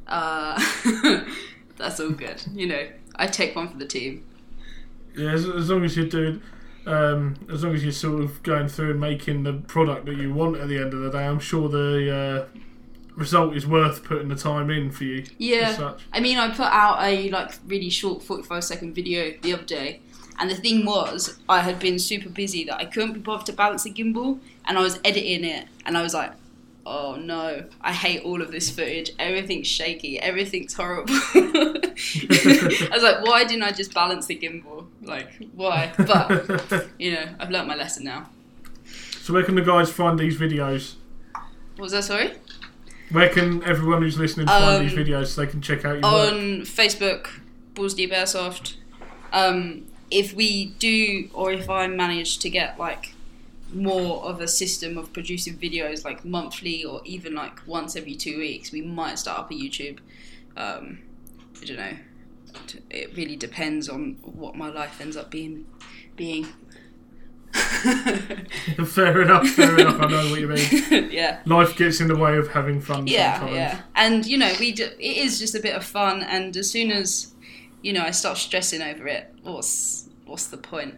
uh, 0.06 0.64
that's 1.78 2.00
all 2.00 2.12
good. 2.12 2.44
You 2.54 2.68
know, 2.68 2.88
I 3.16 3.26
take 3.26 3.56
one 3.56 3.68
for 3.68 3.78
the 3.78 3.88
team. 3.88 4.24
Yeah, 5.18 5.32
as, 5.32 5.48
as 5.48 5.72
long 5.72 5.84
as 5.84 5.98
you're 5.98 6.06
doing, 6.06 6.44
um, 6.86 7.36
as 7.52 7.64
long 7.64 7.74
as 7.74 7.84
you're 7.84 7.92
sort 7.92 8.22
of 8.22 8.44
going 8.44 8.68
through 8.68 8.92
and 8.92 9.00
making 9.00 9.42
the 9.42 9.54
product 9.54 10.06
that 10.06 10.18
you 10.18 10.32
want 10.32 10.58
at 10.58 10.68
the 10.68 10.78
end 10.78 10.94
of 10.94 11.02
the 11.02 11.10
day, 11.10 11.26
I'm 11.26 11.40
sure 11.40 11.68
the 11.68 12.48
uh, 12.56 12.60
result 13.16 13.56
is 13.56 13.66
worth 13.66 14.04
putting 14.04 14.28
the 14.28 14.36
time 14.36 14.70
in 14.70 14.92
for 14.92 15.06
you. 15.06 15.26
Yeah. 15.40 15.96
I 16.14 16.20
mean, 16.20 16.38
I 16.38 16.50
put 16.52 16.68
out 16.68 17.02
a 17.02 17.32
like 17.32 17.54
really 17.66 17.90
short 17.90 18.22
45 18.22 18.64
second 18.64 18.94
video 18.94 19.34
the 19.42 19.56
other 19.56 19.64
day, 19.64 20.02
and 20.42 20.50
the 20.52 20.56
thing 20.56 20.84
was, 20.86 21.40
I 21.48 21.60
had 21.62 21.80
been 21.80 21.98
super 22.00 22.28
busy 22.30 22.66
that 22.66 22.76
I 22.76 22.86
couldn't 22.86 23.14
be 23.14 23.20
bothered 23.22 23.46
to 23.46 23.54
balance 23.54 23.84
the 23.84 23.92
gimbal, 23.94 24.40
and 24.66 24.78
I 24.78 24.82
was 24.82 25.00
editing 25.06 25.46
it, 25.46 25.68
and 25.86 25.98
I 25.98 26.02
was 26.02 26.14
like, 26.14 26.34
oh 26.86 27.16
no, 27.16 27.64
I 27.80 27.94
hate 27.94 28.24
all 28.24 28.42
of 28.42 28.52
this 28.52 28.70
footage. 28.72 29.12
Everything's 29.20 29.68
shaky, 29.68 30.20
everything's 30.20 30.74
horrible. 30.74 31.14
I 31.36 32.90
was 32.92 33.04
like, 33.04 33.24
why 33.26 33.44
didn't 33.44 33.64
I 33.64 33.72
just 33.72 33.94
balance 33.94 34.26
the 34.26 34.36
gimbal? 34.38 34.88
Like, 35.04 35.30
why? 35.54 35.94
But, 35.98 36.88
you 37.00 37.14
know, 37.14 37.26
I've 37.40 37.50
learnt 37.52 37.68
my 37.68 37.76
lesson 37.76 38.04
now. 38.04 38.30
so 39.22 39.34
where 39.34 39.44
can 39.44 39.56
the 39.56 39.62
guys 39.62 39.92
find 39.92 40.18
these 40.20 40.38
videos? 40.40 40.96
What 41.76 41.84
was 41.86 41.92
that, 41.94 42.04
sorry? 42.04 42.32
Where 43.12 43.30
can 43.30 43.64
everyone 43.64 44.02
who's 44.02 44.18
listening 44.18 44.48
find 44.48 44.78
Um, 44.78 44.88
these 44.88 44.98
videos 44.98 45.28
so 45.28 45.42
they 45.42 45.48
can 45.52 45.62
check 45.62 45.86
out 45.86 46.00
your 46.00 46.02
work? 46.02 46.34
on 46.34 46.62
Facebook, 46.62 47.28
Balls 47.76 47.94
Deep 47.94 48.12
Airsoft. 48.12 48.76
Um, 49.34 49.86
if 50.12 50.34
we 50.34 50.66
do, 50.78 51.30
or 51.34 51.52
if 51.52 51.70
I 51.70 51.88
manage 51.88 52.40
to 52.40 52.50
get 52.50 52.78
like 52.78 53.14
more 53.74 54.24
of 54.26 54.42
a 54.42 54.48
system 54.48 54.98
of 54.98 55.14
producing 55.14 55.58
videos, 55.58 56.04
like 56.04 56.26
monthly 56.26 56.84
or 56.84 57.02
even 57.06 57.34
like 57.34 57.66
once 57.66 57.96
every 57.96 58.16
two 58.16 58.38
weeks, 58.38 58.72
we 58.72 58.82
might 58.82 59.18
start 59.18 59.40
up 59.40 59.52
a 59.52 59.54
YouTube. 59.54 60.00
Um, 60.58 61.00
I 61.62 61.66
don't 61.66 61.78
know. 61.78 61.98
It 62.90 63.16
really 63.16 63.38
depends 63.38 63.88
on 63.88 64.18
what 64.22 64.56
my 64.56 64.70
life 64.70 65.00
ends 65.00 65.16
up 65.16 65.32
being. 65.32 65.66
Being. 66.18 66.48
fair 67.54 69.22
enough, 69.22 69.48
fair 69.48 69.78
enough. 69.80 70.00
I 70.02 70.08
know 70.08 70.30
what 70.30 70.40
you 70.40 70.48
mean. 70.48 71.10
yeah. 71.12 71.40
Life 71.46 71.78
gets 71.78 72.02
in 72.02 72.08
the 72.08 72.16
way 72.16 72.38
of 72.38 72.50
having 72.50 72.80
fun 72.80 73.08
yeah 73.08 73.40
sometimes. 73.40 73.56
yeah 73.56 73.82
and 73.96 74.26
you 74.26 74.38
know 74.38 74.54
we 74.60 74.72
do, 74.72 74.84
it 74.84 75.18
is 75.18 75.38
just 75.40 75.56
a 75.56 75.60
bit 75.60 75.76
of 75.76 75.84
fun 75.84 76.24
and 76.24 76.56
as 76.56 76.70
soon 76.70 76.92
as 76.92 77.34
you 77.82 77.94
know 77.94 78.02
i 78.04 78.12
start 78.12 78.38
stressing 78.38 78.82
over 78.82 79.08
it 79.08 79.34
what's 79.44 80.10
what's 80.26 80.48
the 80.48 80.58
point 80.58 80.96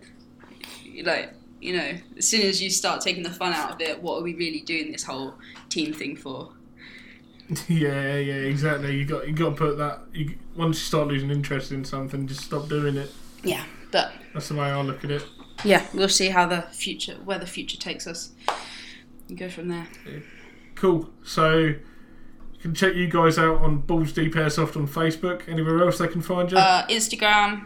like 1.03 1.33
you 1.61 1.75
know 1.75 1.93
as 2.17 2.27
soon 2.27 2.41
as 2.41 2.61
you 2.61 2.69
start 2.69 3.01
taking 3.01 3.23
the 3.23 3.29
fun 3.29 3.53
out 3.53 3.71
of 3.71 3.81
it 3.81 4.01
what 4.01 4.17
are 4.19 4.23
we 4.23 4.33
really 4.35 4.59
doing 4.61 4.91
this 4.91 5.03
whole 5.03 5.33
team 5.69 5.93
thing 5.93 6.15
for 6.15 6.51
Yeah, 7.67 8.17
yeah, 8.17 8.33
exactly. 8.35 8.95
You 8.97 9.05
got 9.05 9.27
you 9.27 9.33
got 9.33 9.49
to 9.49 9.55
put 9.55 9.77
that. 9.77 9.99
You, 10.13 10.33
once 10.55 10.77
you 10.77 10.85
start 10.85 11.09
losing 11.09 11.29
interest 11.29 11.73
in 11.73 11.83
something, 11.83 12.25
just 12.25 12.39
stop 12.41 12.69
doing 12.69 12.95
it. 12.95 13.11
yeah 13.43 13.65
but 13.91 14.13
That's 14.33 14.47
the 14.47 14.55
way 14.55 14.67
I 14.67 14.81
look 14.81 15.03
at 15.03 15.11
it. 15.11 15.25
yeah 15.63 15.85
we'll 15.93 16.07
see 16.09 16.29
how 16.29 16.47
the 16.47 16.61
future 16.71 17.15
where 17.25 17.37
the 17.37 17.45
future 17.45 17.77
takes 17.77 18.07
us 18.07 18.31
and 19.27 19.37
go 19.37 19.49
from 19.49 19.67
there 19.67 19.87
Cool. 20.75 21.09
So 21.23 21.75
can 22.63 22.73
check 22.73 22.95
you 22.95 23.07
guys 23.07 23.37
out 23.37 23.61
on 23.61 23.79
Balls 23.79 24.11
Deep 24.13 24.33
Airsoft 24.33 24.75
on 24.77 24.87
Facebook. 24.87 25.47
Anywhere 25.47 25.81
else 25.83 25.97
they 25.99 26.07
can 26.07 26.21
find 26.21 26.51
you? 26.51 26.57
uh, 26.57 26.87
instagram 26.87 27.65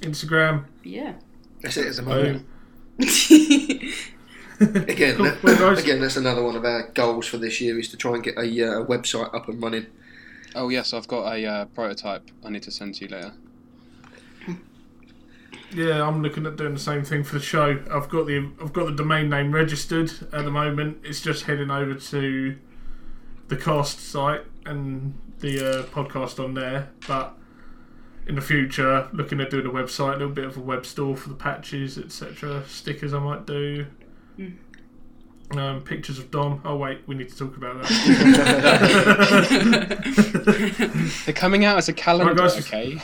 Instagram. 0.00 0.64
yeah 0.82 1.12
That's 1.62 1.76
it 1.76 1.86
as 1.86 1.98
a 1.98 2.02
moment. 2.02 2.46
Again, 4.60 5.16
Cool. 5.16 5.24
that- 5.24 5.42
Well, 5.42 5.58
guys- 5.58 5.82
again, 5.82 6.00
that's 6.00 6.16
another 6.18 6.42
one 6.42 6.54
of 6.56 6.64
our 6.64 6.88
goals 6.92 7.26
for 7.26 7.38
this 7.38 7.60
year 7.62 7.78
is 7.78 7.88
to 7.88 7.96
try 7.96 8.12
and 8.14 8.22
get 8.22 8.36
a, 8.36 8.40
uh, 8.42 8.84
website 8.84 9.32
up 9.34 9.48
and 9.48 9.62
running. 9.62 9.86
Oh 10.54 10.68
yes, 10.68 10.92
I've 10.92 11.06
got 11.08 11.32
a 11.34 11.46
uh, 11.46 11.64
prototype 11.66 12.30
I 12.44 12.50
need 12.50 12.62
to 12.64 12.70
send 12.70 12.94
to 12.96 13.04
you 13.04 13.10
later. 13.10 13.32
Yeah, 15.72 16.06
I'm 16.06 16.22
looking 16.22 16.46
at 16.46 16.56
doing 16.56 16.74
the 16.74 16.80
same 16.80 17.04
thing 17.04 17.22
for 17.22 17.36
the 17.38 17.44
show. 17.44 17.78
I've 17.90 18.08
got 18.08 18.26
the 18.26 18.50
I've 18.60 18.72
got 18.72 18.86
the 18.86 18.92
domain 18.92 19.30
name 19.30 19.52
registered 19.52 20.10
at 20.32 20.44
the 20.44 20.50
moment. 20.50 20.98
It's 21.04 21.20
just 21.20 21.44
heading 21.44 21.70
over 21.70 21.94
to 21.94 22.56
the 23.50 23.56
cast 23.56 24.00
site 24.00 24.42
and 24.64 25.12
the 25.40 25.80
uh, 25.80 25.82
podcast 25.86 26.42
on 26.42 26.54
there. 26.54 26.88
But 27.06 27.34
in 28.26 28.36
the 28.36 28.40
future, 28.40 29.08
looking 29.12 29.40
at 29.40 29.50
doing 29.50 29.66
a 29.66 29.70
website, 29.70 30.14
a 30.14 30.18
little 30.18 30.30
bit 30.30 30.46
of 30.46 30.56
a 30.56 30.60
web 30.60 30.86
store 30.86 31.16
for 31.16 31.28
the 31.28 31.34
patches, 31.34 31.98
etc. 31.98 32.62
Stickers 32.66 33.12
I 33.12 33.18
might 33.18 33.44
do. 33.46 33.86
Um, 35.50 35.82
pictures 35.82 36.20
of 36.20 36.30
Dom. 36.30 36.62
Oh 36.64 36.76
wait, 36.76 37.00
we 37.06 37.16
need 37.16 37.28
to 37.28 37.36
talk 37.36 37.56
about 37.56 37.82
that. 37.82 37.88
They're 41.26 41.34
coming 41.34 41.64
out 41.64 41.76
as 41.76 41.88
a 41.88 41.92
calendar, 41.92 42.34
guys. 42.34 42.56
okay? 42.58 43.00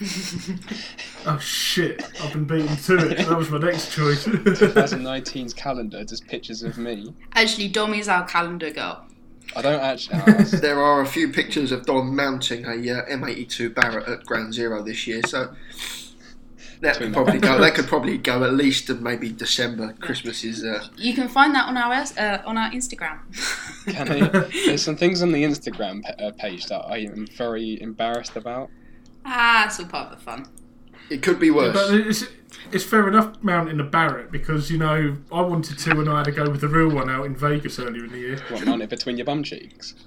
oh 1.26 1.38
shit! 1.38 2.04
I've 2.20 2.32
been 2.32 2.46
beaten 2.46 2.76
to 2.76 2.96
it. 3.10 3.18
That 3.28 3.36
was 3.36 3.48
my 3.50 3.58
next 3.58 3.92
choice. 3.92 4.24
2019's 4.26 5.54
calendar, 5.54 6.04
just 6.04 6.26
pictures 6.26 6.64
of 6.64 6.78
me. 6.78 7.14
actually 7.32 7.68
dom 7.68 7.94
is 7.94 8.08
our 8.08 8.24
calendar 8.26 8.70
girl 8.70 9.07
I 9.56 9.62
don't 9.62 9.80
actually. 9.80 10.18
There 10.60 10.80
are 10.80 11.00
a 11.00 11.06
few 11.06 11.28
pictures 11.32 11.72
of 11.72 11.86
Dom 11.86 12.14
mounting 12.14 12.64
a 12.66 12.70
uh, 12.70 13.06
M82 13.06 13.74
Barrett 13.74 14.08
at 14.08 14.24
Ground 14.24 14.54
Zero 14.54 14.82
this 14.82 15.06
year, 15.06 15.20
so 15.26 15.54
that 16.80 16.94
Between 16.94 17.08
could 17.08 17.14
probably 17.14 17.40
go. 17.40 17.58
That 17.58 17.74
could 17.74 17.86
probably 17.86 18.18
go 18.18 18.44
at 18.44 18.52
least 18.54 18.86
to 18.86 18.94
maybe 18.94 19.32
December. 19.32 19.94
Christmas 20.00 20.44
is. 20.44 20.64
Uh, 20.64 20.86
you 20.96 21.14
can 21.14 21.28
find 21.28 21.54
that 21.54 21.66
on 21.66 21.76
our 21.76 21.92
uh, 21.92 22.42
on 22.46 22.56
our 22.56 22.70
instagram 22.70 23.18
Can 23.86 24.10
I, 24.10 24.28
there's 24.66 24.82
some 24.82 24.96
things 24.96 25.22
on 25.22 25.32
the 25.32 25.42
Instagram 25.42 26.02
pa- 26.02 26.22
uh, 26.24 26.30
page 26.32 26.66
that 26.66 26.80
I 26.80 26.98
am 26.98 27.26
very 27.36 27.80
embarrassed 27.80 28.36
about. 28.36 28.70
Ah, 29.24 29.66
it's 29.66 29.80
all 29.80 29.86
part 29.86 30.12
of 30.12 30.18
the 30.18 30.24
fun. 30.24 30.46
it 31.10 31.22
could 31.22 31.40
be 31.40 31.50
worse. 31.50 31.74
But 32.22 32.32
it's, 32.72 32.84
fair 32.84 33.08
enough 33.08 33.42
mounting 33.42 33.80
a 33.80 33.84
Barrett 33.84 34.30
because, 34.30 34.70
you 34.70 34.78
know, 34.78 35.16
I 35.32 35.40
wanted 35.40 35.78
to 35.78 35.90
and 35.90 36.08
I 36.08 36.18
had 36.18 36.24
to 36.26 36.32
go 36.32 36.50
with 36.50 36.60
the 36.60 36.68
real 36.68 36.90
one 36.90 37.08
out 37.10 37.26
in 37.26 37.36
Vegas 37.36 37.78
earlier 37.78 38.04
in 38.04 38.12
the 38.12 38.18
year. 38.18 38.38
What, 38.48 38.64
mount 38.66 38.82
it 38.82 38.90
between 38.90 39.16
your 39.16 39.26
bum 39.26 39.42
cheeks? 39.42 39.94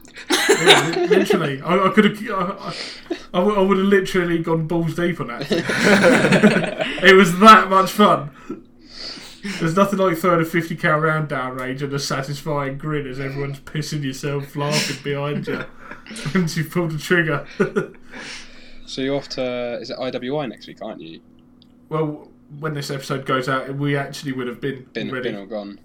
Yeah, 0.62 1.08
literally. 1.10 1.62
I, 1.62 1.88
I 1.88 1.90
could 1.90 2.06
have. 2.06 2.30
I, 2.30 2.74
I, 3.34 3.42
I 3.42 3.62
would 3.62 3.78
have 3.78 3.88
literally 3.88 4.40
gone 4.40 4.68
balls 4.68 4.96
deep 4.96 5.20
on 5.20 5.28
that. 5.28 5.48
it 7.04 7.16
was 7.16 7.40
that 7.40 7.70
much 7.70 7.92
fun. 7.92 8.32
There's 9.60 9.76
nothing 9.76 10.00
like 10.00 10.18
throwing 10.18 10.42
a 10.42 10.46
50 10.46 10.76
cal 10.76 11.00
round 11.00 11.30
down 11.30 11.56
range 11.56 11.82
and 11.82 11.92
a 11.94 12.00
satisfying 12.00 12.78
grin 12.78 13.08
as 13.08 13.20
everyone's 13.20 13.60
pissing 13.62 14.04
yourself 14.04 14.56
laughing 14.56 14.98
behind 15.04 15.48
you 15.48 15.66
once 16.36 16.58
you've 16.58 16.70
pulled 16.70 16.92
the 16.92 17.00
trigger. 17.00 17.48
So 18.86 19.02
you're 19.02 19.16
off 19.16 19.30
to 19.30 19.80
is 19.82 19.90
it 19.90 19.98
IWA 19.98 20.48
next 20.48 20.68
week, 20.68 20.80
aren't 20.82 21.02
you? 21.02 21.22
well, 21.92 22.31
when 22.60 22.74
this 22.74 22.92
episode 22.92 23.26
goes 23.26 23.48
out, 23.50 23.76
we 23.76 23.96
actually 23.96 24.32
would 24.34 24.48
have 24.48 24.60
been, 24.62 24.88
Been, 24.94 25.12
ready. 25.12 25.32
been 25.32 25.40
or 25.40 25.46
gone. 25.46 25.80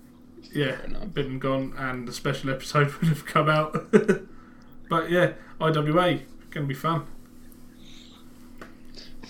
yeah, 0.53 0.77
been 1.13 1.27
and 1.27 1.41
gone, 1.41 1.75
and 1.79 2.07
the 2.09 2.13
special 2.13 2.51
episode 2.51 2.93
would 3.01 3.09
have 3.09 3.25
come 3.27 3.49
out. 3.49 3.91
but 4.89 5.11
yeah, 5.11 5.33
IWA 5.61 6.21
going 6.51 6.67
to 6.67 6.67
be 6.67 6.75
fun. 6.75 7.07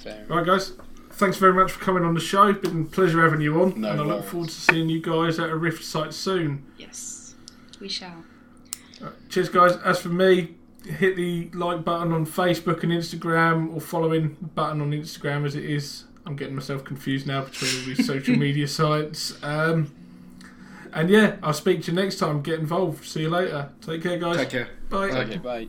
Fair. 0.02 0.24
Right, 0.28 0.46
guys. 0.46 0.72
Thanks 1.12 1.38
very 1.38 1.54
much 1.54 1.72
for 1.72 1.82
coming 1.82 2.04
on 2.04 2.12
the 2.14 2.20
show. 2.20 2.48
It's 2.48 2.60
been 2.60 2.82
a 2.82 2.84
pleasure 2.84 3.22
having 3.22 3.40
you 3.40 3.60
on, 3.62 3.80
No 3.80 3.90
and 3.90 4.00
I 4.00 4.04
look 4.04 4.18
worries. 4.18 4.30
forward 4.30 4.48
to 4.50 4.54
seeing 4.54 4.88
you 4.90 5.00
guys 5.00 5.38
at 5.38 5.48
a 5.48 5.56
Rift 5.56 5.82
site 5.82 6.12
soon. 6.12 6.64
Yes, 6.76 7.34
we 7.80 7.88
shall. 7.88 8.22
Uh, 9.02 9.10
cheers, 9.30 9.48
guys. 9.48 9.76
As 9.78 9.98
for 10.00 10.10
me, 10.10 10.56
hit 10.84 11.16
the 11.16 11.48
like 11.54 11.84
button 11.84 12.12
on 12.12 12.26
Facebook 12.26 12.82
and 12.82 12.92
Instagram, 12.92 13.74
or 13.74 13.80
following 13.80 14.36
button 14.54 14.82
on 14.82 14.90
Instagram 14.90 15.46
as 15.46 15.54
it 15.56 15.64
is. 15.64 16.04
I'm 16.26 16.34
getting 16.36 16.54
myself 16.56 16.84
confused 16.84 17.26
now 17.26 17.44
between 17.44 17.70
all 17.76 17.86
these 17.86 18.06
social 18.06 18.36
media 18.36 18.66
sites. 18.66 19.38
Um, 19.42 19.94
and 20.92 21.08
yeah, 21.08 21.36
I'll 21.42 21.52
speak 21.52 21.82
to 21.84 21.92
you 21.92 21.96
next 21.96 22.16
time. 22.16 22.42
Get 22.42 22.58
involved. 22.58 23.04
See 23.04 23.22
you 23.22 23.30
later. 23.30 23.70
Take 23.80 24.02
care, 24.02 24.18
guys. 24.18 24.36
Take 24.36 24.50
care. 24.50 24.68
Bye. 24.90 25.10
Okay, 25.10 25.36
bye. 25.38 25.68